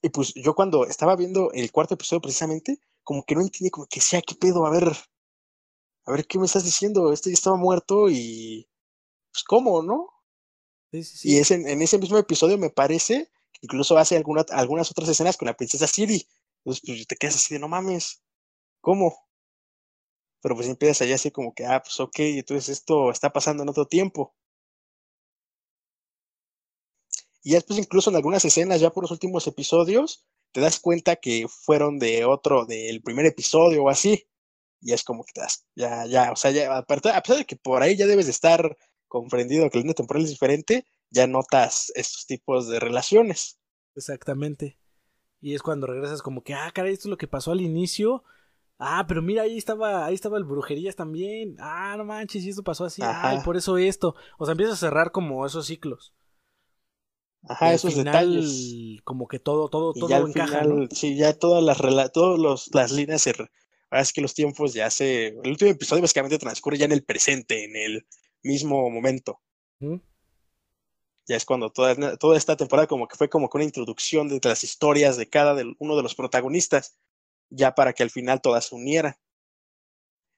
[0.02, 3.86] Y pues yo cuando estaba viendo el cuarto episodio precisamente, como que no entendía como
[3.86, 4.66] que sea, ¿qué pedo?
[4.66, 4.88] A ver,
[6.06, 7.12] a ver, ¿qué me estás diciendo?
[7.12, 8.68] Este ya estaba muerto y
[9.30, 10.15] pues cómo, ¿no?
[10.92, 11.32] Sí, sí, sí.
[11.32, 15.46] Y es en, ese mismo episodio me parece que incluso hace algunas otras escenas con
[15.46, 16.26] la princesa Siri.
[16.64, 18.22] Entonces, pues te quedas así de no mames,
[18.82, 19.16] ¿cómo?
[20.42, 23.68] Pero pues empiezas allá así como que, ah, pues ok, entonces esto está pasando en
[23.68, 24.34] otro tiempo.
[27.42, 31.46] Y después incluso en algunas escenas, ya por los últimos episodios, te das cuenta que
[31.48, 34.26] fueron de otro, del primer episodio o así.
[34.80, 37.56] Y es como que te das, ya, ya, o sea, ya, a pesar de que
[37.56, 38.76] por ahí ya debes de estar
[39.08, 43.58] comprendido que la línea temporal es diferente, ya notas estos tipos de relaciones.
[43.94, 44.78] Exactamente.
[45.40, 48.24] Y es cuando regresas como que, ah, caray, esto es lo que pasó al inicio.
[48.78, 51.56] Ah, pero mira, ahí estaba, ahí estaba el brujerías también.
[51.58, 53.02] Ah, no manches, y esto pasó así.
[53.04, 54.14] Ah, y por eso esto.
[54.38, 56.14] O sea, empiezas a cerrar como esos ciclos.
[57.48, 59.00] Ajá, esos detalles.
[59.04, 60.62] Como que todo, todo, todo encaja.
[60.90, 64.90] Sí, ya todas las todos los, las líneas se, ahora es que los tiempos ya
[64.90, 65.28] se.
[65.28, 68.06] El último episodio básicamente transcurre ya en el presente, en el
[68.42, 69.40] mismo momento.
[71.28, 74.40] Ya es cuando toda, toda esta temporada como que fue como que una introducción de
[74.42, 76.98] las historias de cada uno de los protagonistas,
[77.50, 79.16] ya para que al final todas se unieran.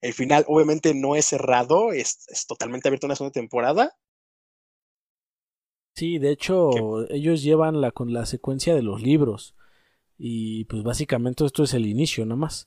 [0.01, 3.97] El final obviamente no es cerrado, es, es totalmente abierto una segunda temporada.
[5.95, 9.57] Sí, de hecho, ellos llevan la, con la secuencia de los libros.
[10.17, 12.67] Y pues básicamente esto es el inicio nada más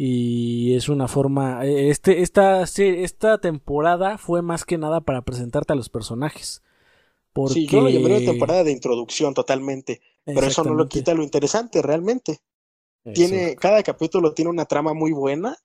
[0.00, 5.72] y es una forma eh, este esta esta temporada fue más que nada para presentarte
[5.72, 6.62] a los personajes
[7.32, 7.54] porque...
[7.54, 11.82] sí yo lo llamaría temporada de introducción totalmente pero eso no lo quita lo interesante
[11.82, 12.38] realmente.
[13.14, 15.56] Tiene cada capítulo tiene una trama muy buena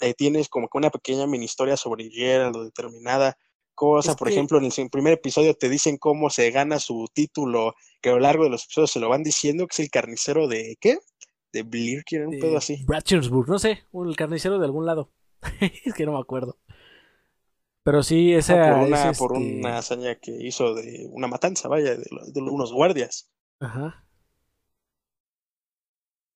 [0.00, 3.38] eh, tienes como que una pequeña mini historia sobre Gerald o determinada
[3.74, 8.10] cosa por ejemplo en el primer episodio te dicen cómo se gana su título que
[8.10, 10.76] a lo largo de los episodios se lo van diciendo que es el carnicero de
[10.80, 10.98] qué
[11.52, 12.84] de era un pedo así.
[12.86, 15.10] Bratchersburg, no sé, el carnicero de algún lado.
[15.84, 16.58] es que no me acuerdo.
[17.82, 18.74] Pero sí, esa.
[18.74, 23.30] por, una, por este una hazaña que hizo de una matanza, vaya, de, unos guardias.
[23.60, 24.04] Ajá.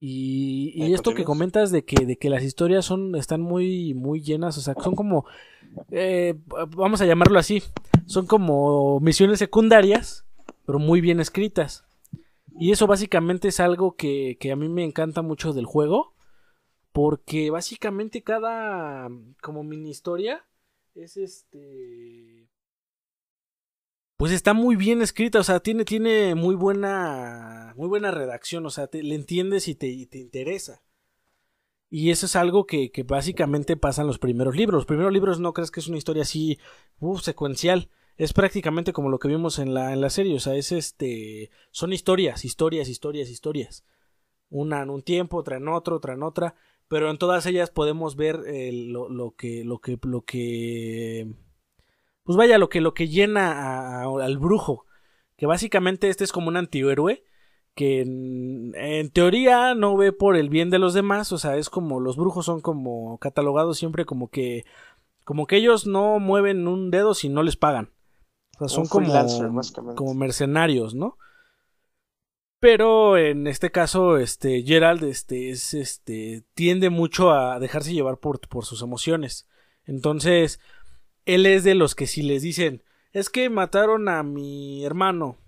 [0.01, 4.21] Y, y esto que comentas de que, de que las historias son, están muy, muy
[4.21, 5.27] llenas, o sea, son como,
[5.93, 6.35] eh,
[6.71, 7.63] vamos a llamarlo así,
[8.07, 10.25] son como misiones secundarias,
[10.67, 11.85] pero muy bien escritas.
[12.59, 16.15] Y eso básicamente es algo que, a mí me encanta mucho del juego.
[16.93, 19.09] Porque básicamente cada
[19.41, 20.47] como mini historia
[20.95, 22.51] es este
[24.19, 28.71] pues está muy bien escrita, o sea, tiene, tiene muy buena, muy buena redacción, o
[28.71, 30.85] sea, te, le entiendes y te, te, interesa.
[31.91, 34.79] Y eso es algo que, que, básicamente pasa en los primeros libros.
[34.79, 36.61] Los primeros libros no crees que es una historia así,
[37.01, 37.91] uff, secuencial
[38.23, 41.51] es prácticamente como lo que vimos en la, en la serie, o sea, es este,
[41.73, 43.85] son historias, historias, historias, historias.
[44.49, 46.55] Una en un tiempo, otra en otro, otra en otra,
[46.87, 51.35] pero en todas ellas podemos ver eh, lo, lo, que, lo que, lo que,
[52.23, 54.87] pues vaya, lo que, lo que llena al brujo,
[55.37, 57.25] que básicamente este es como un antihéroe,
[57.75, 61.71] que en, en, teoría no ve por el bien de los demás, o sea, es
[61.71, 64.65] como los brujos son como catalogados siempre como que
[65.25, 67.92] como que ellos no mueven un dedo si no les pagan
[68.69, 69.13] son como,
[69.95, 71.19] como mercenarios, ¿no?
[72.63, 78.41] Pero en este caso, este, Gerald, este, es, este, tiende mucho a dejarse llevar por,
[78.49, 79.49] por sus emociones.
[79.85, 80.61] Entonces,
[81.25, 85.39] él es de los que si les dicen, es que mataron a mi hermano,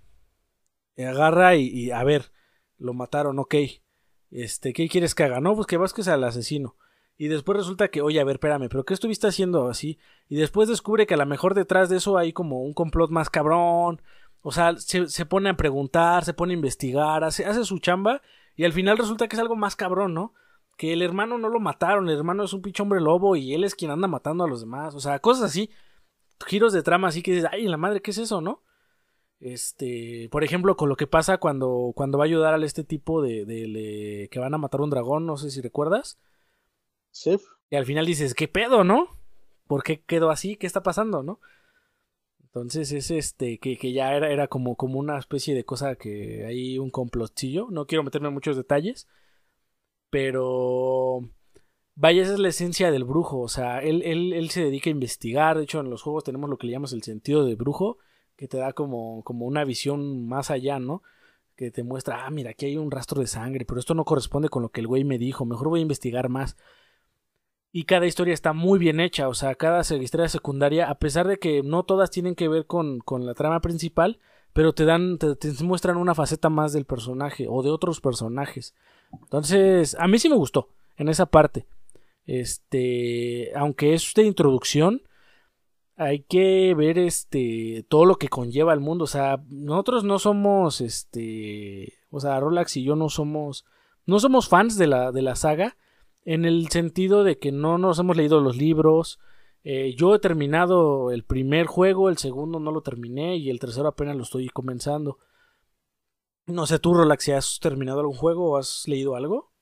[0.99, 2.33] agarra y, a ver,
[2.79, 3.55] lo mataron, ok.
[4.31, 5.41] Este, ¿qué quieres que haga?
[5.41, 6.77] No, pues que vas al asesino.
[7.17, 9.99] Y después resulta que, oye, a ver, espérame, ¿pero qué estuviste haciendo así?
[10.29, 13.31] Y después descubre que a lo mejor detrás de eso hay como un complot más
[13.31, 14.03] cabrón.
[14.43, 18.21] O sea, se, pone a preguntar, se pone a investigar, hace, hace su chamba.
[18.57, 20.35] Y al final resulta que es algo más cabrón, ¿no?
[20.77, 23.63] Que el hermano no lo mataron, el hermano es un pinche hombre lobo y él
[23.63, 24.95] es quien anda matando a los demás.
[24.95, 25.71] O sea, cosas así.
[26.47, 28.63] Giros de trama así que dices, ay, la madre, ¿qué es eso, no?
[29.39, 33.23] Este, por ejemplo, con lo que pasa cuando, cuando va a ayudar a este tipo
[33.23, 36.19] de, de, que van a matar un dragón, no sé si recuerdas
[37.71, 39.09] y al final dices, ¿qué pedo, no?
[39.67, 40.57] ¿Por qué quedó así?
[40.57, 41.41] ¿Qué está pasando, no?
[42.41, 46.45] Entonces es este, que, que ya era, era como, como una especie de cosa que
[46.47, 47.69] hay un complotillo.
[47.71, 49.09] No quiero meterme en muchos detalles.
[50.11, 51.29] Pero
[51.97, 53.41] vaya, esa es la esencia del brujo.
[53.41, 55.57] O sea, él, él, él, se dedica a investigar.
[55.57, 57.99] De hecho, en los juegos tenemos lo que le llamamos el sentido de brujo,
[58.37, 61.03] que te da como, como una visión más allá, ¿no?
[61.57, 64.49] Que te muestra, ah, mira, aquí hay un rastro de sangre, pero esto no corresponde
[64.49, 65.45] con lo que el güey me dijo.
[65.45, 66.57] Mejor voy a investigar más
[67.77, 71.41] y cada historia está muy bien hecha, o sea, cada historia secundaria, a pesar de
[71.41, 74.21] que no todas tienen que ver con, con la trama principal,
[74.53, 78.77] pero te dan, te, muestran una faceta más del personaje o de otros personajes.
[79.13, 81.67] Entonces, a mí sí me gustó en esa parte.
[82.27, 85.03] Este, aunque es de introducción,
[85.97, 90.81] hay que ver este todo lo que conlleva el mundo, o sea, nosotros no somos
[90.81, 93.65] este, o sea, Rolax y yo no somos
[94.07, 95.77] no somos fans de la, de la saga
[96.25, 99.19] en el sentido de que no nos hemos leído los libros.
[99.63, 103.89] Eh, yo he terminado el primer juego, el segundo no lo terminé y el tercero
[103.89, 105.19] apenas lo estoy comenzando.
[106.47, 109.53] No sé, tú, Rolax, si has terminado algún juego o has leído algo.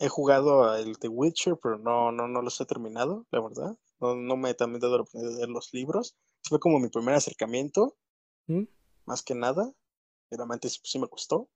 [0.00, 3.76] He jugado el The Witcher, pero no, no, no los he terminado, la verdad.
[4.00, 6.16] No, no me he también dado la oportunidad de leer los libros.
[6.44, 7.96] Fue como mi primer acercamiento,
[8.46, 8.64] ¿Mm?
[9.06, 9.72] más que nada.
[10.30, 11.48] Realmente sí, sí me gustó.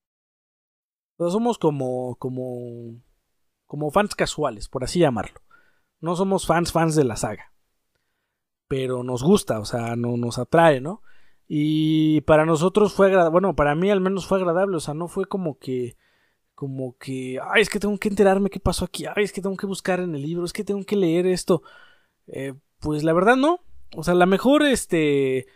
[1.16, 3.00] Pero somos como, como,
[3.72, 5.40] como fans casuales, por así llamarlo.
[5.98, 7.54] No somos fans, fans de la saga.
[8.68, 11.00] Pero nos gusta, o sea, no, nos atrae, ¿no?
[11.48, 15.08] Y para nosotros fue agradable, bueno, para mí al menos fue agradable, o sea, no
[15.08, 15.96] fue como que,
[16.54, 19.56] como que, ay, es que tengo que enterarme qué pasó aquí, ay, es que tengo
[19.56, 21.62] que buscar en el libro, es que tengo que leer esto.
[22.26, 23.60] Eh, pues la verdad no,
[23.96, 25.46] o sea, la mejor, este,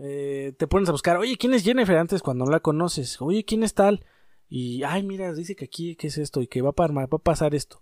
[0.00, 3.22] eh, te pones a buscar, oye, ¿quién es Jennifer antes cuando no la conoces?
[3.22, 4.04] Oye, ¿quién es tal?
[4.54, 6.42] Y, ay, mira, dice que aquí, ¿qué es esto?
[6.42, 7.80] Y que va a, va a pasar esto.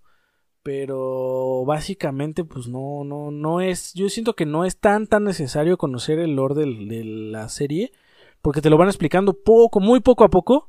[0.62, 3.92] Pero básicamente, pues no, no, no es.
[3.94, 7.90] Yo siento que no es tan, tan necesario conocer el lore de la serie.
[8.40, 10.68] Porque te lo van explicando poco, muy poco a poco.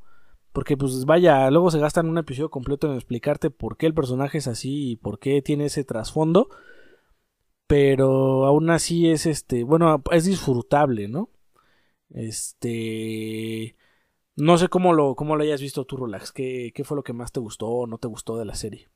[0.53, 4.39] Porque, pues vaya, luego se gastan un episodio completo en explicarte por qué el personaje
[4.39, 6.49] es así y por qué tiene ese trasfondo.
[7.67, 9.63] Pero aún así es este.
[9.63, 11.29] Bueno, es disfrutable, ¿no?
[12.09, 13.75] Este.
[14.35, 16.33] No sé cómo lo, cómo lo hayas visto tú, Rolax.
[16.33, 18.91] ¿Qué, ¿Qué fue lo que más te gustó o no te gustó de la serie?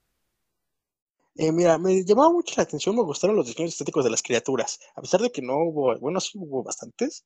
[1.35, 4.79] Eh, mira, me llamaba mucho la atención, me gustaron los diseños estéticos de las criaturas.
[4.95, 7.25] A pesar de que no hubo, bueno, sí hubo bastantes,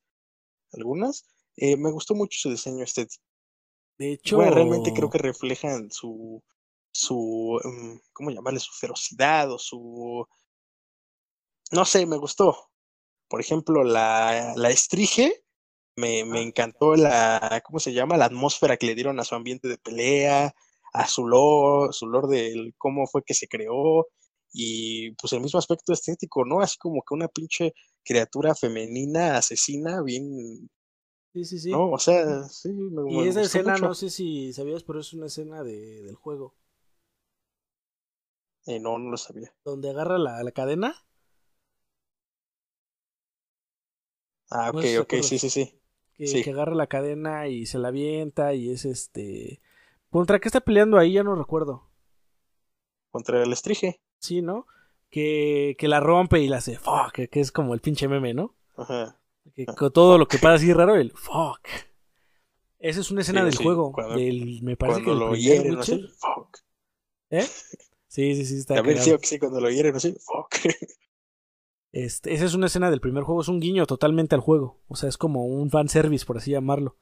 [0.73, 1.25] algunas,
[1.57, 3.23] eh, me gustó mucho su diseño estético.
[3.99, 6.43] De hecho, Bueno, realmente creo que reflejan su,
[6.91, 8.59] su, mm, ¿cómo llamarle?
[8.59, 10.25] Su ferocidad o su,
[11.71, 12.69] no sé, me gustó.
[13.27, 15.43] Por ejemplo, la, la estrige,
[15.99, 18.17] me, me encantó la, ¿cómo se llama?
[18.17, 20.53] La atmósfera que le dieron a su ambiente de pelea,
[20.93, 24.07] a su lore, su lore del cómo fue que se creó
[24.53, 26.61] y pues el mismo aspecto estético, ¿no?
[26.61, 27.73] Así como que una pinche
[28.03, 30.69] criatura femenina asesina bien,
[31.33, 31.81] sí, sí, sí.
[31.81, 31.91] ¿no?
[31.91, 33.87] O sea, sí, me, y me esa escena, mucho.
[33.87, 36.55] no sé si sabías, pero es una escena de, del juego.
[38.65, 39.53] Eh, no, no lo sabía.
[39.63, 40.93] Donde agarra la, la cadena.
[44.51, 45.78] Ah, No ok, sé si te ok, sí, sí, sí.
[46.19, 46.43] Que, Sí.
[46.43, 49.61] que agarra la cadena y se la avienta y es este...
[50.11, 51.13] ¿Contra qué está peleando ahí?
[51.13, 51.89] Ya no recuerdo.
[53.09, 54.01] Contra el estrige.
[54.19, 54.67] Sí, ¿no?
[55.09, 58.33] Que, que la rompe y la hace fuck, que, que es como el pinche meme,
[58.33, 58.53] ¿no?
[58.75, 59.19] Ajá.
[59.55, 61.61] Que con todo lo que pasa así raro, el fuck.
[62.79, 63.91] Esa es una escena Sí, del sí, juego.
[63.91, 66.57] cuando- del, me parece que lo hieren, fuck.
[67.31, 67.47] ¿Eh?
[68.07, 69.19] Sí, sí, sí, está También cagado.
[69.23, 70.49] sí, cuando lo hieren, así, fuck.
[71.91, 74.79] Este, esa es una escena del primer juego, es un guiño totalmente al juego.
[74.87, 76.97] O sea, es como un fanservice, por así llamarlo.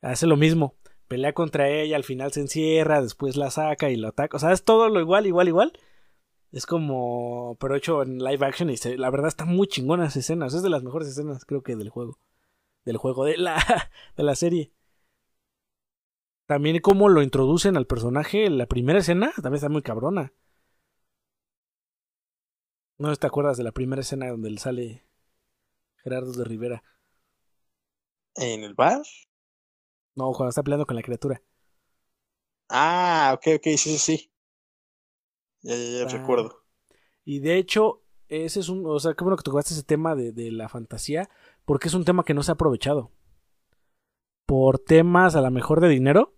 [0.00, 0.76] Hace lo mismo.
[1.08, 4.36] Pelea contra ella, al final se encierra, después la saca y lo ataca.
[4.36, 5.72] O sea, es todo lo igual, igual, igual.
[6.52, 10.46] Es como, pero hecho en live action y la verdad está muy chingona esa escena.
[10.46, 12.18] Es de las mejores escenas, creo que, del juego.
[12.84, 13.56] Del juego, de la,
[14.16, 14.72] de la serie.
[16.46, 20.32] También cómo lo introducen al personaje la primera escena, también está muy cabrona.
[22.98, 25.02] No sé si te acuerdas de la primera escena donde le sale
[26.04, 26.84] Gerardo de Rivera.
[28.36, 29.02] ¿En el bar?
[30.16, 31.40] No, cuando está peleando con la criatura.
[32.68, 34.32] Ah, ok, ok, sí, sí, sí.
[35.62, 36.08] Ya, ya, ya Ah.
[36.08, 36.64] recuerdo.
[37.24, 38.84] Y de hecho, ese es un.
[38.86, 41.28] O sea, qué bueno que tocaste ese tema de, de la fantasía,
[41.64, 43.12] porque es un tema que no se ha aprovechado.
[44.46, 46.34] Por temas a lo mejor de dinero,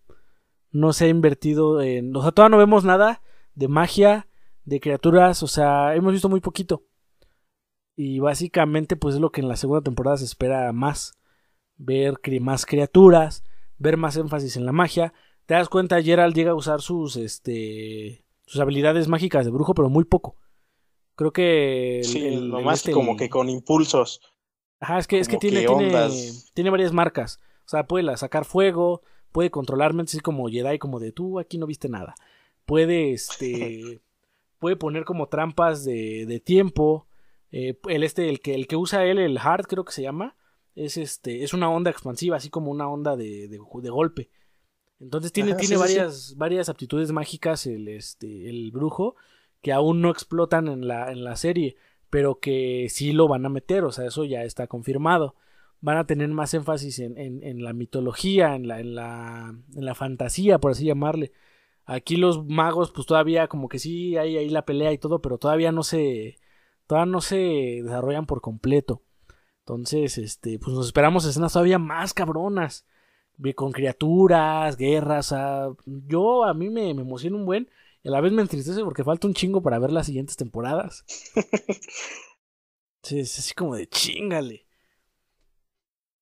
[0.72, 2.14] no se ha invertido en.
[2.16, 3.22] O sea, todavía no vemos nada
[3.55, 4.28] de magia,
[4.69, 6.85] de criaturas, o sea, hemos visto muy poquito.
[7.97, 11.15] Y básicamente, pues es lo que en la segunda temporada se espera más.
[11.77, 13.45] Ver más criaturas,
[13.78, 15.12] ver más énfasis en la magia.
[15.47, 19.89] Te das cuenta, Gerald llega a usar sus, este, sus habilidades mágicas de brujo, pero
[19.89, 20.36] muy poco.
[21.15, 24.20] Creo que el- Sí, el- el nomás este, como que con impulsos.
[24.81, 25.90] Ajá, es que, es que tiene, tiene,
[26.55, 27.40] tiene varias marcas.
[27.66, 31.59] O sea, puede sacar fuego, puede controlar mentes así como Jedi, como de tú aquí
[31.59, 32.15] no viste nada.
[32.65, 34.01] Puede, este,
[34.59, 37.06] puede poner como trampas de, de tiempo.
[37.51, 40.36] Eh, el este, el que, el que usa él, el hard creo que se llama,
[40.74, 44.30] es este, es una onda expansiva, así como una onda de, de, de golpe.
[45.01, 45.98] Entonces tiene, Ajá, tiene sí, sí, sí.
[45.98, 49.14] varias, varias aptitudes mágicas el, este, el brujo
[49.62, 51.76] que aún no explotan en la, en la serie,
[52.10, 55.35] pero que sí lo van a meter, o sea, eso ya está confirmado.
[55.80, 59.85] Van a tener más énfasis en, en, en la mitología, en la, en, la, en
[59.85, 61.32] la fantasía, por así llamarle.
[61.90, 65.39] Aquí los magos, pues todavía como que sí hay ahí la pelea y todo, pero
[65.39, 66.39] todavía no se,
[66.86, 69.02] todavía no se desarrollan por completo.
[69.60, 72.86] Entonces, este, pues nos esperamos escenas todavía más cabronas.
[73.55, 75.35] con criaturas, guerras,
[75.86, 77.70] yo a mí me, me emociona un buen
[78.02, 81.06] y a la vez me entristece porque falta un chingo para ver las siguientes temporadas.
[83.02, 84.66] sí, es así como de chingale.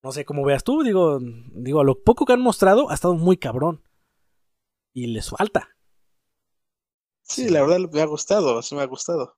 [0.05, 3.14] No sé cómo veas tú, digo, digo, a lo poco que han mostrado ha estado
[3.14, 3.82] muy cabrón.
[4.97, 5.77] Y les falta.
[7.20, 9.36] Sí, la verdad me ha gustado, sí me ha gustado.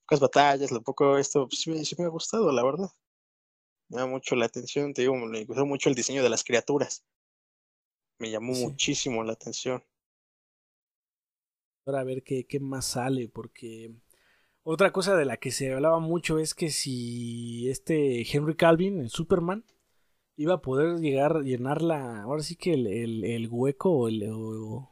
[0.00, 2.88] Pocas batallas, lo poco esto, pues, sí, me ha gustado, la verdad.
[3.90, 7.04] Me da mucho la atención, te digo, me gustó mucho el diseño de las criaturas.
[8.18, 9.84] Me llamó muchísimo la atención.
[11.84, 13.94] Ahora a ver qué, qué más sale, porque
[14.62, 19.10] otra cosa de la que se hablaba mucho es que si este Henry Calvin, el
[19.10, 19.62] Superman,
[20.36, 22.22] iba a poder llegar llenar la.
[22.22, 24.90] Ahora sí que el, el, hueco o, el, o,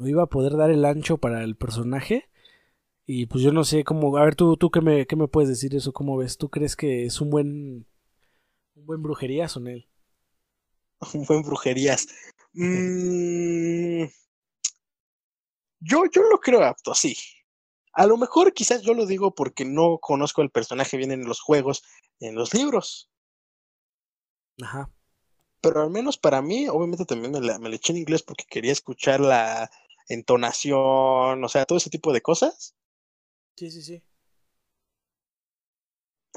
[0.00, 2.28] iba a poder dar el ancho para el personaje.
[3.06, 4.16] Y pues yo no sé cómo.
[4.16, 6.38] A ver, tú, tú qué, me, qué me puedes decir eso, ¿cómo ves?
[6.38, 7.86] ¿Tú crees que es un buen.
[8.76, 9.88] un buen brujerías o él?
[11.14, 12.08] Un buen brujerías.
[12.52, 14.04] Mm,
[15.80, 17.16] yo, yo lo creo apto, sí.
[17.94, 21.40] A lo mejor quizás yo lo digo porque no conozco el personaje bien en los
[21.40, 21.82] juegos,
[22.20, 23.09] en los libros.
[24.62, 24.90] Ajá.
[25.60, 28.72] Pero al menos para mí, obviamente también me, la, me eché en inglés porque quería
[28.72, 29.70] escuchar la
[30.08, 32.74] entonación, o sea, todo ese tipo de cosas.
[33.56, 34.02] Sí, sí, sí.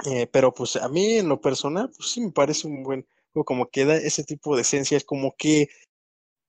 [0.05, 3.07] Eh, pero pues a mí en lo personal, pues sí me parece un buen
[3.43, 5.69] como que da ese tipo de esencia, es como que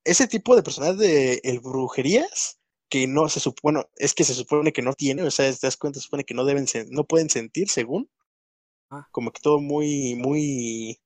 [0.05, 2.61] ese tipo de personaje de el brujerías
[2.91, 5.79] que no se supone, es que se supone que no tiene, o sea, te das
[5.79, 8.11] cuenta, se supone que no deben, no pueden sentir según.
[8.91, 9.09] Ah.
[9.13, 11.01] Como que todo muy, muy,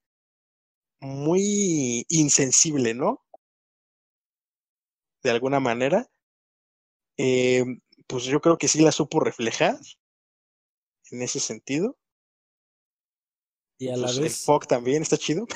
[1.01, 3.25] muy insensible, ¿no?
[5.23, 6.11] De alguna manera.
[7.17, 7.65] Eh,
[8.07, 9.79] pues yo creo que sí la supo reflejar
[11.11, 11.97] en ese sentido.
[13.81, 14.49] Y a la pues, vez.
[14.49, 15.47] El también está chido.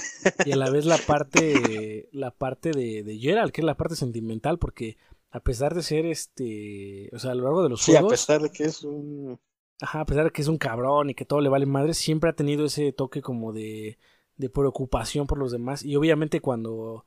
[0.44, 3.96] Y a la vez la parte, la parte de, de Gerald, que es la parte
[3.96, 4.96] sentimental, porque
[5.32, 8.12] a pesar de ser este, o sea, a lo largo de los sí, juegos.
[8.12, 9.40] a pesar de que es un.
[9.80, 12.30] Ajá, a pesar de que es un cabrón y que todo le vale madre, siempre
[12.30, 13.98] ha tenido ese toque como de,
[14.36, 15.84] de preocupación por los demás.
[15.84, 17.04] Y obviamente cuando,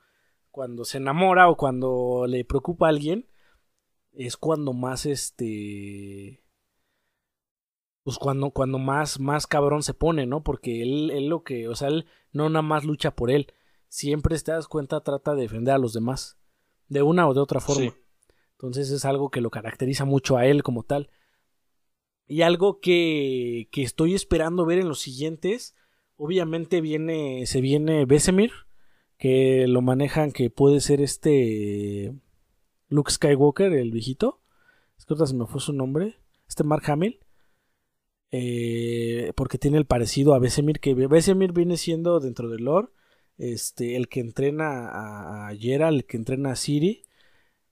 [0.52, 3.30] cuando se enamora o cuando le preocupa a alguien,
[4.12, 6.44] es cuando más este.
[8.04, 10.44] Pues cuando, cuando más, más cabrón se pone, ¿no?
[10.44, 13.52] Porque él, él lo que, o sea, él no nada más lucha por él.
[13.88, 16.38] Siempre, te das cuenta, trata de defender a los demás.
[16.88, 17.96] De una o de otra forma.
[18.52, 21.10] Entonces es algo que lo caracteriza mucho a él como tal.
[22.28, 25.76] Y algo que, que estoy esperando ver en los siguientes.
[26.18, 27.46] Obviamente viene.
[27.46, 28.52] Se viene Besemir.
[29.18, 30.32] Que lo manejan.
[30.32, 32.14] Que puede ser este.
[32.90, 34.42] Luke Skywalker, el viejito.
[34.98, 36.16] Es que me fue su nombre.
[36.48, 37.20] Este Mark Hamill.
[38.32, 40.80] Eh, porque tiene el parecido a Besemir.
[40.80, 42.90] Que Besemir viene siendo dentro del lore.
[43.38, 47.06] Este, el que entrena a, a Gerald, el que entrena a Siri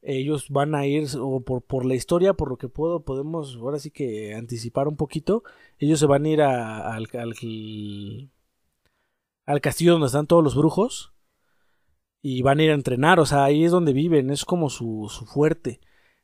[0.03, 3.79] ellos van a ir, o por, por la historia, por lo que puedo, podemos ahora
[3.79, 5.43] sí que anticipar un poquito,
[5.79, 7.07] ellos se van a ir a, al,
[9.45, 11.13] al, castillo donde están todos los brujos
[12.21, 15.07] y van a ir a entrenar, o sea, ahí es donde viven, es como su,
[15.09, 15.79] su fuerte.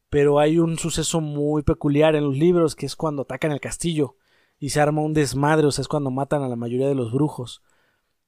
[0.09, 4.17] Pero hay un suceso muy peculiar en los libros que es cuando atacan el castillo
[4.59, 7.11] y se arma un desmadre, o sea, es cuando matan a la mayoría de los
[7.11, 7.63] brujos.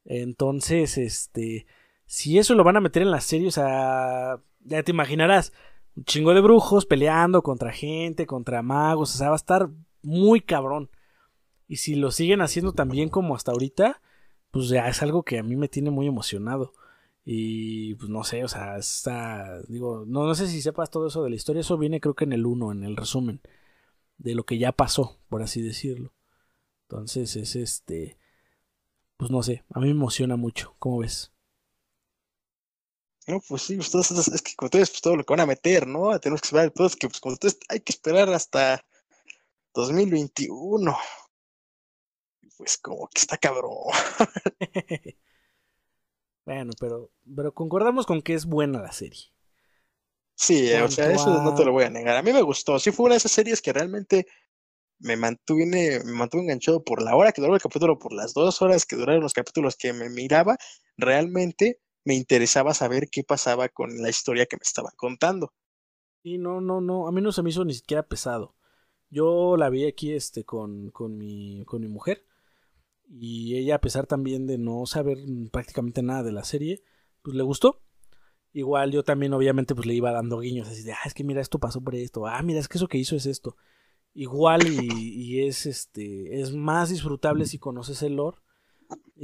[0.06, 1.66] Entonces, este,
[2.06, 5.54] si eso lo van a meter en la serie, o sea, ya te imaginarás,
[5.96, 9.70] un chingo de brujos peleando contra gente, contra magos, o sea, va a estar
[10.02, 10.90] muy cabrón.
[11.68, 14.02] Y si lo siguen haciendo tan bien como hasta ahorita,
[14.52, 16.74] pues ya es algo que a mí me tiene muy emocionado.
[17.24, 21.24] Y pues no sé, o sea, está, digo, no, no sé si sepas todo eso
[21.24, 23.42] de la historia, eso viene creo que en el 1, en el resumen,
[24.18, 26.14] de lo que ya pasó, por así decirlo.
[26.84, 28.18] Entonces es este,
[29.18, 31.31] pues no sé, a mí me emociona mucho, ¿cómo ves?
[33.28, 35.86] No, pues sí, pues es que como tú pues todo lo que van a meter,
[35.88, 36.20] ¿no?
[36.20, 37.22] Tenemos que esperar, todos que pues
[37.70, 38.84] hay que esperar hasta
[39.74, 40.98] 2021.
[42.58, 43.72] Pues como que está cabrón.
[46.46, 49.32] bueno, pero, pero concordamos con que es buena la serie.
[50.36, 52.18] Sí, o sea, eso no te lo voy a negar.
[52.18, 52.80] A mí me gustó.
[52.80, 54.26] Sí fue una de esas series que realmente
[54.98, 58.62] me mantuve, me mantuve enganchado por la hora que duró el capítulo, por las dos
[58.62, 60.58] horas que duraron los capítulos que me miraba.
[60.98, 65.54] Realmente me interesaba saber qué pasaba con la historia que me estaban contando.
[66.24, 68.56] Y no, no, no, a mí no se me hizo ni siquiera pesado.
[69.10, 72.26] Yo la vi aquí este con, con, mi, con mi mujer
[73.10, 75.18] y ella a pesar también de no saber
[75.52, 76.84] prácticamente nada de la serie,
[77.22, 77.82] pues le gustó.
[78.54, 81.42] Igual yo también obviamente pues le iba dando guiños así de, ah, es que mira,
[81.42, 83.56] esto pasó por esto, ah, mira, es que eso que hizo es esto.
[84.14, 88.38] Igual y, y es este, es más disfrutable si conoces el lore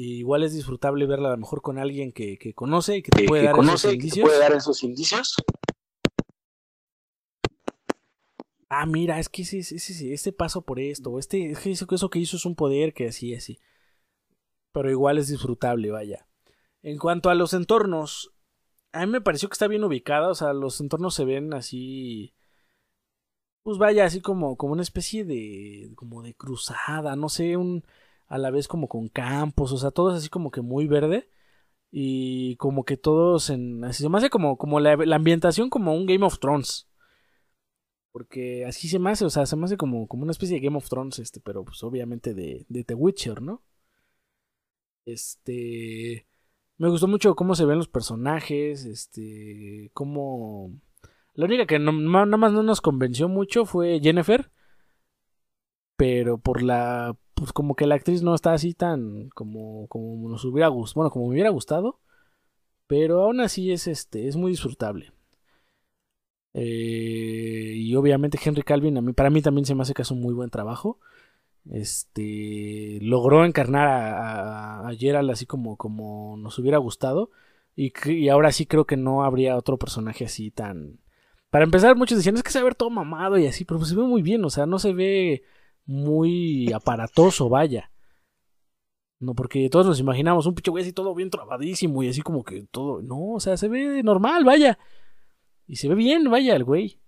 [0.03, 3.25] igual es disfrutable verla a lo mejor con alguien que, que conoce y que te
[3.25, 4.27] puede, dar, esos indicios.
[4.27, 5.35] puede dar esos indicios.
[8.69, 12.09] Ah, mira, es que ese, ese, este paso por esto, este, es que eso, eso
[12.09, 13.59] que hizo es un poder que así, así.
[14.71, 16.27] Pero igual es disfrutable, vaya.
[16.83, 18.33] En cuanto a los entornos,
[18.91, 22.35] a mí me pareció que está bien ubicada, o sea, los entornos se ven así
[23.67, 27.83] pues vaya, así como, como una especie de, como de cruzada, no sé, un,
[28.27, 31.29] a la vez como con campos, o sea, todo es así como que muy verde
[31.91, 36.05] y como que todos en, así se me hace como, como la, ambientación como un
[36.05, 36.87] Game of Thrones.
[38.11, 40.65] Porque así se me hace, o sea, se me hace como, como una especie de
[40.65, 43.63] Game of Thrones, este, pero pues obviamente de, de The Witcher, ¿no?
[45.05, 46.27] Este,
[46.77, 50.73] me gustó mucho cómo se ven los personajes, este, cómo
[51.37, 54.51] la única que nada más no nos convenció mucho fue Jennifer.
[55.95, 57.15] Pero por la.
[57.37, 59.29] Pues como que la actriz no está así tan.
[59.29, 61.01] como, como nos hubiera gustado.
[61.01, 61.99] Bueno, como me hubiera gustado.
[62.87, 64.27] Pero aún así es este.
[64.27, 65.13] es muy disfrutable.
[66.53, 70.21] Eh, y obviamente Henry Calvin, a mí, para mí también se me hace que un
[70.21, 70.99] muy buen trabajo.
[71.69, 77.29] Este logró encarnar a, a, Gerald así como, como nos hubiera gustado.
[77.75, 80.99] Y, y, ahora sí creo que no habría otro personaje así tan,
[81.49, 83.95] para empezar, muchos decían, es que se ve todo mamado y así, pero pues se
[83.95, 85.43] ve muy bien, o sea, no se ve
[85.87, 87.91] muy aparatoso, vaya.
[89.19, 92.43] No, porque todos nos imaginamos un pinche güey así todo bien trabadísimo y así como
[92.43, 93.01] que todo.
[93.01, 94.77] No, o sea, se ve normal, vaya.
[95.65, 97.01] Y se ve bien, vaya, el güey.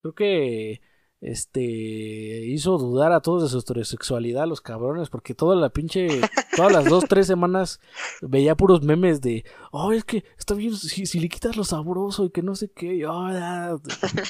[0.00, 0.80] Creo que
[1.20, 6.08] este hizo dudar a todos de su heterosexualidad, los cabrones, porque toda la pinche,
[6.56, 7.78] todas las dos, tres semanas
[8.22, 12.30] veía puros memes de, oh, es que está bien, si, le quitas lo sabroso y
[12.30, 13.04] que no sé qué,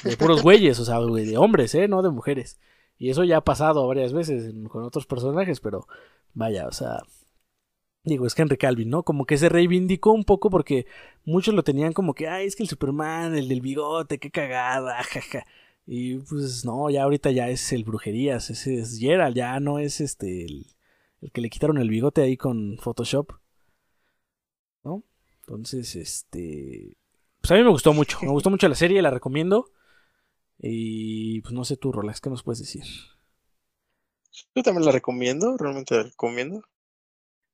[0.03, 2.59] de, puros güeyes, o sea, de hombres, eh, no de mujeres.
[3.01, 5.87] Y eso ya ha pasado varias veces con otros personajes, pero
[6.35, 7.01] vaya, o sea,
[8.03, 9.01] digo, es Henry Calvin, ¿no?
[9.01, 10.85] Como que se reivindicó un poco porque
[11.25, 15.01] muchos lo tenían como que, ay, es que el Superman, el del bigote, qué cagada,
[15.11, 15.47] jaja.
[15.87, 19.99] Y pues no, ya ahorita ya es el brujerías, ese es Gerald, ya no es
[19.99, 20.67] este el,
[21.33, 23.31] que le quitaron el bigote ahí con Photoshop.
[24.83, 25.03] ¿No?
[25.47, 26.97] Entonces, este
[27.41, 29.71] pues a mí me gustó mucho, me gustó mucho la serie, la recomiendo.
[30.63, 32.83] Y pues no sé tú, Rolas, ¿qué nos puedes decir?
[34.55, 36.61] Yo también la recomiendo, realmente la recomiendo.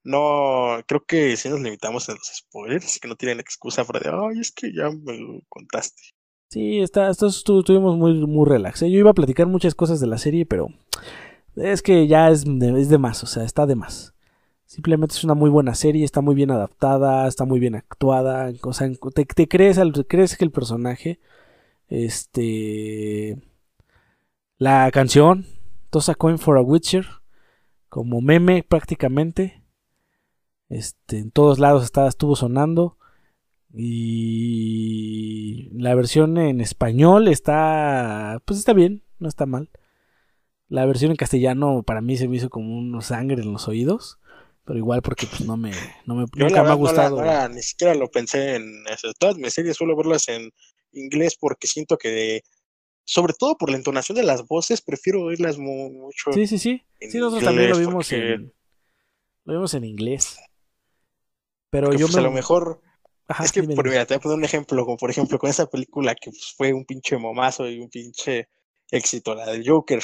[0.04, 4.10] No, creo que si nos limitamos a los spoilers, que no tienen excusa para de,
[4.10, 6.02] ay, es que ya me lo contaste.
[6.50, 8.82] Sí, está, esto estuvimos muy, muy relax.
[8.82, 8.92] ¿eh?
[8.92, 10.70] Yo iba a platicar muchas cosas de la serie, pero
[11.56, 14.14] es que ya es de, es de más, o sea, está de más.
[14.66, 18.74] Simplemente es una muy buena serie, está muy bien adaptada, está muy bien actuada, o
[18.74, 21.20] sea, te, te crees, crees que el personaje,
[21.88, 23.38] este,
[24.58, 25.46] la canción,
[25.90, 27.06] Tosa Coin for a Witcher,
[27.90, 29.64] como meme prácticamente,
[30.70, 32.98] este, en todos lados estaba, estuvo sonando.
[33.74, 39.70] Y la versión en español está, pues está bien, no está mal.
[40.70, 44.20] La versión en castellano para mí se me hizo como una sangre en los oídos,
[44.66, 45.72] pero igual porque pues no me,
[46.06, 47.22] no me nunca me ha gustado.
[47.50, 49.12] ni siquiera lo pensé en eso.
[49.20, 50.52] Todas mis series suelo verlas en
[50.98, 52.42] inglés porque siento que
[53.06, 56.34] sobre todo por la entonación de las voces, prefiero oírlas mucho.
[56.34, 56.84] Sí, sí, sí.
[57.00, 58.54] Sí, nosotros también lo vimos en
[59.46, 60.38] lo vimos en inglés.
[61.70, 62.20] Pero yo pues, me...
[62.20, 62.82] a lo mejor
[63.44, 65.68] es que, por, mira, te voy a poner un ejemplo, como por ejemplo con esa
[65.68, 68.50] película que pues, fue un pinche momazo y un pinche
[68.92, 70.02] éxito, la del Joker.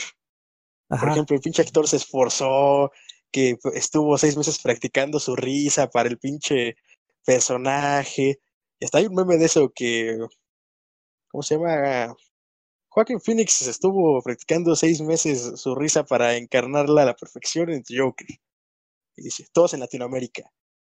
[0.88, 2.92] Por ejemplo, el pinche actor se esforzó,
[3.32, 6.76] que estuvo seis meses practicando su risa para el pinche
[7.26, 8.40] personaje.
[8.80, 10.18] Y hasta hay un meme de eso que,
[11.34, 12.16] ¿cómo se llama?
[12.90, 18.28] Joaquin Phoenix estuvo practicando seis meses su risa para encarnarla a la perfección en Joker.
[19.16, 20.44] Y dice, todos en Latinoamérica.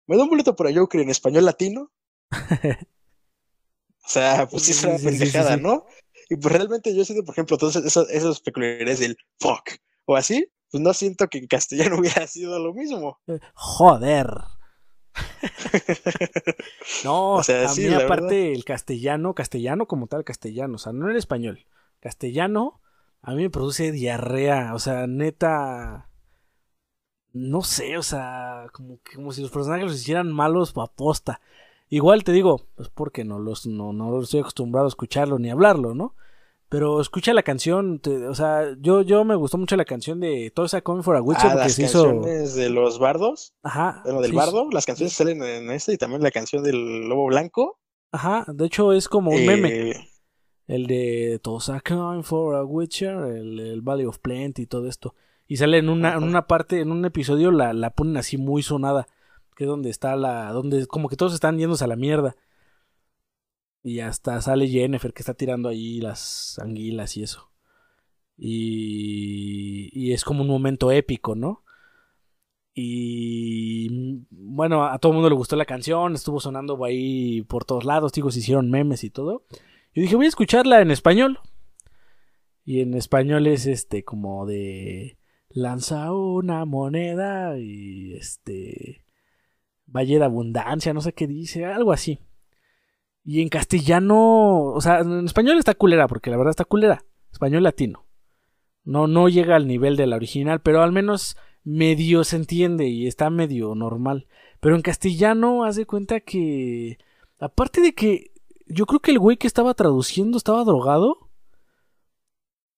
[0.07, 1.93] ¿Me da un boleto para Joker en español latino?
[4.05, 5.85] o sea, pues sí es una pendejada, ¿no?
[6.31, 9.73] Y pues realmente yo siento, por ejemplo, todos esos, esos peculiares del fuck
[10.07, 13.21] o así, pues no siento que en castellano hubiera sido lo mismo.
[13.27, 14.27] Eh, joder.
[17.05, 21.11] no, o sea, a mí aparte el castellano, castellano como tal, castellano, o sea, no
[21.11, 21.67] el español,
[22.01, 22.81] castellano,
[23.23, 26.09] a mí me produce diarrea, o sea, neta,
[27.33, 31.41] no sé, o sea, como, como si los personajes los hicieran malos o aposta.
[31.89, 35.95] Igual te digo, pues porque no los no, no estoy acostumbrado a escucharlo ni hablarlo,
[35.95, 36.15] ¿no?
[36.71, 40.81] Pero escucha la canción, o sea, yo, yo me gustó mucho la canción de Tosa
[40.83, 43.55] Coming for a Witcher ah, porque las se canciones de los bardos.
[43.65, 44.01] Ajá.
[44.05, 47.81] Bueno, del bardo, las canciones salen en este y también la canción del lobo blanco.
[48.13, 49.91] Ajá, de hecho es como un meme.
[49.91, 50.09] Eh,
[50.69, 55.17] el de Tosa Coming for a Witcher, el, el Valley of Plenty y todo esto.
[55.49, 58.63] Y sale en una, en una parte, en un episodio la, la ponen así muy
[58.63, 59.09] sonada.
[59.57, 60.53] Que es donde está la.
[60.53, 62.37] donde como que todos están yéndose a la mierda.
[63.83, 67.51] Y hasta sale Jennifer que está tirando ahí las anguilas y eso.
[68.37, 71.65] Y, y es como un momento épico, ¿no?
[72.75, 77.85] Y bueno, a todo el mundo le gustó la canción, estuvo sonando ahí por todos
[77.85, 79.45] lados, digo, se hicieron memes y todo.
[79.95, 81.41] Yo dije, voy a escucharla en español.
[82.65, 85.19] Y en español es este como de
[85.49, 89.05] lanza una moneda y este
[89.87, 92.21] valle de abundancia, no sé qué dice, algo así.
[93.25, 97.05] Y en castellano, o sea, en español está culera, porque la verdad está culera.
[97.33, 98.07] Español latino.
[98.85, 103.07] No, no llega al nivel de la original, pero al menos medio se entiende y
[103.07, 104.27] está medio normal.
[104.61, 106.99] Pero en castellano, haz de cuenta que.
[107.39, 108.33] Aparte de que.
[108.67, 111.31] Yo creo que el güey que estaba traduciendo estaba drogado.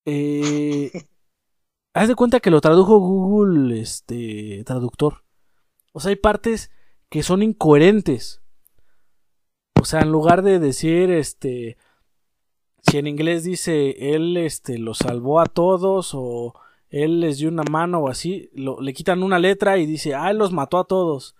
[0.04, 0.90] Eh,
[1.94, 5.24] haz de cuenta que lo tradujo Google este, Traductor.
[5.92, 6.70] O sea, hay partes
[7.08, 8.41] que son incoherentes.
[9.82, 11.76] O sea, en lugar de decir, este,
[12.82, 16.54] si en inglés dice, él, este, lo salvó a todos o
[16.88, 20.38] él les dio una mano o así, le quitan una letra y dice, ah, él
[20.38, 21.34] los mató a todos.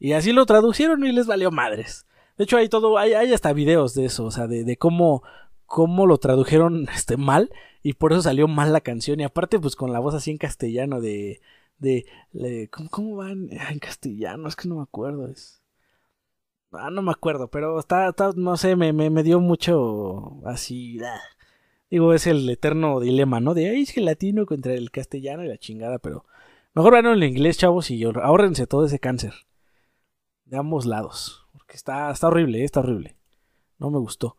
[0.00, 2.04] Y así lo traducieron y les valió madres.
[2.36, 5.22] De hecho, hay todo, hay, hay hasta videos de eso, o sea, de, cómo,
[5.64, 7.52] cómo lo tradujeron este, mal
[7.84, 9.20] y por eso salió mal la canción.
[9.20, 11.40] Y aparte, pues con la voz así en castellano de,
[11.78, 12.06] de,
[12.72, 14.48] ¿cómo, ¿cómo, van en castellano?
[14.48, 15.63] Es que no me acuerdo, es...
[16.78, 20.98] Ah, no me acuerdo, pero está, está no sé, me, me, me dio mucho así.
[21.02, 21.20] Ah.
[21.90, 23.54] Digo, es el eterno dilema, ¿no?
[23.54, 26.24] De, ay, es el latino contra el castellano y la chingada, pero
[26.74, 29.34] mejor vean el inglés, chavos, y ahorrense todo ese cáncer.
[30.44, 31.46] De ambos lados.
[31.52, 33.16] Porque está, está horrible, eh, está horrible.
[33.78, 34.38] No me gustó.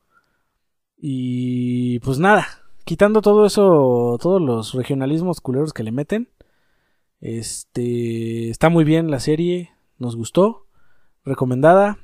[0.98, 2.46] Y pues nada,
[2.84, 6.30] quitando todo eso, todos los regionalismos culeros que le meten.
[7.22, 10.68] Este, está muy bien la serie, nos gustó,
[11.24, 12.00] recomendada.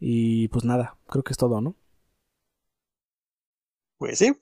[0.00, 1.76] Y pues nada, creo que es todo, ¿no?
[3.98, 4.32] Pues sí.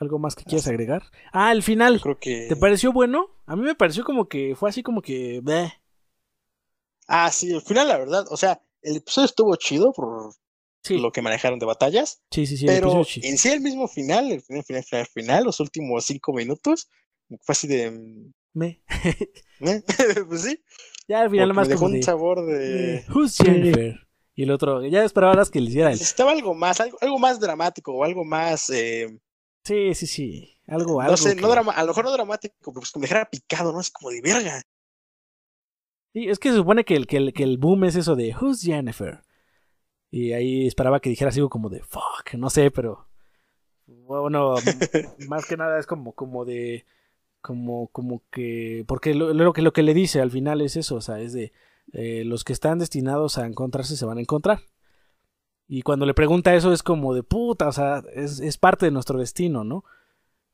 [0.00, 1.04] ¿Algo más que quieras agregar?
[1.32, 2.00] Ah, el final.
[2.02, 2.48] Creo que...
[2.48, 3.30] ¿Te pareció bueno?
[3.46, 5.40] A mí me pareció como que fue así como que...
[7.06, 8.26] Ah, sí, el final, la verdad.
[8.30, 10.34] O sea, el episodio estuvo chido por
[10.90, 12.20] lo que manejaron de batallas.
[12.30, 12.66] Sí, sí, sí.
[12.66, 16.88] Pero en sí el mismo final, el final, final, final, final, los últimos cinco minutos,
[17.40, 18.32] fue así de...
[18.52, 18.82] Me.
[19.60, 19.82] ¿Me?
[20.28, 20.58] pues sí.
[21.08, 23.04] Ya al final más me dejó un sabor de...
[23.14, 24.05] Who's Jennifer?
[24.38, 27.94] Y el otro, ya esperabas que le hiciera Necesitaba algo más, algo, algo más dramático
[27.94, 28.68] o algo más.
[28.68, 29.18] Eh...
[29.64, 30.60] Sí, sí, sí.
[30.66, 31.12] Algo, algo.
[31.12, 33.72] No sé, no drama, a lo mejor no dramático, pero pues que me dejara picado,
[33.72, 33.80] ¿no?
[33.80, 34.62] Es como de verga.
[36.12, 38.36] Sí, es que se supone que el, que el, que el boom es eso de
[38.38, 39.22] Who's Jennifer?
[40.10, 43.08] Y ahí esperaba que dijera algo como de fuck, no sé, pero.
[43.86, 44.54] Bueno,
[45.28, 46.84] más que nada es como, como de.
[47.40, 48.84] Como, como que.
[48.86, 51.32] Porque lo, lo, que, lo que le dice al final es eso, o sea, es
[51.32, 51.52] de
[51.92, 54.60] eh, los que están destinados a encontrarse se van a encontrar.
[55.68, 59.18] Y cuando le pregunta eso es como de puta, o sea, es, parte de nuestro
[59.18, 59.84] destino, ¿no?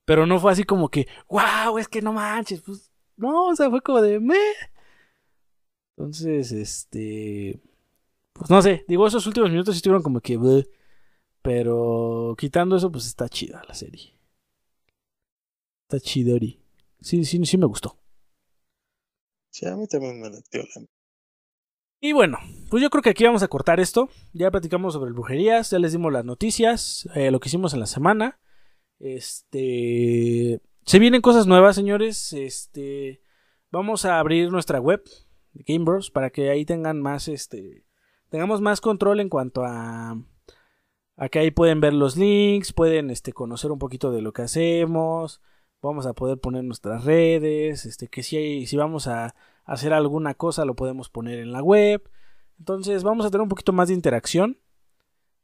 [0.04, 3.70] Pero no fue así como que, wow, es que no manches, pues no, o sea,
[3.70, 4.36] fue como de me.
[5.96, 7.60] Entonces, este,
[8.32, 10.38] pues no sé, digo, esos últimos minutos estuvieron como que,
[11.42, 14.18] pero quitando eso, pues está chida la serie.
[15.88, 16.58] Está chidori.
[17.00, 17.98] Sí, sí, sí me gustó.
[19.50, 20.40] Sí, a mí también me la
[22.02, 24.08] y bueno, pues yo creo que aquí vamos a cortar esto.
[24.32, 27.86] Ya platicamos sobre brujerías, ya les dimos las noticias, eh, lo que hicimos en la
[27.86, 28.40] semana.
[28.98, 30.60] Este.
[30.84, 32.32] Se vienen cosas nuevas, señores.
[32.32, 33.22] Este.
[33.70, 35.04] Vamos a abrir nuestra web
[35.52, 36.10] de Game Bros.
[36.10, 37.28] para que ahí tengan más.
[37.28, 37.84] Este.
[38.30, 40.20] Tengamos más control en cuanto a.
[41.16, 44.42] A que ahí pueden ver los links, pueden este, conocer un poquito de lo que
[44.42, 45.40] hacemos.
[45.80, 47.86] Vamos a poder poner nuestras redes.
[47.86, 52.02] Este, que si, si vamos a hacer alguna cosa lo podemos poner en la web.
[52.58, 54.58] Entonces vamos a tener un poquito más de interacción.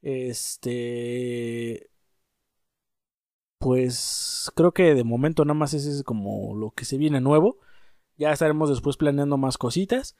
[0.02, 1.90] Este...
[3.58, 7.58] Pues creo que de momento nada más ese es como lo que se viene nuevo.
[8.16, 10.16] Ya estaremos después planeando más cositas.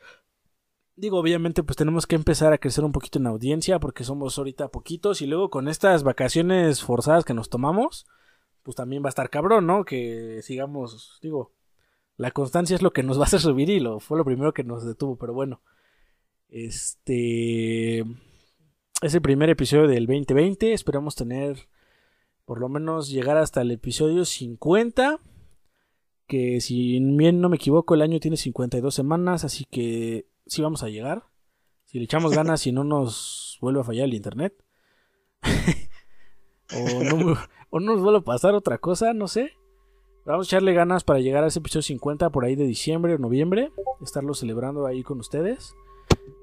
[0.97, 4.69] Digo, obviamente pues tenemos que empezar a crecer un poquito en audiencia porque somos ahorita
[4.69, 8.09] poquitos y luego con estas vacaciones forzadas que nos tomamos,
[8.65, 9.85] pues también va a estar cabrón, ¿no?
[9.85, 11.53] Que sigamos, digo,
[12.19, 14.53] la constancia es lo que nos va a hacer subir y lo, fue lo primero
[14.53, 15.63] que nos detuvo, pero bueno.
[16.49, 20.73] Este es el primer episodio del 2020.
[20.73, 21.69] Esperamos tener
[22.45, 25.21] por lo menos llegar hasta el episodio 50.
[26.27, 30.83] Que si bien no me equivoco, el año tiene 52 semanas, así que sí vamos
[30.83, 31.23] a llegar.
[31.85, 34.55] Si le echamos ganas y no nos vuelve a fallar el internet.
[36.75, 37.39] o, no,
[37.71, 39.53] o no nos vuelve a pasar otra cosa, no sé.
[40.25, 43.19] Vamos a echarle ganas para llegar a ese episodio 50 por ahí de diciembre o
[43.19, 43.73] noviembre.
[44.03, 45.75] Estarlo celebrando ahí con ustedes.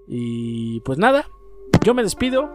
[0.07, 1.29] Y pues nada,
[1.83, 2.49] yo me despido.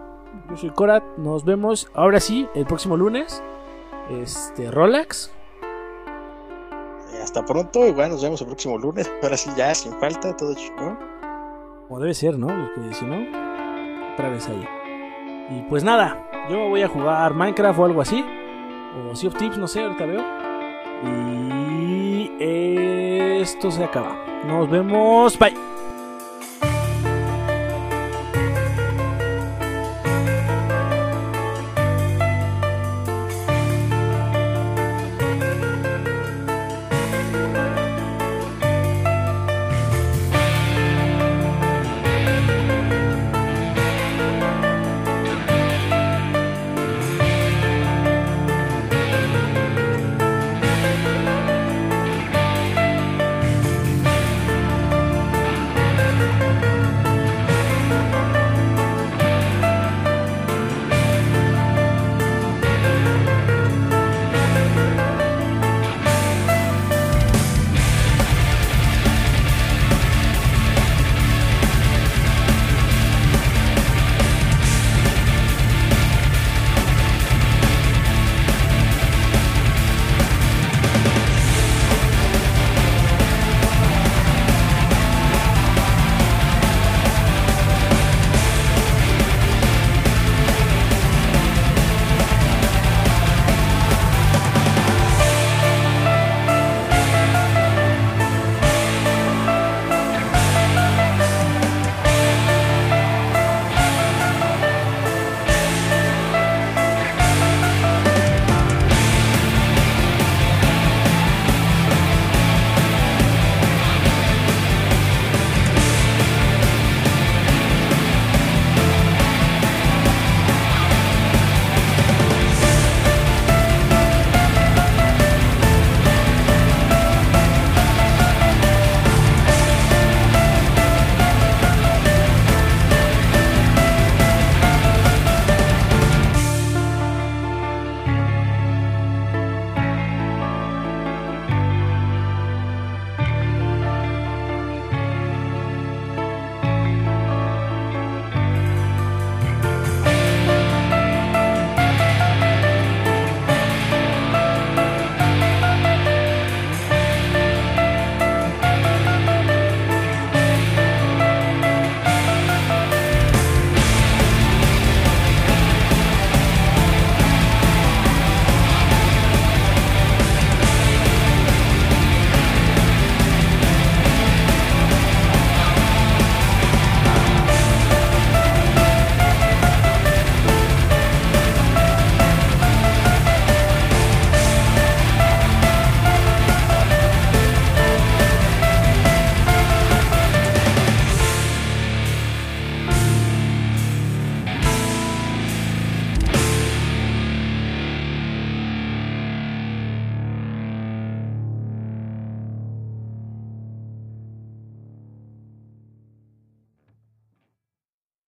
[0.49, 1.05] Yo soy Korat.
[1.19, 3.43] Nos vemos ahora sí el próximo lunes.
[4.11, 5.33] Este, Rolax.
[7.13, 7.87] Eh, hasta pronto.
[7.87, 9.11] Igual nos vemos el próximo lunes.
[9.23, 10.99] Ahora sí, ya sin falta, todo chingón.
[11.87, 12.49] Como debe ser, ¿no?
[12.75, 13.17] Porque si no,
[14.15, 14.67] otra vez ahí.
[15.51, 18.25] Y pues nada, yo voy a jugar Minecraft o algo así.
[19.11, 20.40] O Sea of Tips, no sé, ahorita veo.
[21.03, 24.17] Y esto se acaba.
[24.47, 25.39] Nos vemos.
[25.39, 25.80] Bye.